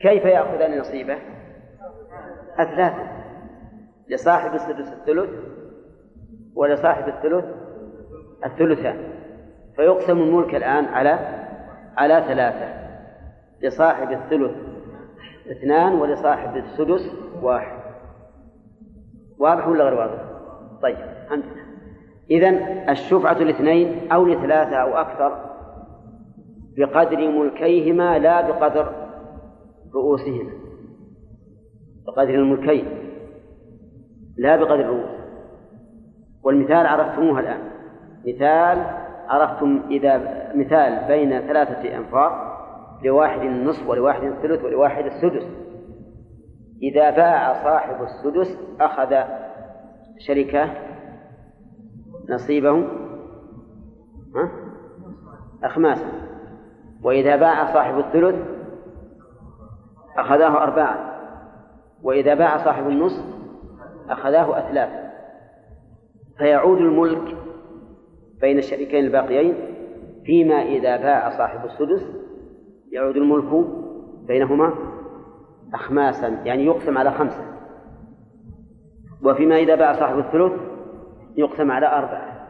كيف 0.00 0.24
يأخذان 0.24 0.78
نصيبه؟ 0.78 1.18
الثلاثة 2.60 3.08
لصاحب 4.08 4.54
السدس 4.54 4.92
الثلث 4.92 5.30
ولصاحب 6.54 7.08
الثلث 7.08 7.59
الثلثان 8.44 8.96
فيقسم 9.76 10.18
الملك 10.18 10.54
الآن 10.54 10.84
على 10.84 11.40
على 11.96 12.24
ثلاثة. 12.28 12.80
لصاحب 13.62 14.12
الثلث 14.12 14.56
اثنان 15.50 15.92
ولصاحب 15.92 16.56
السدس 16.56 17.10
واحد. 17.42 17.80
واضح 19.38 19.68
ولا 19.68 19.84
غير 19.84 19.94
واضح؟ 19.94 20.22
طيب 20.82 20.96
أنت 21.32 21.44
إذا 22.30 22.48
الشفعة 22.90 23.36
الاثنين 23.36 24.12
أو 24.12 24.26
لثلاثة 24.26 24.76
أو 24.76 24.88
أكثر 24.88 25.50
بقدر 26.76 27.28
ملكيهما 27.28 28.18
لا 28.18 28.40
بقدر 28.40 28.92
رؤوسهما. 29.94 30.50
بقدر 32.06 32.34
الملكين 32.34 32.86
لا 34.36 34.56
بقدر 34.56 34.80
الرؤوس. 34.80 35.20
والمثال 36.42 36.86
عرفتموها 36.86 37.40
الآن. 37.40 37.60
مثال 38.26 38.86
عرفتم 39.28 39.82
إذا 39.90 40.16
مثال 40.54 41.04
بين 41.08 41.40
ثلاثة 41.40 41.96
أنفار 41.96 42.50
لواحد 43.04 43.40
النصف 43.40 43.88
ولواحد 43.88 44.22
الثلث 44.22 44.64
ولواحد 44.64 45.04
السدس. 45.04 45.46
إذا 46.82 47.10
باع 47.10 47.64
صاحب 47.64 47.96
السدس 48.02 48.58
أخذ 48.80 49.14
شركة 50.18 50.70
نصيبه؟ 52.28 52.88
أخماسا. 55.64 56.06
وإذا 57.04 57.36
باع 57.36 57.74
صاحب 57.74 57.98
الثلث 57.98 58.46
أخذاه 60.18 60.62
أرباعا 60.62 61.10
وإذا 62.02 62.34
باع 62.34 62.64
صاحب 62.64 62.88
النصف 62.88 63.24
أخذاه 64.10 64.58
أثلاثا. 64.58 65.10
فيعود 66.38 66.78
الملك 66.78 67.36
بين 68.40 68.58
الشريكين 68.58 69.04
الباقيين 69.04 69.54
فيما 70.24 70.62
إذا 70.62 70.96
باع 70.96 71.38
صاحب 71.38 71.64
السدس 71.64 72.06
يعود 72.92 73.16
الملك 73.16 73.66
بينهما 74.26 74.74
أخماسا 75.74 76.28
يعني 76.28 76.66
يقسم 76.66 76.98
على 76.98 77.10
خمسة. 77.10 77.44
وفيما 79.24 79.56
إذا 79.56 79.74
باع 79.74 79.92
صاحب 79.92 80.18
الثلث 80.18 80.52
يقسم 81.36 81.70
على 81.70 81.86
أربعة. 81.86 82.48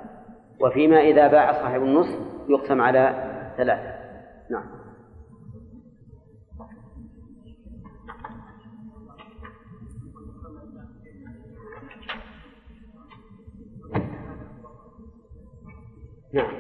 وفيما 0.61 1.01
إذا 1.01 1.29
باع 1.29 1.53
صاحب 1.53 1.83
النصف 1.83 2.19
يقسم 2.49 2.81
على 2.81 3.15
ثلاثة. 3.57 3.95
نعم. 4.51 4.80
نعم. 16.33 16.53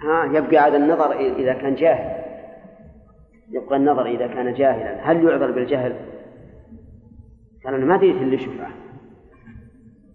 ها 0.00 0.24
يبقى 0.24 0.56
هذا 0.56 0.76
النظر 0.76 1.12
إذا 1.12 1.52
كان 1.52 1.74
جاهل. 1.74 2.24
يبقى 3.50 3.76
النظر 3.76 4.06
إذا 4.06 4.26
كان 4.26 4.54
جاهلا. 4.54 5.10
هل 5.10 5.24
يعذر 5.24 5.50
بالجهل؟ 5.50 5.96
قال 7.64 7.74
أنا 7.74 7.84
ما 7.84 7.96
دريت 7.96 8.16
اللي 8.16 8.38
شفعة. 8.38 8.70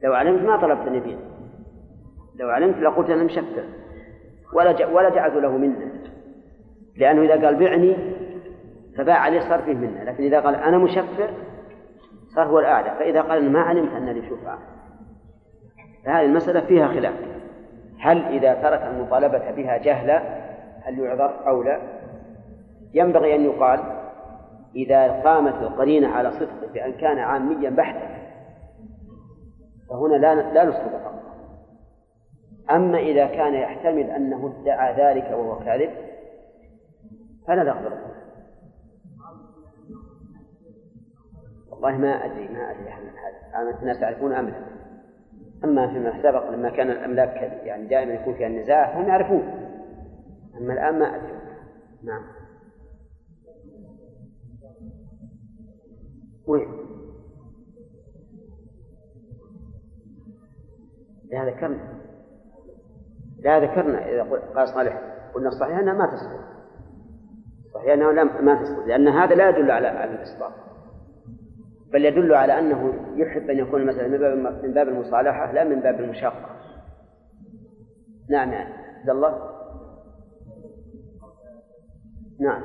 لو 0.04 0.14
علمت 0.14 0.42
ما 0.42 0.58
طلبت 0.58 0.88
يبيع 0.88 1.18
لو 2.36 2.50
علمت 2.50 2.78
لقلت 2.78 3.10
أنا 3.10 3.24
مشفع. 3.24 3.64
ولا 4.54 4.88
ولا 4.88 5.10
جعلت 5.10 5.36
له 5.36 5.58
منة. 5.58 5.92
لأنه 6.96 7.22
إذا 7.22 7.46
قال 7.46 7.56
بعني 7.56 7.96
فباع 8.98 9.18
عليه 9.20 9.40
صار 9.40 9.62
فيه 9.62 9.74
منة. 9.74 10.04
لكن 10.04 10.24
إذا 10.24 10.40
قال 10.40 10.56
أنا 10.56 10.78
مشفع 10.78 11.30
صار 12.36 12.48
هو 12.48 12.60
الأعلى 12.60 12.90
فإذا 13.00 13.22
قال 13.22 13.52
ما 13.52 13.62
علمت 13.62 13.94
أن 13.94 14.10
لي 14.10 14.30
شفعة 14.30 14.60
فهذه 16.06 16.26
المسألة 16.26 16.62
فيها 16.62 16.88
خلاف. 16.88 17.14
هل 18.00 18.26
إذا 18.26 18.54
ترك 18.54 18.82
المطالبة 18.82 19.52
بها 19.52 19.78
جهلا 19.78 20.22
هل 20.84 21.00
يعذر 21.00 21.48
أو 21.48 21.64
لا؟ 21.64 21.80
ينبغي 22.94 23.36
أن 23.36 23.46
يقال 23.46 23.80
إذا 24.76 25.22
قامت 25.22 25.54
القرينة 25.62 26.08
على 26.08 26.32
صدقه 26.32 26.74
بأن 26.74 26.92
كان 26.92 27.20
عاميا 27.20 27.70
بحتا 27.70 28.10
فهنا 29.90 30.16
لا 30.16 30.36
لا 30.36 30.72
حقه 30.72 31.20
أما 32.72 33.00
إذا 33.00 33.26
كان 33.26 33.54
يحتمل 33.54 34.10
أنه 34.10 34.54
ادعى 34.62 34.94
ذلك 34.94 35.32
وهو 35.32 35.60
كاذب 35.60 35.90
فلا 37.48 37.64
نقبل 37.64 38.09
والله 41.82 41.98
ما 41.98 42.26
أدري 42.26 42.48
ما 42.48 42.72
أدري 42.72 42.90
هذا. 42.90 43.80
الناس 43.82 44.02
يعرفون 44.02 44.34
أم 44.34 44.50
لا 44.50 44.80
أما 45.64 45.88
فيما 45.88 46.24
سبق 46.24 46.50
لما 46.50 46.70
كان 46.70 46.92
الأملاك 46.92 47.36
يعني 47.64 47.88
دائما 47.88 48.14
يكون 48.14 48.34
فيها 48.34 48.48
النزاع 48.48 49.00
هم 49.00 49.08
يعرفون. 49.08 49.44
أما 50.58 50.74
الآن 50.74 51.00
ما 51.00 51.16
أدري. 51.16 51.40
نعم. 52.04 52.22
وين؟ 56.48 56.68
لا 61.32 61.46
ذكرنا. 61.46 62.00
لا 63.40 63.60
ذكرنا 63.60 64.10
إذا 64.10 64.24
قال 64.56 64.68
صالح. 64.68 65.10
قلنا 65.34 65.50
الصحيح 65.50 65.78
أنها 65.80 65.94
ما 65.94 66.06
تسقط 66.06 66.50
صحيح 67.74 67.94
أنها 67.94 68.24
ما 68.24 68.56
تسقط 68.56 68.88
لأن 68.88 69.08
هذا 69.08 69.36
لا 69.36 69.50
يدل 69.50 69.72
على 69.72 69.88
على 69.88 70.12
الإسقاط 70.12 70.69
بل 71.94 72.06
يدل 72.06 72.34
على 72.34 72.60
أنه 72.60 72.94
يحب 73.16 73.50
أن 73.50 73.58
يكون 73.58 73.82
المسألة 73.82 74.08
من 74.64 74.74
باب 74.74 74.88
المصالحة 74.88 75.52
لا 75.52 75.64
من 75.64 75.80
باب 75.80 76.00
المشاقة 76.00 76.50
نعم 78.30 78.52
نعم 78.52 78.68
عبد 79.00 79.10
الله. 79.10 79.50
نعم. 82.40 82.62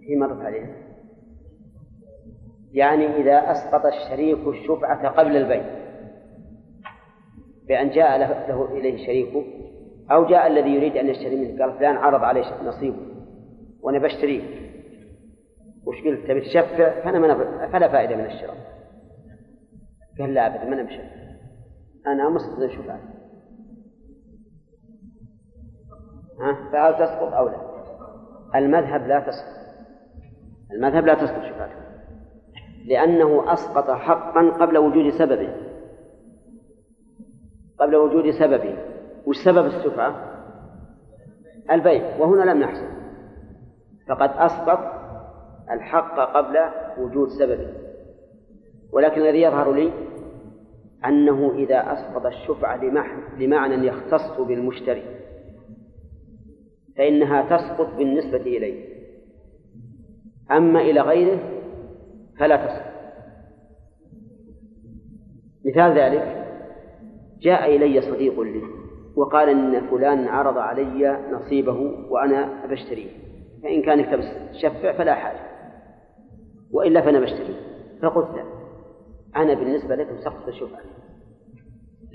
في 0.00 0.16
مرت 0.16 0.40
عليه. 0.40 0.82
يعني 2.72 3.06
إذا 3.16 3.52
أسقط 3.52 3.86
الشريك 3.86 4.48
الشفعة 4.48 5.08
قبل 5.08 5.36
البيع 5.36 5.82
بأن 7.68 7.90
جاء 7.90 8.18
له 8.18 8.72
إليه 8.72 9.06
شريكه 9.06 9.44
أو 10.10 10.26
جاء 10.26 10.46
الذي 10.46 10.70
يريد 10.70 10.96
أن 10.96 11.08
يشتري 11.08 11.36
منه 11.36 11.62
قال 11.62 11.78
فلان 11.78 11.96
عرض 11.96 12.24
علي 12.24 12.44
نصيبه 12.64 12.96
وأنا 13.82 13.98
بشتريه. 13.98 14.42
وش 15.86 16.04
قلت؟ 16.04 16.26
تبي 16.26 16.40
تشفع؟ 16.40 17.00
فأنا 17.04 17.18
من 17.18 17.68
فلا 17.72 17.88
فائدة 17.88 18.16
من 18.16 18.24
الشراء. 18.24 18.56
قال 20.18 20.34
لا 20.34 20.46
أبدا 20.46 20.64
ما 20.64 20.74
أنا 20.74 20.82
بشفع. 20.82 21.22
أنا 22.06 22.28
مسقط 22.28 22.58
الشفعة 22.58 23.00
ها؟ 26.40 26.70
فهل 26.72 26.94
تسقط 26.94 27.32
أو 27.32 27.48
لا؟ 27.48 27.72
المذهب 28.54 29.06
لا 29.06 29.20
تسقط 29.20 29.62
المذهب 30.72 31.06
لا 31.06 31.14
تسقط 31.14 31.42
شفعته 31.42 31.82
لأنه 32.86 33.52
أسقط 33.52 33.90
حقا 33.90 34.50
قبل 34.50 34.78
وجود 34.78 35.10
سببه. 35.10 35.54
قبل 37.78 37.96
وجود 37.96 38.30
سببه. 38.30 38.91
وش 39.26 39.36
سبب 39.44 39.66
الشفعة؟ 39.66 40.32
البيع 41.70 42.16
وهنا 42.18 42.50
لم 42.50 42.58
نحصل. 42.58 42.88
فقد 44.08 44.30
أسقط 44.36 45.02
الحق 45.70 46.36
قبل 46.36 46.58
وجود 46.98 47.28
سببه 47.28 47.68
ولكن 48.92 49.20
الذي 49.20 49.42
يظهر 49.42 49.72
لي 49.72 49.92
أنه 51.06 51.54
إذا 51.54 51.92
أسقط 51.92 52.26
الشفعة 52.26 52.84
لمعنى 53.38 53.86
يختص 53.86 54.40
بالمشتري 54.40 55.02
فإنها 56.96 57.56
تسقط 57.56 57.94
بالنسبة 57.94 58.40
إليه. 58.40 58.92
أما 60.50 60.80
إلى 60.80 61.00
غيره 61.00 61.38
فلا 62.38 62.56
تسقط. 62.56 62.92
مثال 65.64 65.98
ذلك 65.98 66.46
جاء 67.40 67.76
إلي 67.76 68.00
صديق 68.00 68.40
لي. 68.40 68.62
وقال 69.16 69.48
إن 69.48 69.86
فلان 69.86 70.28
عرض 70.28 70.58
علي 70.58 71.18
نصيبه 71.32 71.94
وأنا 72.10 72.66
بشتريه. 72.66 73.10
فإن 73.62 73.82
كان 73.82 74.00
يكتب 74.00 74.20
شفع 74.62 74.92
فلا 74.92 75.14
حاجة. 75.14 75.40
وإلا 76.72 77.00
فأنا 77.00 77.20
بشتريه. 77.20 77.56
فقلت 78.02 78.36
له 78.36 78.44
أنا 79.36 79.54
بالنسبة 79.54 79.94
لك 79.96 80.08
سقط 80.24 80.48
الشفعة 80.48 80.80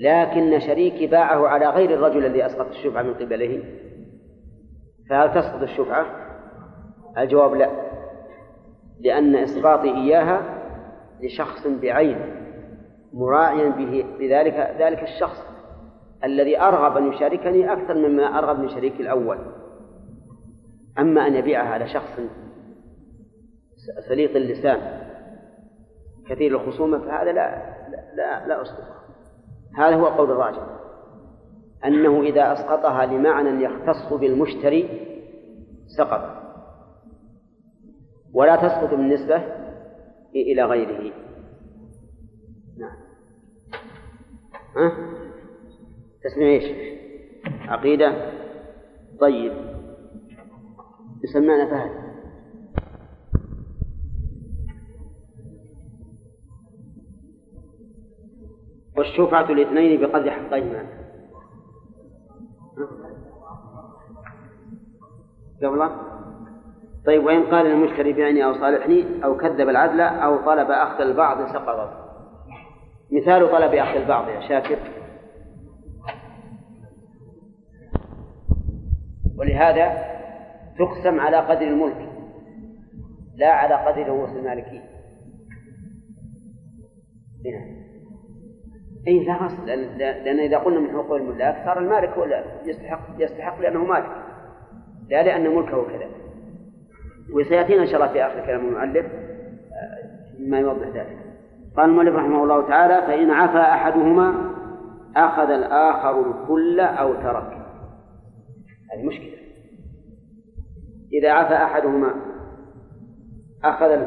لكن 0.00 0.60
شريكي 0.60 1.06
باعه 1.06 1.48
على 1.48 1.66
غير 1.68 1.94
الرجل 1.94 2.26
الذي 2.26 2.46
أسقط 2.46 2.66
الشفعة 2.66 3.02
من 3.02 3.14
قبله. 3.14 3.64
فهل 5.10 5.34
تسقط 5.34 5.62
الشفعة؟ 5.62 6.06
الجواب 7.18 7.54
لا. 7.54 7.70
لأن 9.00 9.36
إسقاطي 9.36 9.94
إياها 9.94 10.42
لشخص 11.22 11.66
بعينه 11.66 12.38
مراعيا 13.12 13.68
به 13.68 14.04
بذلك 14.18 14.76
ذلك 14.78 15.02
الشخص. 15.02 15.57
الذي 16.24 16.60
أرغب 16.60 16.96
أن 16.96 17.12
يشاركني 17.12 17.72
أكثر 17.72 17.94
مما 17.94 18.38
أرغب 18.38 18.58
من 18.58 18.68
شريكي 18.68 19.02
الأول. 19.02 19.38
أما 20.98 21.26
أن 21.26 21.34
يبيعها 21.34 21.68
على 21.68 21.88
شخص 21.88 22.20
سليط 24.08 24.36
اللسان 24.36 25.08
كثير 26.28 26.60
الخصومة 26.60 26.98
فهذا 26.98 27.32
لا 27.32 27.78
لا 28.16 28.46
لا, 28.46 28.62
أسقطه 28.62 28.98
هذا 29.78 29.96
هو 29.96 30.06
قول 30.06 30.30
الراجح. 30.30 30.62
أنه 31.84 32.20
إذا 32.22 32.52
أسقطها 32.52 33.06
لمعنى 33.06 33.64
يختص 33.64 34.12
بالمشتري 34.12 35.06
سقط. 35.98 36.38
ولا 38.32 38.56
تسقط 38.56 38.90
بالنسبة 38.90 39.42
إلى 40.34 40.64
غيره. 40.64 41.12
نعم. 42.78 42.96
ها؟ 44.76 45.17
تسمع 46.24 46.46
إيش؟ 46.46 46.64
عقيدة؟ 47.68 48.32
طيب. 49.20 49.52
يسمعنا 51.24 51.70
فهد. 51.70 52.08
والشفعة 58.96 59.50
الاثنين 59.50 60.00
بقدر 60.00 60.30
حقيهما 60.30 60.86
قبله 65.62 65.90
طيب 67.06 67.24
وإن 67.24 67.46
قال 67.46 67.66
المشتري 67.66 68.12
بعني 68.12 68.44
أو 68.44 68.54
صالحني 68.54 69.24
أو 69.24 69.36
كذب 69.36 69.68
العدل 69.68 70.00
أو 70.00 70.36
طلب 70.36 70.70
أخذ 70.70 71.00
البعض 71.00 71.46
سقطت 71.52 71.90
مثال 73.12 73.50
طلب 73.50 73.74
أخذ 73.74 73.96
البعض 73.96 74.28
يا 74.28 74.48
شاكر. 74.48 74.97
ولهذا 79.38 80.04
تقسم 80.78 81.20
على 81.20 81.36
قدر 81.36 81.66
الملك 81.66 82.08
لا 83.38 83.48
على 83.48 83.74
قدر 83.74 84.08
رؤوس 84.08 84.30
المالكين. 84.30 84.82
هنا 87.46 87.78
اي 89.06 89.24
لا 89.24 89.46
اصل 89.46 89.66
لأن 89.98 90.38
إذا 90.38 90.58
قلنا 90.58 90.80
من 90.80 90.90
حقوق 90.90 91.16
الملاك 91.16 91.64
صار 91.64 91.78
المالك 91.78 92.08
هو 92.08 92.44
يستحق 92.64 93.00
يستحق 93.18 93.60
لأنه 93.60 93.84
مالك. 93.84 94.10
لا 95.08 95.22
لأن 95.22 95.54
ملكه 95.54 95.84
كذا. 95.88 96.08
وسيأتينا 97.32 97.82
إن 97.82 97.86
شاء 97.86 97.96
الله 97.96 98.12
في 98.12 98.22
آخر 98.22 98.46
كلام 98.46 98.66
المؤلف 98.66 99.06
آه، 99.06 100.48
ما 100.48 100.58
يوضح 100.58 100.86
ذلك. 100.86 101.18
قال 101.76 101.90
المؤلف 101.90 102.14
رحمه 102.14 102.42
الله 102.42 102.68
تعالى 102.68 103.06
فإن 103.06 103.30
عفا 103.30 103.60
أحدهما 103.60 104.34
أخذ 105.16 105.50
الآخر 105.50 106.30
الكل 106.30 106.80
أو 106.80 107.14
ترك. 107.14 107.57
هذه 108.92 109.02
مشكلة. 109.02 109.38
إذا 111.12 111.30
عفا 111.30 111.64
أحدهما 111.64 112.14
أخذ 113.64 114.06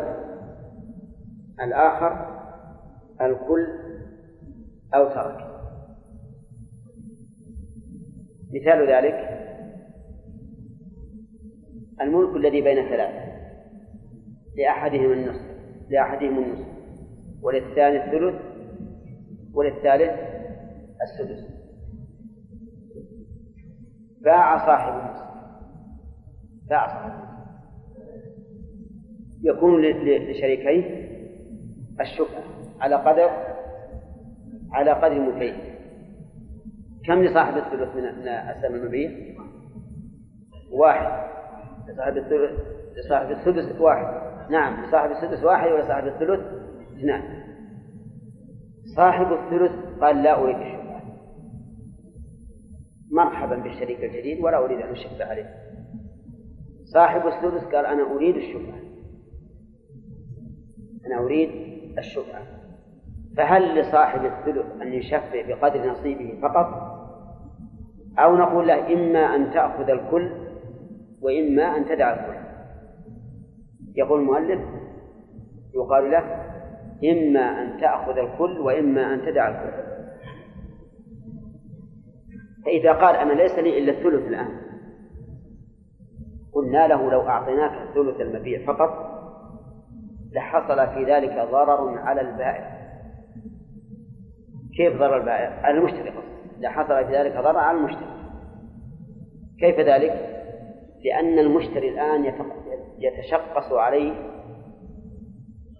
الآخر 1.61 2.41
الكل 3.21 3.67
أو 4.95 5.09
ترك. 5.09 5.51
مثال 8.53 8.89
ذلك 8.89 9.31
الملك 12.01 12.35
الذي 12.35 12.61
بين 12.61 12.89
ثلاثة 12.89 13.31
لأحدهم 14.57 15.11
النصف 15.11 15.51
لأحدهم 15.89 16.43
النصف 16.43 16.67
وللثاني 17.41 18.05
الثلث 18.05 18.41
وللثالث 19.53 20.11
السدس. 21.01 21.60
باع 24.23 24.65
صاحب 24.65 24.93
النصف 24.93 25.25
باع 26.69 26.87
صاحب 26.87 27.11
النصف 27.11 27.31
يكون 29.43 29.81
لشريكيه 29.81 31.11
الشفعة 32.01 32.43
على 32.79 32.95
قدر 32.95 33.29
على 34.71 34.91
قدر 34.91 35.19
ملكيه 35.19 35.71
كم 37.05 37.23
لصاحب 37.23 37.57
الثلث 37.57 37.95
من 37.95 38.05
السهم 38.05 38.75
المبيع؟ 38.75 39.11
واحد. 40.71 41.31
لصاحب 41.87 42.17
الثلث 42.17 42.51
لصاحب 42.97 43.31
السدس 43.31 43.81
واحد. 43.81 44.21
نعم 44.51 44.85
لصاحب 44.85 45.11
السدس 45.11 45.43
واحد 45.43 45.71
ولصاحب 45.71 46.07
الثلث 46.07 46.39
اثنان. 46.97 47.23
صاحب 48.95 49.33
الثلث 49.33 49.71
قال 50.01 50.23
لا 50.23 50.39
أريد 50.41 50.55
الشفعة 50.55 50.80
مرحبا 53.11 53.55
بالشريك 53.55 54.03
الجديد 54.03 54.43
ولا 54.43 54.65
أريد 54.65 54.79
أن 54.79 54.91
أشفع 54.91 55.25
عليه. 55.25 55.55
صاحب 56.83 57.27
السدس 57.27 57.63
قال 57.63 57.85
أنا 57.85 58.03
أريد 58.03 58.35
الشفعة 58.35 58.79
أنا 61.05 61.19
أريد 61.19 61.49
الشفعة 61.97 62.41
فهل 63.37 63.79
لصاحب 63.79 64.25
الثلث 64.25 64.81
أن 64.81 64.93
يشفع 64.93 65.47
بقدر 65.47 65.91
نصيبه 65.91 66.39
فقط؟ 66.41 66.91
أو 68.19 68.35
نقول 68.35 68.67
له 68.67 68.93
إما 68.93 69.35
أن 69.35 69.51
تأخذ 69.51 69.89
الكل 69.89 70.31
وإما 71.21 71.77
أن 71.77 71.85
تدع 71.85 72.13
الكل. 72.13 72.41
يقول 73.95 74.19
المؤلف 74.19 74.61
يقال 75.75 76.11
له 76.11 76.23
إما 77.11 77.61
أن 77.61 77.77
تأخذ 77.81 78.17
الكل 78.17 78.59
وإما 78.59 79.13
أن 79.13 79.21
تدع 79.21 79.47
الكل. 79.47 79.90
فإذا 82.65 82.93
قال 82.93 83.15
أنا 83.15 83.33
ليس 83.33 83.59
لي 83.59 83.79
إلا 83.79 83.91
الثلث 83.91 84.27
الآن؟ 84.27 84.61
قلنا 86.53 86.87
له 86.87 87.11
لو 87.11 87.21
أعطيناك 87.21 87.71
الثلث 87.71 88.21
المبيع 88.21 88.65
فقط 88.65 89.11
لحصل 90.31 90.87
في 90.93 91.03
ذلك 91.03 91.49
ضرر 91.51 91.97
على 91.97 92.21
البائع. 92.21 92.81
كيف 94.77 94.97
ضرر 94.99 95.17
البائع؟ 95.17 95.65
على 95.65 95.77
المشتري 95.77 96.13
إذا 96.59 96.69
حصل 96.69 97.05
في 97.05 97.17
ذلك 97.17 97.33
ضرر 97.33 97.57
على 97.57 97.77
المشتري. 97.77 98.11
كيف 99.59 99.79
ذلك؟ 99.79 100.27
لأن 101.05 101.39
المشتري 101.39 101.89
الآن 101.89 102.33
يتشقص 102.99 103.71
عليه 103.71 104.13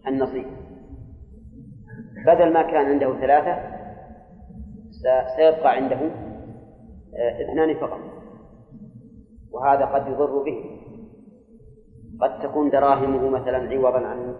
النصيب. 0.08 0.46
بدل 2.26 2.54
ما 2.54 2.62
كان 2.62 2.86
عنده 2.86 3.20
ثلاثة 3.20 3.82
سيبقى 5.38 5.76
عنده 5.76 6.31
اثنان 7.16 7.76
فقط. 7.76 8.00
وهذا 9.52 9.86
قد 9.86 10.08
يضر 10.08 10.44
به. 10.44 10.64
قد 12.22 12.40
تكون 12.40 12.70
دراهمه 12.70 13.30
مثلا 13.30 13.58
عوضا 13.58 14.00
عن 14.00 14.36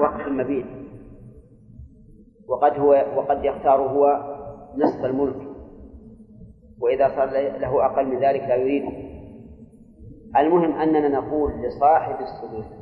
وقت 0.00 0.26
المبيت 0.26 0.66
وقد 2.48 2.78
هو 2.78 2.90
وقد 3.16 3.44
يختار 3.44 3.80
هو 3.80 4.36
نصف 4.76 5.04
الملك. 5.04 5.46
وإذا 6.80 7.08
صار 7.16 7.30
له 7.58 7.86
أقل 7.86 8.06
من 8.06 8.18
ذلك 8.18 8.40
لا 8.40 8.54
يريده 8.54 9.10
المهم 10.36 10.72
أننا 10.72 11.08
نقول 11.08 11.52
لصاحب 11.52 12.16
السدس 12.20 12.80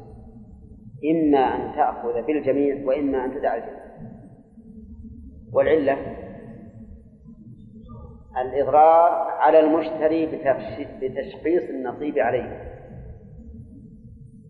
إما 1.10 1.38
أن 1.38 1.74
تأخذ 1.76 2.26
بالجميع 2.26 2.86
وإما 2.86 3.24
أن 3.24 3.34
تدع 3.34 3.54
الجميع. 3.54 3.88
والعلة 5.52 5.96
الإضرار 8.43 9.10
على 9.31 9.60
المشتري 9.60 10.27
بتشخيص 11.02 11.62
النصيب 11.70 12.19
عليه. 12.19 12.74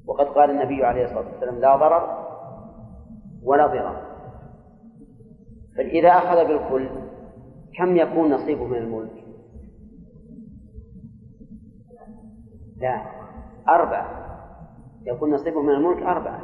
وقد 0.06 0.26
قال 0.26 0.50
النبي 0.50 0.84
عليه 0.84 1.04
الصلاة 1.04 1.32
والسلام 1.32 1.58
لا 1.58 1.76
ضرر 1.76 2.28
ولا 3.42 3.66
ضرار. 3.66 4.08
فإذا 5.76 6.08
أخذ 6.08 6.48
بالكل 6.48 6.88
كم 7.78 7.96
يكون 7.96 8.30
نصيبه 8.30 8.64
من 8.64 8.78
الملك؟ 8.78 9.24
لا 12.76 13.02
أربعة. 13.68 14.18
يكون 15.06 15.34
نصيبه 15.34 15.62
من 15.62 15.74
الملك 15.74 16.02
أربعة. 16.02 16.40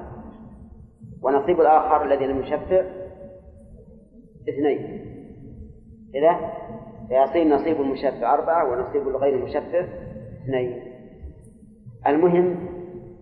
ونصيب 1.23 1.61
الآخر 1.61 2.05
الذي 2.05 2.27
لم 2.27 2.41
يشفع 2.41 2.85
اثنين. 4.49 5.05
إذا 6.15 6.53
فيصير 7.09 7.49
نصيب 7.49 7.81
المشفع 7.81 8.35
أربعة 8.35 8.71
ونصيب 8.71 9.09
الغير 9.09 9.35
المشفع 9.35 9.87
اثنين. 10.45 10.83
المهم 12.07 12.69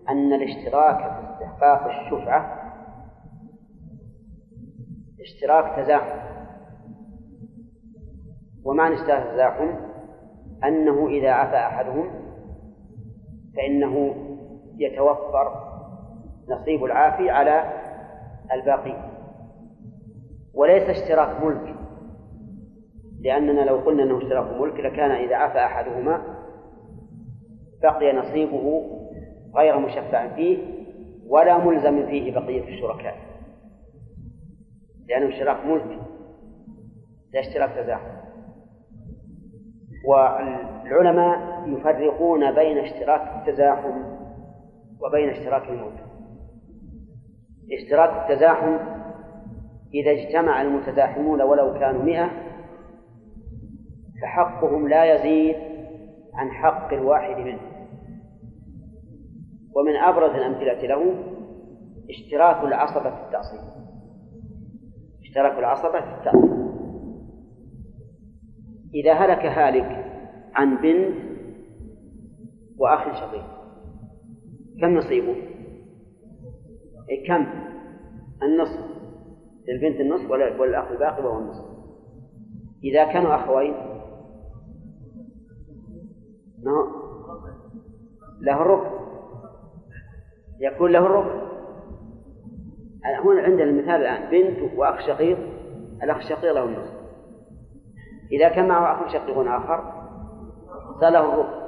أن 0.09 0.33
الاشتراك 0.33 0.97
في 0.97 1.33
استحقاق 1.33 1.85
الشفعة 1.87 2.59
اشتراك 5.19 5.85
تزاحم. 5.85 6.19
ومعنى 8.65 8.95
اشتراك 8.95 9.33
تزاحم 9.33 9.69
أنه 10.63 11.07
إذا 11.07 11.31
عفى 11.31 11.55
أحدهم 11.55 12.09
فإنه 13.57 14.15
يتوفر 14.77 15.73
نصيب 16.49 16.83
العافي 16.83 17.29
على 17.29 17.73
الباقي. 18.53 19.13
وليس 20.53 20.83
اشتراك 20.83 21.43
ملك 21.43 21.72
لأننا 23.23 23.61
لو 23.61 23.75
قلنا 23.75 24.03
أنه 24.03 24.17
اشتراك 24.17 24.61
ملك 24.61 24.79
لكان 24.79 25.11
إذا 25.11 25.35
عفى 25.35 25.57
أحدهما 25.59 26.21
بقي 27.81 28.13
نصيبه 28.13 28.83
غير 29.55 29.79
مشفع 29.79 30.35
فيه 30.35 30.57
ولا 31.27 31.57
ملزم 31.57 32.05
فيه 32.05 32.39
بقية 32.39 32.63
الشركاء. 32.63 33.15
لأنه 35.09 35.29
اشتراك 35.29 35.65
ملك 35.65 35.99
لاشتراك 37.33 37.69
تزاحم 37.83 38.13
والعلماء 40.07 41.63
يفرقون 41.67 42.51
بين 42.51 42.77
اشتراك 42.77 43.21
التزاحم 43.47 44.03
وبين 45.01 45.29
اشتراك 45.29 45.69
الموت. 45.69 45.93
اشتراك 47.71 48.09
التزاحم 48.31 48.77
إذا 49.93 50.11
اجتمع 50.11 50.61
المتزاحمون 50.61 51.41
ولو 51.41 51.73
كانوا 51.73 52.03
مئة 52.03 52.29
فحقهم 54.23 54.87
لا 54.87 55.15
يزيد 55.15 55.55
عن 56.33 56.51
حق 56.51 56.93
الواحد 56.93 57.37
منهم 57.37 57.73
ومن 59.75 59.95
أبرز 59.95 60.31
الأمثلة 60.31 60.87
له 60.87 61.15
اشتراك 62.09 62.63
العصبة 62.63 63.09
في 63.09 63.25
التأصيل. 63.25 63.59
اشتراك 65.21 65.59
العصبة 65.59 66.01
في 66.01 66.17
التأصيل. 66.17 66.63
إذا 68.95 69.13
هلك 69.13 69.45
هالك 69.45 70.05
عن 70.55 70.77
بنت 70.81 71.15
وأخ 72.77 73.19
شقيق 73.19 73.45
كم 74.81 74.97
نصيبه؟ 74.97 75.35
إيه 77.09 77.27
كم؟ 77.27 77.45
النصف. 78.43 78.93
للبنت 79.67 79.99
النصف 79.99 80.31
وللأخ 80.31 80.91
الباقي 80.91 81.23
وهو 81.23 81.39
النصف. 81.39 81.65
إذا 82.83 83.13
كانوا 83.13 83.35
أخوين 83.35 83.92
له 88.41 88.61
الربع 88.61 88.89
يكون 90.59 90.91
له 90.91 90.99
الربع 90.99 91.43
هنا 93.23 93.41
عندنا 93.41 93.63
المثال 93.63 93.89
الآن. 93.89 94.29
بنت 94.31 94.77
وأخ 94.77 95.07
شقيق. 95.07 95.37
الأخ 96.03 96.17
الشقيق 96.17 96.51
له 96.53 96.63
النصف. 96.63 96.93
إذا 98.31 98.49
كان 98.49 98.67
معه 98.67 98.93
أخ 98.93 99.13
شقيق 99.13 99.37
آخر 99.37 100.03
فله 101.01 101.33
الربع 101.33 101.63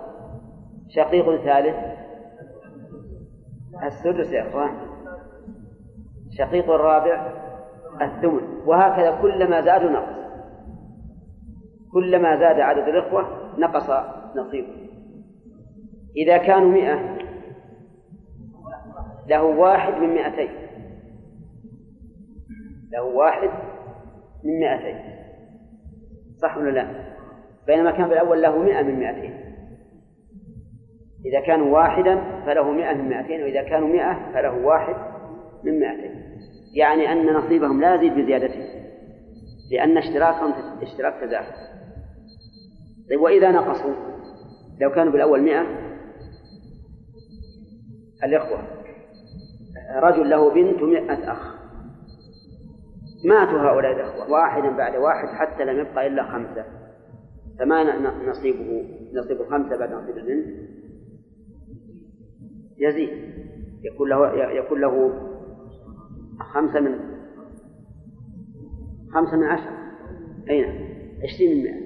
شقيق 0.90 1.44
ثالث. 1.44 1.76
السدس 3.84 4.32
يا 4.32 4.50
إخوان. 4.50 4.78
شقيق 6.38 6.72
الرابع. 6.72 7.34
الثمن. 8.02 8.62
وهكذا 8.66 9.22
كلما 9.22 9.62
زادوا 9.62 9.90
نقص. 9.90 10.16
كلما 11.92 12.40
زاد 12.40 12.60
عدد 12.60 12.88
الإخوة 12.88 13.26
نقص 13.58 13.90
نصيبه. 14.36 14.85
إذا 16.18 16.38
كانوا 16.38 16.72
مئة 16.72 17.18
له 19.28 19.44
واحد 19.44 19.94
من 19.94 20.10
مئتين. 20.10 20.50
له 22.92 23.04
واحد 23.04 23.50
من 24.44 24.60
مئتين. 24.60 25.00
صح 26.42 26.58
ولا 26.58 26.70
لا؟ 26.70 26.88
بينما 27.68 27.92
كان 27.92 28.08
في 28.08 28.14
الأول 28.14 28.42
له 28.42 28.58
مئة 28.58 28.82
من 28.82 29.00
مئتين. 29.00 29.34
إذا 31.26 31.42
كانوا 31.46 31.74
واحدا 31.78 32.44
فله 32.46 32.72
مئة 32.72 32.94
من 32.94 33.10
مئتين 33.10 33.44
وإذا 33.44 33.64
كانوا 33.64 33.88
مئة 33.88 34.32
فله 34.34 34.66
واحد 34.66 34.96
من 35.64 35.80
مئتين. 35.80 36.26
يعني 36.74 37.12
أن 37.12 37.34
نصيبهم 37.34 37.82
لا 37.82 37.96
يزيد 37.96 38.14
بزيادته 38.14 38.66
لأن 39.72 39.98
اشتراكهم 39.98 40.54
اشتراك 40.82 41.14
تزاحم. 41.22 41.52
طيب 43.10 43.22
وإذا 43.22 43.52
نقصوا؟ 43.52 43.94
لو 44.82 44.92
كانوا 44.92 45.12
بالأول 45.12 45.42
مئة 45.42 45.85
الإخوة 48.24 48.60
رجل 49.96 50.30
له 50.30 50.54
بنت 50.54 50.82
مئة 50.82 51.32
أخ. 51.32 51.56
ماتوا 53.26 53.60
هؤلاء 53.60 53.92
الإخوة 53.92 54.32
واحدا 54.32 54.70
بعد 54.70 54.96
واحد 54.96 55.28
حتى 55.28 55.66
لم 55.66 55.80
يبقى 55.80 56.08
إلا 56.08 56.32
خمسة. 56.32 56.66
فما 57.60 58.00
نصيبه 58.30 58.84
نصيب 59.14 59.42
الخمسة 59.42 59.78
بعد 59.78 59.92
نصيب 59.92 60.18
البنت؟ 60.18 60.46
يزيد. 62.78 63.10
يكون 63.84 64.10
له 64.10 64.34
يكون 64.52 64.82
له 64.82 65.14
خمسة 66.54 66.80
من 66.80 67.00
خمسة 69.14 69.38
من 69.38 69.44
عشرة 69.44 69.78
أي 70.50 70.62
نعم. 70.62 70.86
عشرين 71.24 71.58
من 71.58 71.64
مئة. 71.64 71.86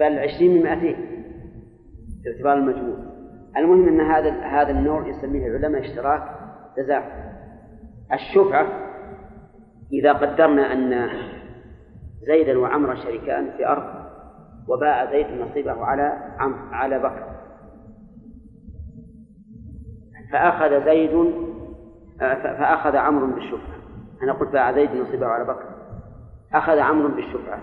بل 0.00 0.18
عشرين 0.18 0.54
من 0.54 0.62
مئتين. 0.62 0.96
باعتبار 2.24 2.54
المجموع 2.54 3.15
المهم 3.56 3.88
أن 3.88 4.00
هذا 4.00 4.30
هذا 4.30 4.70
النوع 4.70 5.08
يسميه 5.08 5.46
العلماء 5.46 5.80
اشتراك 5.80 6.22
تزاحم 6.76 7.26
الشفعة 8.12 8.66
إذا 9.92 10.12
قدرنا 10.12 10.72
أن 10.72 11.08
زيدا 12.26 12.58
وعمرا 12.58 12.94
شريكان 12.94 13.50
في 13.56 13.66
أرض 13.66 14.06
وباع 14.68 15.10
زيد 15.10 15.26
نصيبه 15.26 15.84
على 15.84 16.34
على 16.72 16.98
بكر. 16.98 17.26
فأخذ 20.32 20.84
زيد 20.84 21.32
فأخذ 22.18 22.96
عمرو 22.96 23.26
بالشفعة. 23.26 23.76
أنا 24.22 24.32
قلت 24.32 24.52
باع 24.52 24.72
زيد 24.72 24.90
نصيبه 24.90 25.26
على 25.26 25.44
بكر. 25.44 25.68
أخذ 26.54 26.78
عمرو 26.78 27.08
بالشفعة. 27.08 27.60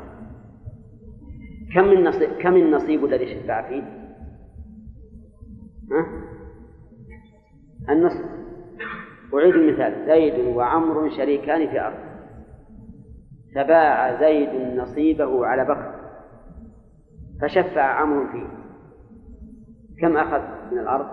كم 1.75 1.91
النصيب 1.91 2.29
كم 2.29 2.55
النصيب 2.55 3.05
الذي 3.05 3.43
شفع 3.43 3.69
فيه؟ 3.69 4.02
ها؟ 5.91 6.05
النصف 7.89 8.33
أعيد 9.33 9.55
المثال. 9.55 10.05
زيد 10.05 10.55
وعمر 10.55 11.09
شريكان 11.09 11.67
في 11.69 11.81
أرض. 11.81 12.13
فباع 13.55 14.19
زيد 14.19 14.77
نصيبه 14.77 15.45
على 15.45 15.63
بكر 15.63 15.95
فشفع 17.41 17.81
عمرو 17.81 18.27
فيه. 18.31 18.47
كم 20.01 20.17
أخذ 20.17 20.41
من 20.71 20.79
الأرض؟ 20.79 21.07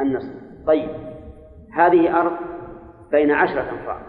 النصف. 0.00 0.34
طيب. 0.66 0.90
هذه 1.72 2.20
أرض 2.20 2.38
بين 3.10 3.30
عشرة 3.30 3.70
أنفار. 3.70 4.02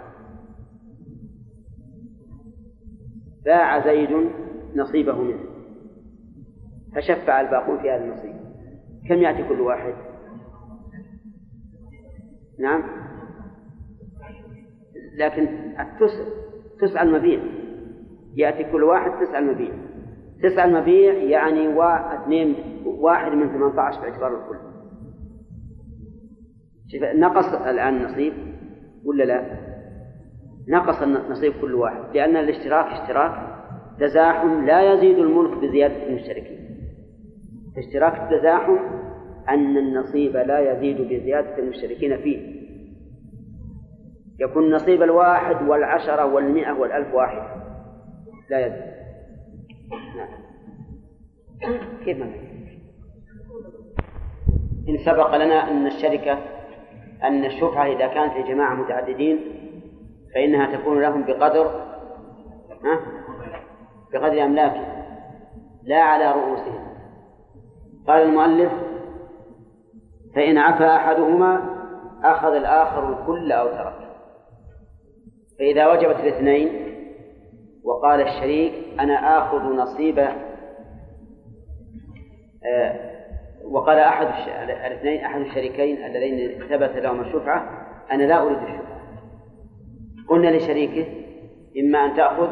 باع 3.46 3.86
زيد 3.86 4.30
نصيبه 4.76 5.22
منه 5.22 5.40
فشفع 6.96 7.42
الباقون 7.42 7.82
في 7.82 7.92
هذا 7.92 8.04
النصيب. 8.04 8.45
كم 9.10 9.16
يأتي 9.16 9.44
كل 9.50 9.62
واحد؟ 9.62 9.94
نعم. 12.60 12.84
لكن 15.18 15.48
التسع 15.80 16.24
تسع 16.82 17.02
المبيع. 17.02 17.40
يأتي 18.36 18.64
كل 18.72 18.84
واحد 18.84 19.12
تسع 19.26 19.40
المبيع. 19.40 19.72
تسع 20.44 20.66
المبيع 20.66 21.14
يعني 21.14 21.68
واثنين 21.68 22.56
واحد 22.86 23.32
من 23.32 23.50
18 23.50 24.02
باعتبار 24.02 24.38
الكل. 24.38 24.58
نقص 27.20 27.54
الآن 27.54 27.96
النصيب 27.96 28.34
ولا 29.06 29.24
لا؟ 29.24 29.60
نقص 30.68 31.04
نصيب 31.04 31.54
كل 31.62 31.74
واحد 31.74 32.16
لأن 32.16 32.38
الاشتراك 32.38 32.86
اشتراك. 32.86 33.56
تزاحم 34.00 34.66
لا 34.66 34.94
يزيد 34.94 35.18
الملك 35.18 35.58
بزيادة 35.58 36.08
المشتركين. 36.08 36.65
اشتراك 37.78 38.14
التزاحم 38.22 38.78
أن 39.50 39.78
النصيب 39.78 40.38
لا 40.38 40.72
يزيد 40.72 41.02
بزيادة 41.02 41.58
المشتركين 41.58 42.18
فيه. 42.18 42.56
يكون 44.40 44.72
نصيب 44.76 45.04
الواحد 45.04 45.68
والعشرة 45.70 46.26
والمئة 46.26 46.72
والألف 46.72 47.14
واحد. 47.14 47.62
لا 48.50 48.66
يزيد. 48.66 48.96
نعم. 50.18 50.46
كيف 52.06 52.18
ما 52.18 52.26
إن 54.90 54.98
سبق 55.06 55.36
لنا 55.36 55.72
أن 55.72 55.88
الشركة 55.88 56.38
أن 57.24 57.46
الشفعة 57.46 57.86
إذا 57.86 58.08
كانت 58.08 58.38
لجماعة 58.38 58.76
متعددين 58.76 59.40
فإنها 60.36 60.78
تكون 60.78 61.02
لهم 61.02 61.26
بقدر؟ 61.26 61.86
بقدر 64.14 64.44
أملاكهم 64.44 65.06
لا 65.84 66.02
على 66.02 66.32
رؤوسهم. 66.32 66.95
قال 68.08 68.22
المؤلف 68.22 68.72
فإن 70.36 70.58
عفا 70.58 70.96
أحدهما 70.96 71.76
أخذ 72.24 72.54
الآخر 72.54 73.10
الكل 73.10 73.52
أو 73.52 73.68
ترك. 73.68 74.06
فإذا 75.60 75.88
وجبت 75.88 76.20
الاثنين 76.20 76.96
وقال 77.84 78.22
الشريك 78.22 78.74
أنا 79.00 79.38
آخذ 79.38 79.58
نصيب 79.58 80.20
آه 82.66 83.16
وقال 83.72 83.98
أحد 83.98 84.28
الاثنين 84.86 85.26
أحد 85.26 85.42
الشريكين 85.42 86.06
اللذين 86.06 86.60
ثبت 86.70 86.96
لهما 86.96 87.22
الشفعة 87.22 87.88
أنا 88.12 88.24
لا 88.24 88.42
أريد 88.42 88.58
الشفعة. 88.58 88.96
قلنا 90.30 90.58
لشريكه 90.58 91.08
إما 91.80 92.06
أن 92.06 92.16
تأخذ 92.16 92.50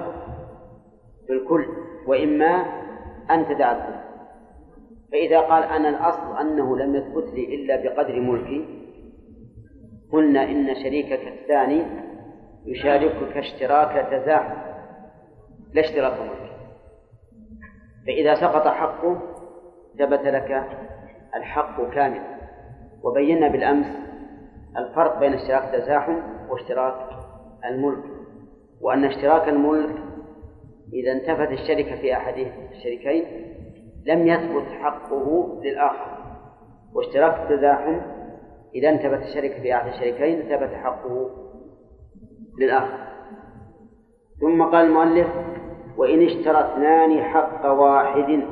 بالكل 1.30 1.66
وإما 2.08 2.66
أن 3.32 3.46
تدع 3.46 3.72
الكل. 3.72 4.03
فإذا 5.14 5.40
قال 5.40 5.64
أنا 5.64 5.90
الأصل 5.90 6.38
أنه 6.38 6.78
لم 6.78 6.96
يثبت 6.96 7.34
لي 7.34 7.56
إلا 7.56 7.76
بقدر 7.76 8.20
ملكي 8.20 8.66
قلنا 10.12 10.44
إن 10.44 10.76
شريكك 10.76 11.28
الثاني 11.28 11.84
يشاركك 12.66 13.38
اشتراك 13.38 14.08
تزاحم 14.12 14.54
لا 15.74 15.82
اشتراك 15.82 16.14
الملك 16.14 16.44
فإذا 18.08 18.36
سقط 18.36 18.68
حقه 18.68 19.22
ثبت 20.00 20.26
لك 20.26 20.64
الحق 21.36 21.90
كاملا. 21.94 22.34
وبينا 23.04 23.48
بالأمس 23.48 23.88
الفرق 24.78 25.20
بين 25.20 25.34
اشتراك 25.34 25.74
التزاحم 25.74 26.16
واشتراك 26.50 27.10
الملك. 27.66 28.04
وأن 28.82 29.04
اشتراك 29.04 29.50
الملك 29.50 29.96
إذا 30.94 31.12
انتفت 31.12 31.52
الشركة 31.52 32.02
في 32.02 32.14
أحد 32.14 32.48
الشريكين 32.72 33.26
لم 34.06 34.28
يثبت 34.28 34.68
حقه 34.82 35.60
للآخر. 35.64 36.18
واشتراك 36.94 37.40
التزاحم 37.40 38.02
إذا 38.76 38.90
انتفت 38.90 39.28
الشركة 39.30 39.62
في 39.62 39.76
أحد 39.76 39.88
الشريكين 39.88 40.42
ثبت 40.42 40.74
حقه 40.74 41.30
للآخر. 42.60 43.04
ثم 44.42 44.64
قال 44.64 44.86
المؤلف 44.86 45.28
وإن 45.98 46.22
اشترى 46.22 46.60
اثنان 46.60 47.24
حق 47.24 47.66
واحد. 47.66 48.44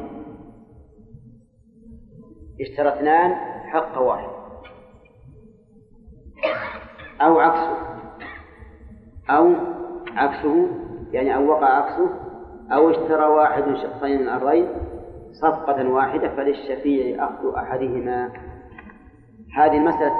اشترى 2.62 2.90
اثنان 2.90 3.36
حق 3.70 4.02
واحد. 4.02 4.30
أو 7.22 7.40
عكسه. 7.40 7.78
أو 9.30 9.54
عكسه 10.16 10.68
يعني 11.12 11.36
أو 11.36 11.50
وقع 11.50 11.68
عكسه 11.68 12.10
أو 12.72 12.90
اشترى 12.90 13.26
واحد 13.26 13.64
شخصين 13.64 14.22
من 14.22 14.24
الأرضين 14.24 14.68
صفقة 15.32 15.90
واحدة 15.90 16.36
فللشفيع 16.36 17.26
أخذ 17.26 17.56
أحدهما. 17.56 18.32
هذه 19.58 19.78
المسألة 19.78 20.12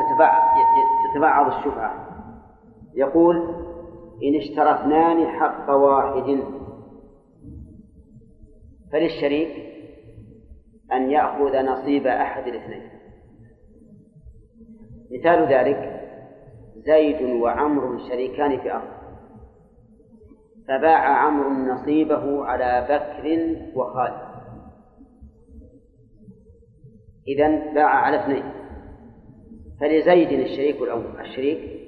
تتبعض 1.14 1.48
الشفعة 1.48 2.08
يقول 2.96 3.38
إن 4.24 4.36
اشترى 4.36 4.72
اثنان 4.72 5.28
حق 5.28 5.70
واحد. 5.70 6.44
فللشريك 8.92 9.72
أن 10.94 11.12
يأخذ 11.12 11.66
نصيب 11.66 12.08
أحد 12.08 12.48
الاثنين. 12.48 12.90
مثال 15.12 15.54
ذلك 15.54 16.02
زيد 16.76 17.42
وعمر 17.42 17.98
شريكان 18.10 18.60
في 18.60 18.74
أرض. 18.74 19.02
فباع 20.68 21.26
عمرو 21.26 21.50
نصيبه 21.50 22.46
على 22.46 22.88
بكر 22.90 23.56
وخالد. 23.76 24.31
إذا 27.28 27.74
باع 27.74 27.90
على 27.90 28.24
اثنين. 28.24 28.44
فلزيد 29.80 30.40
الشريك 30.40 30.82
الأول. 30.82 31.20
الشريك 31.20 31.82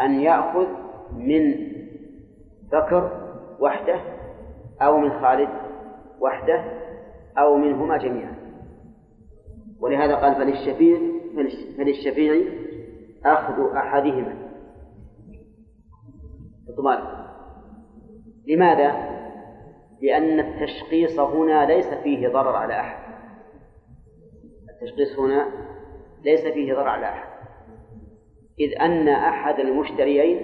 أن 0.00 0.20
يأخذ 0.20 0.66
من 1.12 1.54
بكر 2.72 3.30
وحده 3.60 4.00
أو 4.82 4.98
من 4.98 5.20
خالد 5.20 5.48
وحده 6.20 6.64
أو 7.38 7.56
منهما 7.56 7.96
جميعا. 7.96 8.34
ولهذا 9.80 10.14
قال 10.14 10.34
فللشفيع 10.34 10.98
فللشفيع 11.78 12.42
أخذ 13.24 13.76
أحدهما. 13.76 14.34
اطمئن 16.68 17.24
لماذا؟ 18.46 19.14
لأن 20.02 20.40
التشخيص 20.40 21.18
هنا 21.18 21.66
ليس 21.66 21.94
فيه 21.94 22.28
ضرر 22.28 22.56
على 22.56 22.80
أحد. 22.80 23.03
التشخيص 24.84 25.18
هنا 25.18 25.48
ليس 26.24 26.40
فيه 26.40 26.74
ضرر 26.74 26.88
على 26.88 27.06
أحد. 27.06 27.34
إذ 28.60 28.80
أن 28.80 29.08
أحد 29.08 29.60
المشتريين 29.60 30.40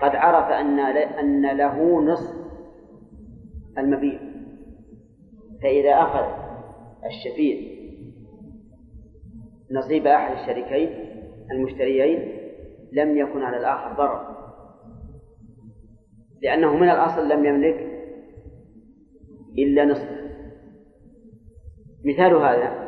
قد 0.00 0.16
عرف 0.16 0.50
أن 0.50 0.78
أن 0.78 1.56
له 1.56 2.02
نصف 2.02 2.46
المبيع 3.78 4.20
فإذا 5.62 5.94
أخذ 5.94 6.24
الشفيع 7.06 7.76
نصيب 9.70 10.06
أحد 10.06 10.38
الشريكين 10.38 11.06
المشتريين 11.50 12.32
لم 12.92 13.16
يكن 13.16 13.42
على 13.42 13.56
الآخر 13.56 13.96
ضرر. 13.96 14.36
لأنه 16.42 16.76
من 16.76 16.88
الأصل 16.88 17.28
لم 17.28 17.44
يملك 17.44 17.86
إلا 19.58 19.84
نصفه 19.84 20.16
مثال 22.04 22.34
هذا 22.34 22.85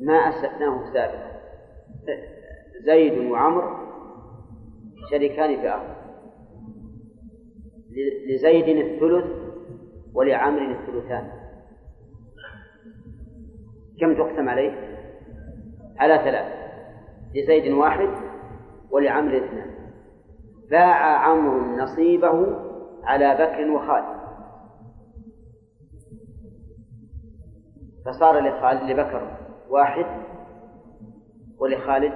ما 0.00 0.14
أسلفناه 0.14 0.92
سابقا. 0.92 1.38
زيد 2.84 3.18
وعمر 3.18 3.88
شريكان 5.10 5.60
في 5.60 5.68
أرض 5.68 5.98
لزيد 8.28 8.68
الثلث 8.68 9.26
ولعمر 10.14 10.70
الثلثان. 10.70 11.30
كم 14.00 14.14
تقسم 14.14 14.48
عليه؟ 14.48 14.98
على 15.98 16.18
ثلاث 16.18 16.58
لزيد 17.34 17.72
واحد 17.72 18.08
ولعمر 18.90 19.36
اثنان. 19.36 19.70
باع 20.70 21.28
عمرو 21.28 21.76
نصيبه 21.76 22.56
على 23.04 23.34
بكر 23.34 23.70
وخالد. 23.70 24.18
فصار 28.06 28.40
لخالد 28.40 28.90
لبكر. 28.90 29.47
واحد 29.70 30.06
ولخالد 31.58 32.12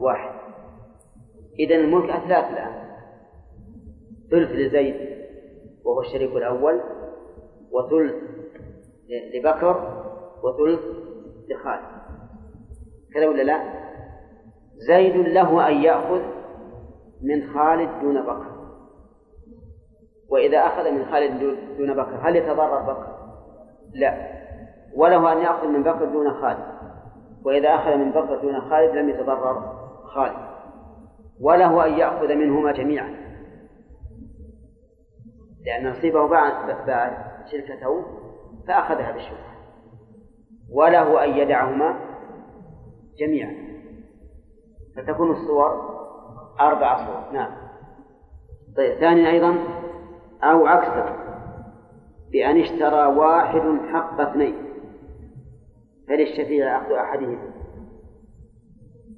واحد. 0.00 0.34
إذا 1.58 1.74
الملك 1.74 2.10
أثلاث 2.10 2.52
الآن. 2.52 2.84
ثلث 4.30 4.50
لزيد 4.50 5.14
وهو 5.84 6.00
الشريك 6.00 6.30
الأول 6.30 6.80
وثلث 7.72 8.14
لبكر 9.34 10.04
وثلث 10.42 10.80
لخالد. 11.48 11.94
كذا 13.14 13.28
ولا 13.28 13.42
لا؟ 13.42 13.84
زيد 14.76 15.16
له 15.16 15.68
أن 15.68 15.74
يأخذ 15.74 16.22
من 17.22 17.54
خالد 17.54 18.00
دون 18.00 18.22
بكر. 18.22 18.54
وإذا 20.28 20.58
أخذ 20.58 20.90
من 20.90 21.04
خالد 21.04 21.58
دون 21.78 21.94
بكر 21.94 22.18
هل 22.22 22.36
يتضرر 22.36 22.92
بكر؟ 22.92 23.14
لا. 23.94 24.34
وله 24.96 25.32
أن 25.32 25.38
يأخذ 25.38 25.66
من 25.66 25.82
بكر 25.82 26.04
دون 26.04 26.30
خالد. 26.30 26.73
وإذا 27.44 27.74
أخذ 27.74 27.96
من 27.96 28.10
بكر 28.10 28.40
دون 28.42 28.60
خالد 28.60 28.96
لم 28.96 29.08
يتضرر 29.08 29.84
خالد. 30.04 30.54
وله 31.40 31.86
أن 31.86 31.92
يأخذ 31.92 32.34
منهما 32.34 32.72
جميعا. 32.72 33.14
لأن 35.66 35.90
نصيبه 35.90 36.28
باع 36.28 36.66
باع 36.86 37.34
شركته 37.52 38.04
فأخذها 38.68 39.12
بالشبهة 39.12 39.54
وله 40.72 41.24
أن 41.24 41.30
يدعهما 41.30 42.00
جميعا. 43.18 43.54
فتكون 44.96 45.30
الصور 45.30 45.94
أربع 46.60 47.06
صور. 47.06 47.32
نعم. 47.32 47.50
طيب 48.76 48.94
ثانيا 48.94 49.30
أيضا 49.30 49.58
أو 50.42 50.66
عكسه 50.66 51.16
بأن 52.32 52.60
اشترى 52.60 53.06
واحد 53.06 53.78
حق 53.92 54.20
اثنين. 54.20 54.63
فللشفيع 56.08 56.82
أخذ 56.82 56.92
أحدهما 56.92 57.50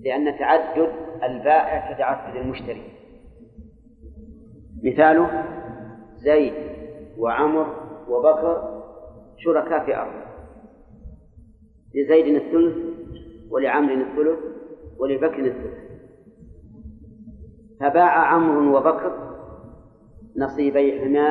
لأن 0.00 0.38
تعدد 0.38 0.92
البائع 1.22 1.94
كتعدد 1.94 2.36
المشتري. 2.36 2.92
مثاله 4.84 5.44
زيد 6.16 6.54
وعمر 7.18 7.66
وبكر 8.08 8.82
شركاء 9.36 9.84
في 9.84 9.96
أرض 9.96 10.12
لزيد 11.94 12.34
الثلث 12.34 12.76
ولعمر 13.50 13.92
الثلث 13.92 14.38
ولبكر 14.98 15.46
الثلث. 15.46 15.86
فباع 17.80 18.34
عمرو 18.34 18.76
وبكر 18.76 19.36
نصيبيهما 20.36 21.28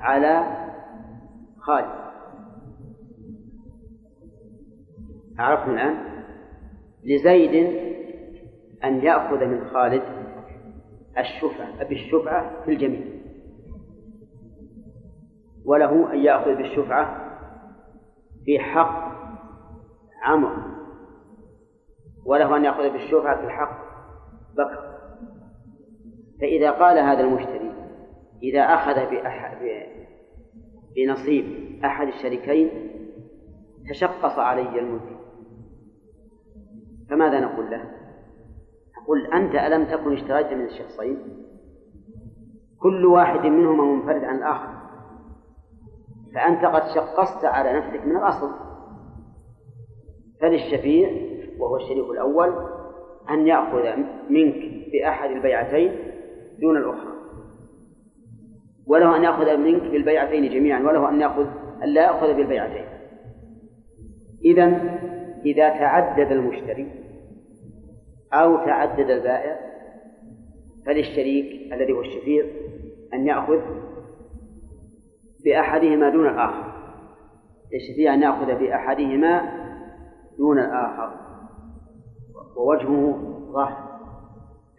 على 0.00 0.56
خالد. 1.58 2.01
عرفنا 5.42 5.72
الآن؟ 5.72 6.24
لزيد 7.04 7.54
أن 8.84 9.04
يأخذ 9.04 9.44
من 9.44 9.64
خالد 9.64 10.02
الشفعة 11.18 11.84
بالشفعة 11.84 12.64
في 12.64 12.70
الجميع. 12.70 13.00
وله 15.64 16.12
أن 16.12 16.18
يأخذ 16.18 16.54
بالشفعة 16.54 17.32
في 18.44 18.58
حق 18.58 19.12
عمرو. 20.22 20.62
وله 22.26 22.56
أن 22.56 22.64
يأخذ 22.64 22.92
بالشفعة 22.92 23.40
في 23.40 23.50
حق 23.50 23.78
بكر. 24.52 24.92
فإذا 26.40 26.70
قال 26.70 26.98
هذا 26.98 27.20
المشتري 27.20 27.72
إذا 28.42 28.60
أخذ 28.60 28.94
بنصيب 30.96 31.44
أحد 31.84 32.08
الشريكين 32.08 32.70
تشقص 33.90 34.38
علي 34.38 34.78
الملك. 34.78 35.11
فماذا 37.12 37.40
نقول 37.40 37.70
له؟ 37.70 37.84
نقول 39.02 39.26
أنت 39.26 39.54
ألم 39.54 39.84
تكن 39.84 40.12
اشتريت 40.12 40.46
من 40.46 40.64
الشخصين؟ 40.64 41.18
كل 42.80 43.06
واحد 43.06 43.46
منهما 43.46 43.84
منفرد 43.84 44.24
عن 44.24 44.36
الآخر. 44.36 44.68
فأنت 46.34 46.64
قد 46.64 46.82
شقصت 46.94 47.44
على 47.44 47.72
نفسك 47.78 48.06
من 48.06 48.16
الأصل. 48.16 48.50
فللشفيع 50.40 51.10
وهو 51.58 51.76
الشريك 51.76 52.10
الأول 52.10 52.52
أن 53.30 53.46
يأخذ 53.46 53.96
منك 54.30 54.90
بأحد 54.92 55.30
البيعتين 55.30 55.92
دون 56.60 56.76
الأخرى. 56.76 57.12
وله 58.86 59.16
أن 59.16 59.24
يأخذ 59.24 59.56
منك 59.56 59.82
بالبيعتين 59.82 60.52
جميعا 60.52 60.80
وله 60.80 61.08
أن 61.08 61.20
يأخذ 61.20 61.46
أن 61.82 61.88
لا 61.88 62.02
يأخذ 62.02 62.34
بالبيعتين. 62.34 62.84
إذا 64.44 64.64
إذا 65.44 65.68
تعدد 65.68 66.32
المشتري 66.32 67.01
أو 68.32 68.56
تعدد 68.56 69.10
البائع 69.10 69.58
فللشريك 70.86 71.72
الذي 71.72 71.92
هو 71.92 72.00
الشفيع 72.00 72.44
أن 73.14 73.26
يأخذ 73.26 73.60
بأحدهما 75.44 76.10
دون 76.10 76.28
الآخر 76.28 76.72
للشفيع 77.72 78.14
أن 78.14 78.22
يأخذ 78.22 78.58
بأحدهما 78.58 79.52
دون 80.38 80.58
الآخر 80.58 81.12
ووجهه 82.56 83.18
ظاهر 83.52 83.92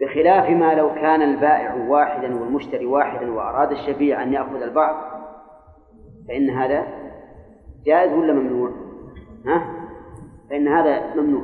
بخلاف 0.01 0.49
ما 0.49 0.73
لو 0.75 0.93
كان 0.93 1.21
البائع 1.21 1.73
واحدا 1.73 2.39
والمشتري 2.39 2.85
واحدا 2.85 3.31
وأراد 3.31 3.71
الشفيع 3.71 4.23
أن 4.23 4.34
يأخذ 4.34 4.61
البعض 4.61 4.95
فإن 6.27 6.49
هذا 6.49 6.88
جائز 7.85 8.13
ولا 8.13 8.34
ممنوع؟ 8.34 8.71
ها؟ 9.45 9.88
فإن 10.49 10.67
هذا 10.67 11.15
ممنوع 11.15 11.43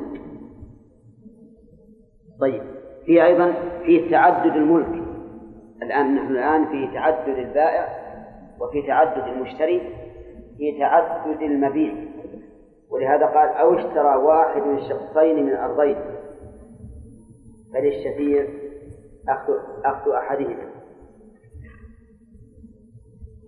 طيب. 2.40 2.62
في 3.06 3.24
أيضا 3.24 3.54
في 3.84 4.10
تعدد 4.10 4.56
الملك. 4.56 5.02
الآن 5.82 6.14
نحن 6.14 6.30
الآن 6.30 6.66
في 6.66 6.94
تعدد 6.94 7.38
البائع 7.38 7.88
وفي 8.60 8.86
تعدد 8.86 9.26
المشتري 9.26 9.80
في 10.58 10.78
تعدد 10.78 11.42
المبيع. 11.42 11.94
ولهذا 12.90 13.26
قال 13.26 13.48
أو 13.48 13.74
اشترى 13.74 14.16
واحد 14.16 14.62
من 14.62 14.80
شخصين 14.80 15.46
من 15.46 15.52
أرضين 15.52 15.96
فللشفيع 17.74 18.46
أخذ 19.28 19.52
أخذ 19.84 20.10
أحدهما. 20.10 20.70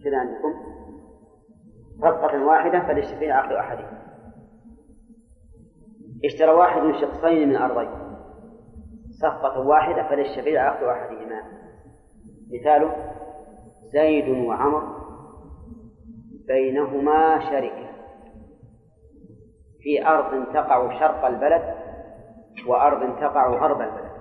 كذا 0.04 0.16
عندكم؟ 0.16 0.54
صفقة 1.98 2.44
واحدة 2.44 2.80
فللشفيع 2.80 3.40
أخذ 3.40 3.52
أحدهما؟ 3.52 4.02
اشترى 6.24 6.50
واحد 6.50 6.82
من 6.82 7.00
شخصين 7.00 7.48
من 7.48 7.56
أرضين 7.56 8.01
صفقة 9.22 9.60
واحدة 9.60 10.08
فللشفيع 10.08 10.74
أخذ 10.74 10.84
أحدهما 10.86 11.42
مثاله 12.52 12.96
زيد 13.92 14.28
وعمر 14.28 15.02
بينهما 16.46 17.40
شركة 17.50 17.88
في 19.80 20.06
أرض 20.06 20.52
تقع 20.52 20.98
شرق 21.00 21.24
البلد 21.24 21.74
وأرض 22.66 23.20
تقع 23.20 23.48
غرب 23.48 23.80
البلد 23.80 24.12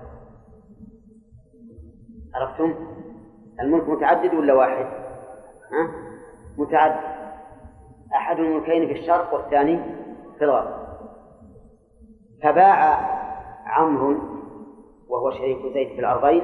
عرفتم؟ 2.34 2.74
الملك 3.60 3.88
متعدد 3.88 4.34
ولا 4.34 4.54
واحد؟ 4.54 4.84
ها؟ 5.72 5.90
متعدد 6.58 7.12
أحد 8.14 8.38
الملكين 8.38 8.86
في 8.86 9.00
الشرق 9.00 9.34
والثاني 9.34 9.80
في 10.38 10.44
الغرب 10.44 10.82
فباع 12.42 13.00
عمرو 13.66 14.31
وهو 15.12 15.30
شريك 15.30 15.58
زيد 15.74 15.88
في 15.88 16.00
الأرضين 16.00 16.42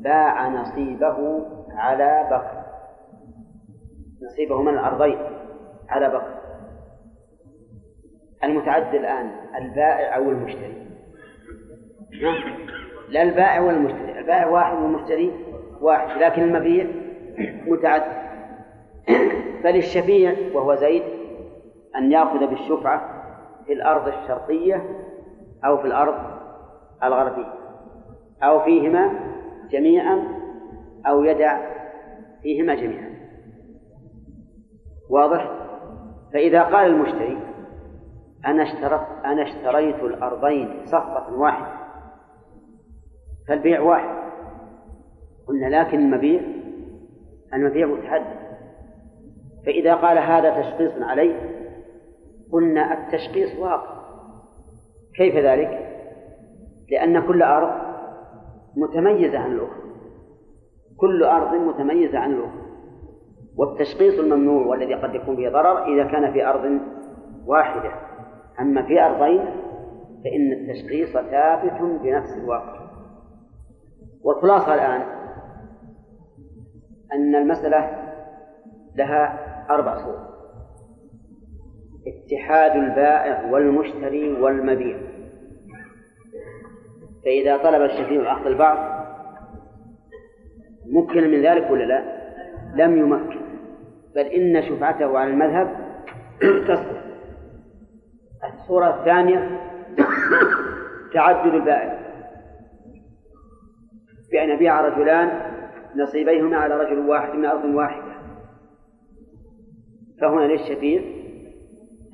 باع 0.00 0.48
نصيبه 0.48 1.46
على 1.70 2.28
بكر. 2.30 2.62
نصيبه 4.26 4.62
من 4.62 4.74
الأرضين؟ 4.74 5.18
على 5.88 6.08
بكر. 6.08 6.34
المتعدد 8.44 8.94
الآن 8.94 9.30
البائع 9.56 10.16
أو 10.16 10.22
المشتري؟ 10.22 10.86
لا 13.08 13.22
البائع 13.22 13.60
ولا 13.60 13.76
المشتري. 13.76 14.18
البائع 14.18 14.46
واحد 14.46 14.76
والمشتري 14.76 15.32
واحد 15.80 16.22
لكن 16.22 16.42
المبيع 16.42 16.86
متعدد 17.66 18.22
فللشفيع 19.62 20.36
وهو 20.54 20.74
زيد 20.74 21.02
أن 21.96 22.12
يأخذ 22.12 22.46
بالشفعة 22.46 23.22
في 23.66 23.72
الأرض 23.72 24.08
الشرقية 24.08 25.06
أو 25.64 25.76
في 25.78 25.86
الأرض 25.86 26.14
الغربية. 27.02 27.61
أو 28.42 28.60
فيهما 28.60 29.10
جميعا 29.70 30.24
أو 31.06 31.24
يدع 31.24 31.60
فيهما 32.42 32.74
جميعا 32.74 33.12
واضح؟ 35.10 35.50
فإذا 36.32 36.62
قال 36.62 36.86
المشتري 36.86 37.38
أنا 38.46 38.62
اشترت 38.62 39.06
أنا 39.24 39.42
اشتريت 39.42 40.02
الأرضين 40.02 40.80
صفقة 40.84 41.38
واحدة 41.38 41.82
فالبيع 43.48 43.80
واحد 43.80 44.22
قلنا 45.46 45.66
لكن 45.66 45.98
المبيع 45.98 46.40
المبيع 47.54 47.86
متحدد 47.86 48.42
فإذا 49.66 49.94
قال 49.94 50.18
هذا 50.18 50.60
تشخيص 50.60 51.02
عليه 51.02 51.34
قلنا 52.52 52.92
التشخيص 52.92 53.58
واقع 53.58 54.02
كيف 55.16 55.36
ذلك؟ 55.36 55.88
لأن 56.90 57.26
كل 57.26 57.42
أرض 57.42 57.81
متميزة 58.76 59.38
عن 59.38 59.52
الأخرى. 59.52 59.82
كل 60.96 61.24
أرض 61.24 61.54
متميزة 61.54 62.18
عن 62.18 62.32
الأخرى. 62.32 62.62
والتشخيص 63.56 64.18
الممنوع 64.18 64.66
والذي 64.66 64.94
قد 64.94 65.14
يكون 65.14 65.36
فيه 65.36 65.48
ضرر 65.48 65.84
إذا 65.84 66.04
كان 66.04 66.32
في 66.32 66.46
أرض 66.46 66.80
واحدة. 67.46 67.92
أما 68.60 68.82
في 68.82 69.00
أرضين 69.00 69.44
فإن 70.24 70.52
التشخيص 70.52 71.12
ثابت 71.12 72.00
بنفس 72.02 72.36
الواقع. 72.42 72.82
والخلاصة 74.24 74.74
الآن 74.74 75.00
أن 77.12 77.34
المسألة 77.34 78.12
لها 78.96 79.38
أربع 79.70 80.04
صور. 80.04 80.32
اتحاد 82.06 82.70
البائع 82.70 83.50
والمشتري 83.52 84.32
والمبيع. 84.32 85.11
فإذا 87.24 87.56
طلب 87.56 87.82
الشفيع 87.82 88.32
أخذ 88.32 88.46
البعض 88.46 89.02
ممكن 90.86 91.30
من 91.30 91.42
ذلك 91.42 91.70
ولا 91.70 91.84
لا؟ 91.84 92.22
لم 92.74 92.98
يمكن. 92.98 93.40
بل 94.14 94.26
إن 94.26 94.62
شفعته 94.62 95.18
على 95.18 95.30
المذهب 95.30 95.76
تصدق. 96.40 97.02
الصورة 98.54 99.00
الثانية 99.00 99.60
تعدد 101.14 101.54
البائع. 101.54 101.98
بأن 104.32 104.50
يبيع 104.50 104.80
رجلان 104.80 105.52
نصيبيهما 105.96 106.56
على 106.56 106.76
رجل 106.76 106.98
واحد 106.98 107.34
من 107.34 107.44
أرض 107.44 107.64
واحدة. 107.64 108.12
فهنا 110.20 110.44
للشفيع 110.44 111.02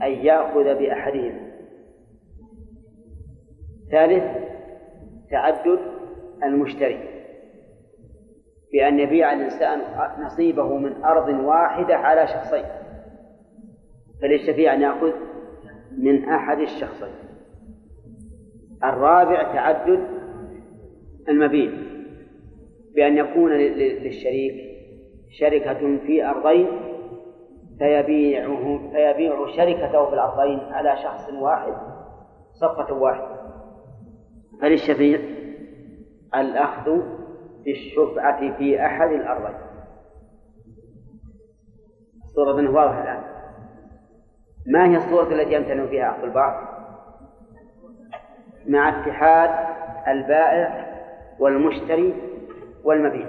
أن 0.02 0.10
يأخذ 0.10 0.64
بأحدهما. 0.78 1.48
ثالث 3.90 4.47
تعدد 5.30 5.78
المشتري 6.44 7.18
بأن 8.72 8.98
يبيع 8.98 9.32
الإنسان 9.32 9.80
نصيبه 10.24 10.78
من 10.78 11.04
أرض 11.04 11.28
واحدة 11.28 11.96
على 11.96 12.26
شخصين. 12.26 12.64
فللشفيع 14.22 14.74
أن 14.74 14.82
يأخذ 14.82 15.12
من 15.98 16.28
أحد 16.28 16.58
الشخصين. 16.58 17.14
الرابع 18.84 19.52
تعدد 19.52 20.04
المبيع 21.28 21.72
بأن 22.94 23.16
يكون 23.16 23.52
للشريك 23.52 24.54
شركة 25.40 25.98
في 26.06 26.24
أرضين 26.24 26.68
فيبيعه 27.78 28.78
فيبيع 28.92 29.46
شركته 29.56 30.06
في 30.06 30.14
الأرضين 30.14 30.58
على 30.58 30.96
شخص 31.02 31.32
واحد 31.32 31.72
صفقة 32.52 32.94
واحدة. 32.94 33.37
فللشفيع 34.60 35.20
الأخذ 36.34 37.02
بالشفعة 37.64 38.56
في 38.56 38.86
أحد 38.86 39.10
الأرضين. 39.10 39.58
الصورة 42.24 42.70
واضحة 42.70 43.02
الآن. 43.02 43.22
ما 44.66 44.86
هي 44.86 44.96
الصورة 44.96 45.34
التي 45.34 45.54
يمتنع 45.54 45.86
فيها 45.86 46.10
أخذ 46.10 46.22
البعض 46.22 46.68
مع 48.66 48.88
اتحاد 48.88 49.50
البائع 50.08 50.88
والمشتري 51.38 52.14
والمبيع. 52.84 53.26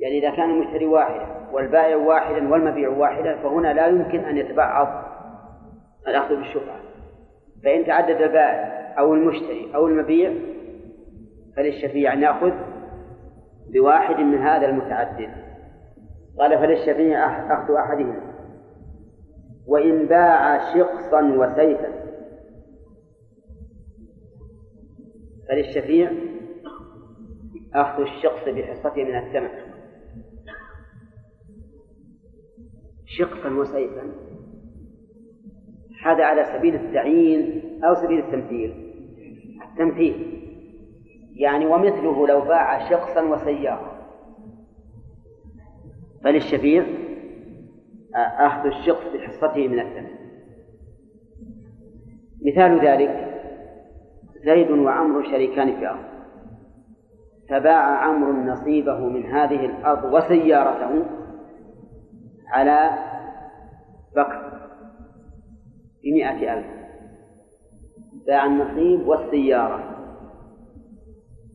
يعني 0.00 0.18
إذا 0.18 0.36
كان 0.36 0.50
المشتري 0.50 0.86
واحدا 0.86 1.26
والبائع 1.52 1.96
واحدا 1.96 2.52
والمبيع 2.52 2.88
واحدا 2.88 3.36
فهنا 3.42 3.72
لا 3.72 3.86
يمكن 3.86 4.18
أن 4.18 4.36
يتبعض 4.36 5.04
الأخذ 6.08 6.36
بالشفعة. 6.36 6.80
فإن 7.64 7.86
تعدد 7.86 8.22
البائع 8.22 8.81
أو 8.98 9.14
المشتري 9.14 9.74
أو 9.74 9.86
المبيع 9.86 10.34
فللشفيع 11.56 12.12
أن 12.12 12.22
يأخذ 12.22 12.52
بواحد 13.72 14.20
من 14.20 14.38
هذا 14.38 14.66
المتعدد. 14.66 15.30
قال 16.38 16.58
فللشفيع 16.58 17.26
أخذ 17.52 17.74
أحدهما. 17.74 18.32
وإن 19.66 20.06
باع 20.06 20.74
شقصا 20.74 21.22
وسيفا. 21.22 22.02
فللشفيع 25.48 26.12
أخذ 27.74 28.02
الشقص 28.02 28.48
بحصته 28.48 29.04
من 29.04 29.18
الثمن 29.18 29.48
شقصا 33.06 33.48
وسيفا. 33.48 34.12
هذا 36.04 36.24
على 36.24 36.44
سبيل 36.44 36.74
التعيين 36.74 37.62
أو 37.84 37.94
سبيل 37.94 38.18
التمثيل. 38.18 38.81
التمثيل 39.72 40.42
يعني 41.36 41.66
ومثله 41.66 42.26
لو 42.26 42.40
باع 42.40 42.90
شخصا 42.90 43.22
وسيارة. 43.22 43.92
فللشفيع 46.24 46.86
أخذ 48.14 48.66
الشخص 48.66 49.04
بحصته 49.14 49.68
من 49.68 49.80
الثمن 49.80 50.10
مثال 52.46 52.86
ذلك 52.86 53.42
زيد 54.44 54.70
وعمر 54.70 55.22
شريكان 55.22 55.76
في 55.76 55.88
أرض. 55.88 56.04
فباع 57.48 58.04
عمرو 58.04 58.32
نصيبه 58.32 58.98
من 58.98 59.26
هذه 59.26 59.66
الأرض 59.66 60.12
وسيارته 60.12 61.04
على 62.48 62.90
بكر 64.16 64.52
بمئة 66.04 66.54
ألف. 66.54 66.81
باع 68.26 68.46
النصيب 68.46 69.06
والسيارة. 69.06 69.92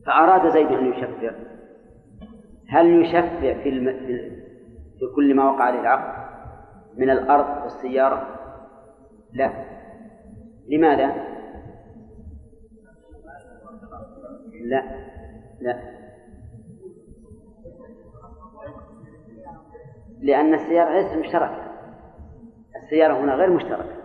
فأراد 0.06 0.52
زيد 0.52 0.66
أن 0.66 0.86
يشفع. 0.92 1.32
هل 2.68 3.02
يشفع 3.02 3.62
في, 3.62 3.68
الم... 3.68 3.92
في 4.98 5.06
كل 5.16 5.34
ما 5.34 5.50
وقع 5.50 5.64
عليه 5.64 5.80
العقد 5.80 6.28
من 6.96 7.10
الأرض 7.10 7.62
والسيارة؟ 7.62 8.26
لا. 9.32 9.52
لماذا؟ 10.68 11.12
لا. 14.64 14.82
لا. 15.60 15.98
لأن 20.20 20.54
السيارة 20.54 20.90
ليست 20.90 21.16
مشتركة. 21.16 21.68
السيارة 22.84 23.20
هنا 23.20 23.34
غير 23.34 23.50
مشتركة. 23.50 23.97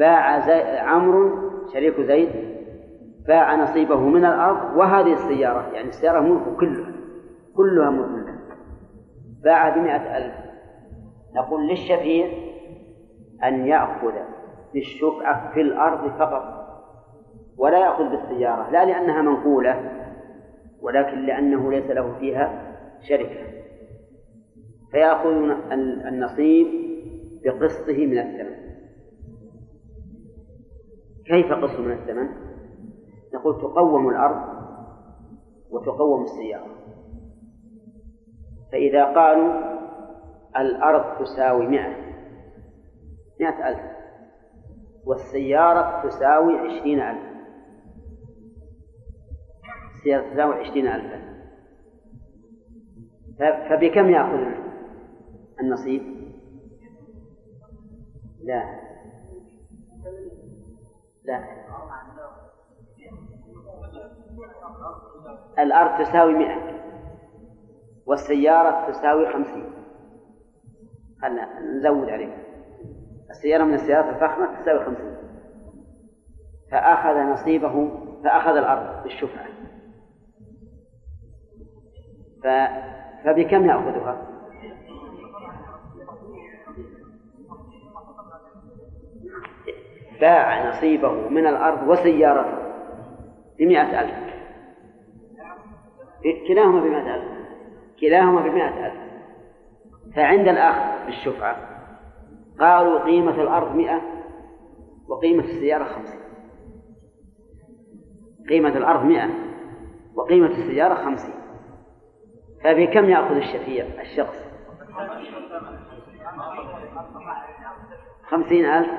باع. 0.00 0.40
عمرو 0.82 1.50
شريك 1.72 2.00
زيد 2.00 2.30
باع 3.28 3.56
نصيبه 3.56 4.00
من 4.00 4.24
الأرض 4.24 4.76
وهذه 4.76 5.12
السيارة 5.12 5.72
يعني 5.72 5.88
السيارة 5.88 6.20
ملك 6.20 6.56
كلها 6.56 6.92
كلها 7.56 7.90
ملك 7.90 8.34
باع 9.44 9.76
بمئة 9.76 10.16
ألف. 10.16 10.34
نقول 11.36 11.68
للشفيع 11.68 12.26
أن 13.44 13.66
يأخذ 13.66 14.12
بالشفعة 14.74 15.54
في 15.54 15.60
الأرض 15.60 16.18
فقط 16.18 16.60
ولا 17.58 17.78
يأخذ 17.78 18.08
بالسيارة 18.10 18.70
لا 18.70 18.84
لأنها 18.84 19.22
منقولة 19.22 19.90
ولكن 20.82 21.26
لأنه 21.26 21.70
ليس 21.70 21.90
له 21.90 22.18
فيها 22.18 22.76
شركة. 23.08 23.46
فيأخذ 24.92 25.30
النصيب 26.06 26.66
بقسطه 27.44 28.06
من 28.06 28.18
الثمن. 28.18 28.59
كيف 31.30 31.52
قسط 31.52 31.80
من 31.80 31.92
الثمن؟ 31.92 32.28
نقول 33.34 33.60
تقوم 33.60 34.08
الأرض 34.08 34.60
وتقوم 35.70 36.24
السيارة 36.24 36.76
فإذا 38.72 39.04
قالوا 39.04 39.52
الأرض 40.56 41.24
تساوي 41.24 41.66
مئة 41.66 41.96
مئة 43.40 43.68
ألف 43.68 43.80
والسيارة 45.06 46.08
تساوي 46.08 46.58
عشرين 46.58 47.00
ألف 47.00 47.30
السيارة 49.96 50.32
تساوي 50.32 50.54
عشرين 50.54 50.86
ألفا 50.86 51.30
فبكم 53.38 54.10
يأخذ 54.10 54.60
النصيب؟ 55.60 56.02
لا 58.44 58.80
لا. 61.24 61.44
الأرض 65.58 66.04
تساوي 66.04 66.34
مئة 66.34 66.80
والسيارة 68.06 68.90
تساوي 68.90 69.32
خمسين. 69.32 69.72
خلنا 71.22 71.60
نزود 71.60 72.08
عليه 72.08 72.36
السيارة 73.30 73.64
من 73.64 73.74
السيارات 73.74 74.14
الفخمة 74.14 74.62
تساوي 74.62 74.84
خمسين. 74.84 75.16
فأخذ 76.70 77.16
نصيبه 77.16 77.90
فأخذ 78.24 78.56
الأرض 78.56 79.02
بالشفعة. 79.02 79.46
ف... 82.42 82.46
فبكم 83.24 83.64
يأخذها؟ 83.66 84.29
باع 90.20 90.68
نصيبه 90.68 91.28
من 91.28 91.46
الأرض 91.46 91.88
وسيارته 91.88 92.58
بمئة 93.58 94.00
ألف. 94.00 94.30
كلاهما 96.48 96.80
بمئة 96.80 97.14
ألف. 97.14 97.40
كلاهما 98.00 98.40
بمئة 98.40 98.86
ألف. 98.86 99.00
فعند 100.16 100.48
الآخر 100.48 101.06
بالشفعة 101.06 101.56
قالوا 102.60 102.98
قيمة 102.98 103.42
الأرض 103.42 103.74
مئة 103.74 104.02
وقيمة 105.08 105.44
السيارة 105.44 105.84
خمسين. 105.84 106.20
قيمة 108.48 108.76
الأرض 108.76 109.04
مئة 109.04 109.30
وقيمة 110.14 110.50
السيارة 110.50 110.94
خمسين. 110.94 111.34
فبكم 112.64 113.04
يأخذ 113.10 113.36
الشفيع 113.36 113.86
الشخص؟ 114.00 114.50
خمسين 118.28 118.64
ألف. 118.64 118.90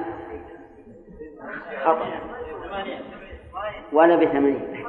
خطأ. 1.86 2.08
ولا 3.94 4.16
بثمانين. 4.16 4.86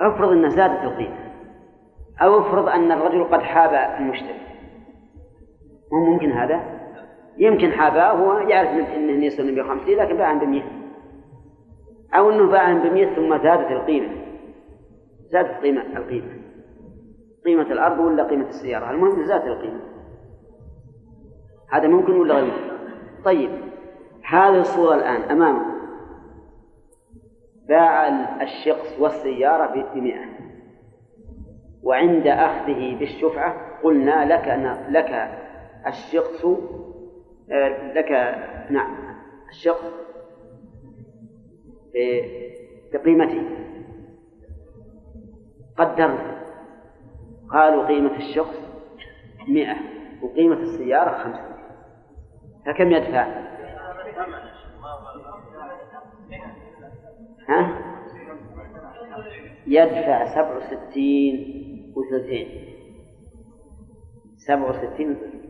افرض 0.00 0.28
أن 0.28 0.50
زادت 0.50 0.84
القيمة 0.84 1.16
أو 2.22 2.40
افرض 2.40 2.68
أن 2.68 2.92
الرجل 2.92 3.24
قد 3.24 3.40
حاب 3.40 4.00
المشتري. 4.00 4.40
مو 5.92 6.12
ممكن 6.12 6.32
هذا؟ 6.32 6.60
يمكن 7.38 7.72
حاباه 7.72 8.12
هو 8.12 8.38
يعرف 8.38 8.68
أنه 8.68 9.24
يصل 9.24 9.54
ب 9.54 9.62
50 9.62 9.96
لكن 9.96 10.16
باع 10.16 10.34
ب 10.34 10.44
100 10.44 10.62
أو 12.14 12.30
أنه 12.30 12.50
باع 12.50 12.72
ب 12.72 12.86
100 12.86 13.14
ثم 13.14 13.38
زادت 13.42 13.70
القيمة. 13.70 14.08
زادت 15.30 15.62
قيمة 15.62 15.82
القيمة. 15.96 16.32
قيمة 17.44 17.72
الأرض 17.72 17.98
ولا 17.98 18.28
قيمة 18.28 18.48
السيارة؟ 18.48 18.90
المهم 18.90 19.24
زادت 19.24 19.44
القيمة. 19.44 19.80
هذا 21.72 21.88
ممكن 21.88 22.12
ولا 22.12 22.34
غير 22.34 22.44
ممكن؟ 22.44 22.75
طيب 23.26 23.50
هذه 24.24 24.60
الصورة 24.60 24.94
الآن 24.94 25.22
أمامه 25.30 25.76
باع 27.68 28.08
الشخص 28.42 29.00
والسيارة 29.00 29.84
بمئة. 29.94 30.26
وعند 31.82 32.26
أخذه 32.26 32.98
بالشفعة 32.98 33.80
قلنا 33.82 34.24
لك 34.24 34.48
لك 34.90 35.40
الشخص 35.86 36.44
آه، 37.50 37.92
لك 37.92 38.10
نعم 38.70 38.96
الشخص 39.48 39.92
بقيمته. 42.92 43.42
قدرنا 45.76 46.42
قالوا 47.52 47.86
قيمة 47.86 48.16
الشخص 48.16 48.60
مئة 49.48 49.76
وقيمة 50.22 50.56
السيارة 50.56 51.18
خمسة. 51.18 51.55
فكم 52.66 52.92
يدفع؟ 52.92 53.26
ها؟ 57.48 57.78
يدفع 59.66 60.34
سبع 60.34 60.56
وستين 60.56 61.92
وثلثين 61.96 62.48
سبع 64.36 64.70
وستين 64.70 65.10
وثلثين 65.10 65.46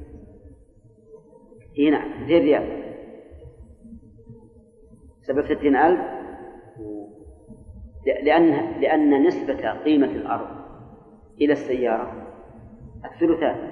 هنا 1.79 1.99
نعم 1.99 2.27
زين 2.27 2.43
ريال 2.43 2.95
سبع 5.23 5.43
وستين 5.43 5.77
ألف 5.77 6.01
لأن 8.23 8.81
لأن 8.81 9.27
نسبة 9.27 9.71
قيمة 9.73 10.07
الأرض 10.07 10.49
إلى 11.41 11.53
السيارة 11.53 12.27
الثلثان 13.05 13.71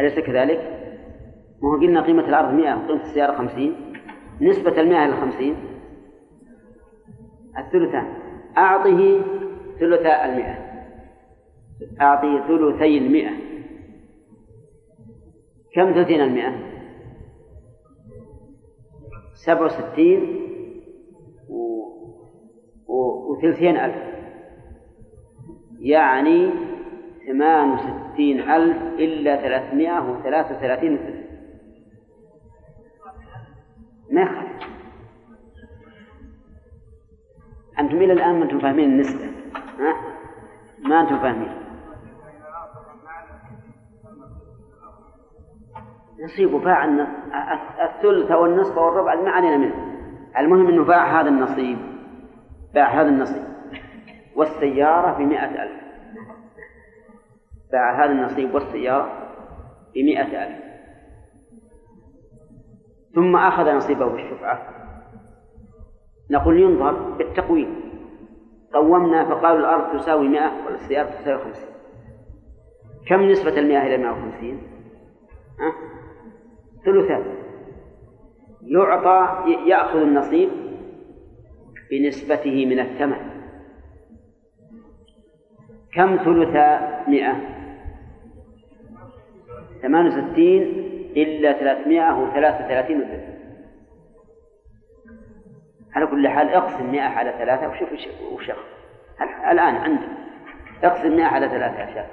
أليس 0.00 0.18
كذلك؟ 0.18 0.77
ما 1.62 1.68
هو 1.68 1.76
قلنا 1.76 2.02
قيمة 2.02 2.28
الأرض 2.28 2.54
100 2.54 2.74
وقيمة 2.74 3.02
السيارة 3.02 3.36
50 3.36 3.76
نسبة 4.40 4.80
المئة 4.80 5.04
إلى 5.04 5.16
50 5.16 5.56
الثلثان 7.58 8.28
أعطه 8.58 9.20
ثلث 9.80 10.06
المئة. 10.06 10.68
أعطه 12.00 12.46
ثلثي 12.48 12.98
المئة. 12.98 13.30
كم 15.74 15.92
ثلثين 15.92 16.20
المئة؟ 16.20 16.52
سبع 19.34 19.64
وستين 19.64 20.40
و... 21.48 21.82
و... 22.86 23.32
وثلثين 23.32 23.76
ألف. 23.76 24.08
يعني 25.80 26.50
ثمان 27.26 27.70
وستين 27.70 28.40
ألف 28.40 28.76
إلا 28.98 29.36
ثلاثمائة 29.36 30.10
وثلاثة 30.10 30.56
وثلاثين 30.56 30.98
ما 34.10 34.22
يخالف. 34.22 34.62
أنتم 37.78 37.96
إلى 37.96 38.12
الآن 38.12 38.38
ما 38.38 38.44
أنتم 38.44 38.58
فاهمين 38.58 38.88
النسبة 38.88 39.24
ها؟ 39.78 39.94
ما 40.88 41.00
أنتم 41.00 41.18
فاهمين. 41.18 41.52
نصيب 46.24 46.50
باع 46.50 46.84
الثلث 47.84 48.30
والنصف 48.30 48.78
والربع 48.78 49.14
ما 49.14 49.30
علينا 49.30 49.56
منه. 49.56 49.98
المهم 50.38 50.68
أنه 50.68 50.84
باع 50.84 51.20
هذا 51.20 51.28
النصيب. 51.28 51.78
باع 52.74 53.00
هذا 53.00 53.08
النصيب. 53.08 53.44
والسيارة 54.36 55.18
بمئة 55.18 55.62
ألف. 55.62 55.82
باع 57.72 58.04
هذا 58.04 58.12
النصيب 58.12 58.54
والسيارة 58.54 59.32
بمئة 59.94 60.44
ألف. 60.44 60.67
ثم 63.18 63.36
أخذ 63.36 63.76
نصيبه 63.76 64.06
بالشفعة 64.06 64.68
نقول 66.30 66.60
ينظر 66.60 66.92
بالتقويم. 66.92 67.80
قومنا 68.74 69.24
فقالوا 69.24 69.58
الأرض 69.58 69.98
تساوي 69.98 70.28
مئة 70.28 70.52
والسيارة 70.66 71.10
تساوي 71.10 71.42
خمسين. 71.44 71.68
كم 73.08 73.22
نسبة 73.22 73.58
المئة 73.58 73.86
إلى 73.86 73.96
مئة 73.96 74.10
وخمسين؟ 74.10 74.62
أه؟ 75.60 75.72
ثلثان 76.84 77.24
يعطى 78.62 79.50
يأخذ 79.66 79.98
النصيب 79.98 80.48
بنسبته 81.90 82.66
من 82.66 82.80
الثمن. 82.80 83.30
كم 85.92 86.16
ثلث 86.16 86.56
مئة؟ 87.08 87.36
ثمان 89.82 90.06
وستين 90.06 90.88
إلا 91.22 91.52
ثلاثمائة 91.52 92.12
وثلاثة 92.12 92.64
وثلاثين 92.64 93.38
على 95.94 96.06
كل 96.06 96.28
حال 96.28 96.48
اقسم 96.48 96.90
مئة 96.90 97.08
على 97.08 97.32
ثلاثة 97.38 97.68
وشوف 97.68 97.88
وش 98.32 98.50
الآن 99.50 99.76
عندك 99.76 100.08
اقسم 100.84 101.16
مئة 101.16 101.26
على 101.26 101.48
ثلاثة 101.48 101.78
يا 101.78 101.94
شاف 101.94 102.06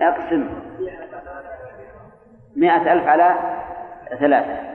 اقسم 0.00 0.48
مئة 2.56 2.92
ألف 2.92 3.06
على 3.06 3.34
ثلاثة. 4.18 4.68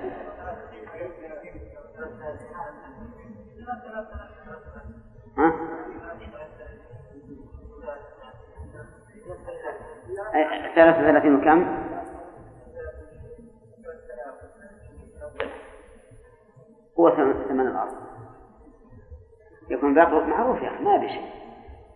ثلاثة 10.75 10.99
وثلاثين 10.99 11.35
وكم؟ 11.35 11.83
هو 16.99 17.09
ثمن 17.49 17.67
الأرض 17.67 17.93
يكون 19.69 19.93
باقي 19.93 20.27
معروف 20.27 20.61
يا 20.61 20.67
أخي 20.67 20.83
ما 20.83 20.97
بشيء 20.97 21.25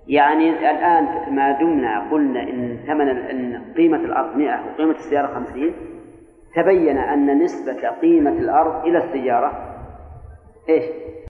يعني 0.08 0.72
الآن 0.72 1.36
ما 1.36 1.52
دمنا 1.52 2.10
قلنا 2.12 2.44
إن 2.44 2.80
ثمن 2.88 3.10
إن 3.10 3.74
قيمة 3.78 3.98
الأرض 3.98 4.36
100 4.36 4.74
وقيمة 4.74 4.96
السيارة 4.96 5.28
50 5.28 5.74
تبين 6.56 6.98
أن 6.98 7.44
نسبة 7.44 7.90
قيمة 7.90 8.32
الأرض 8.32 8.86
إلى 8.86 8.98
السيارة 8.98 9.76
إيش؟ 10.70 10.86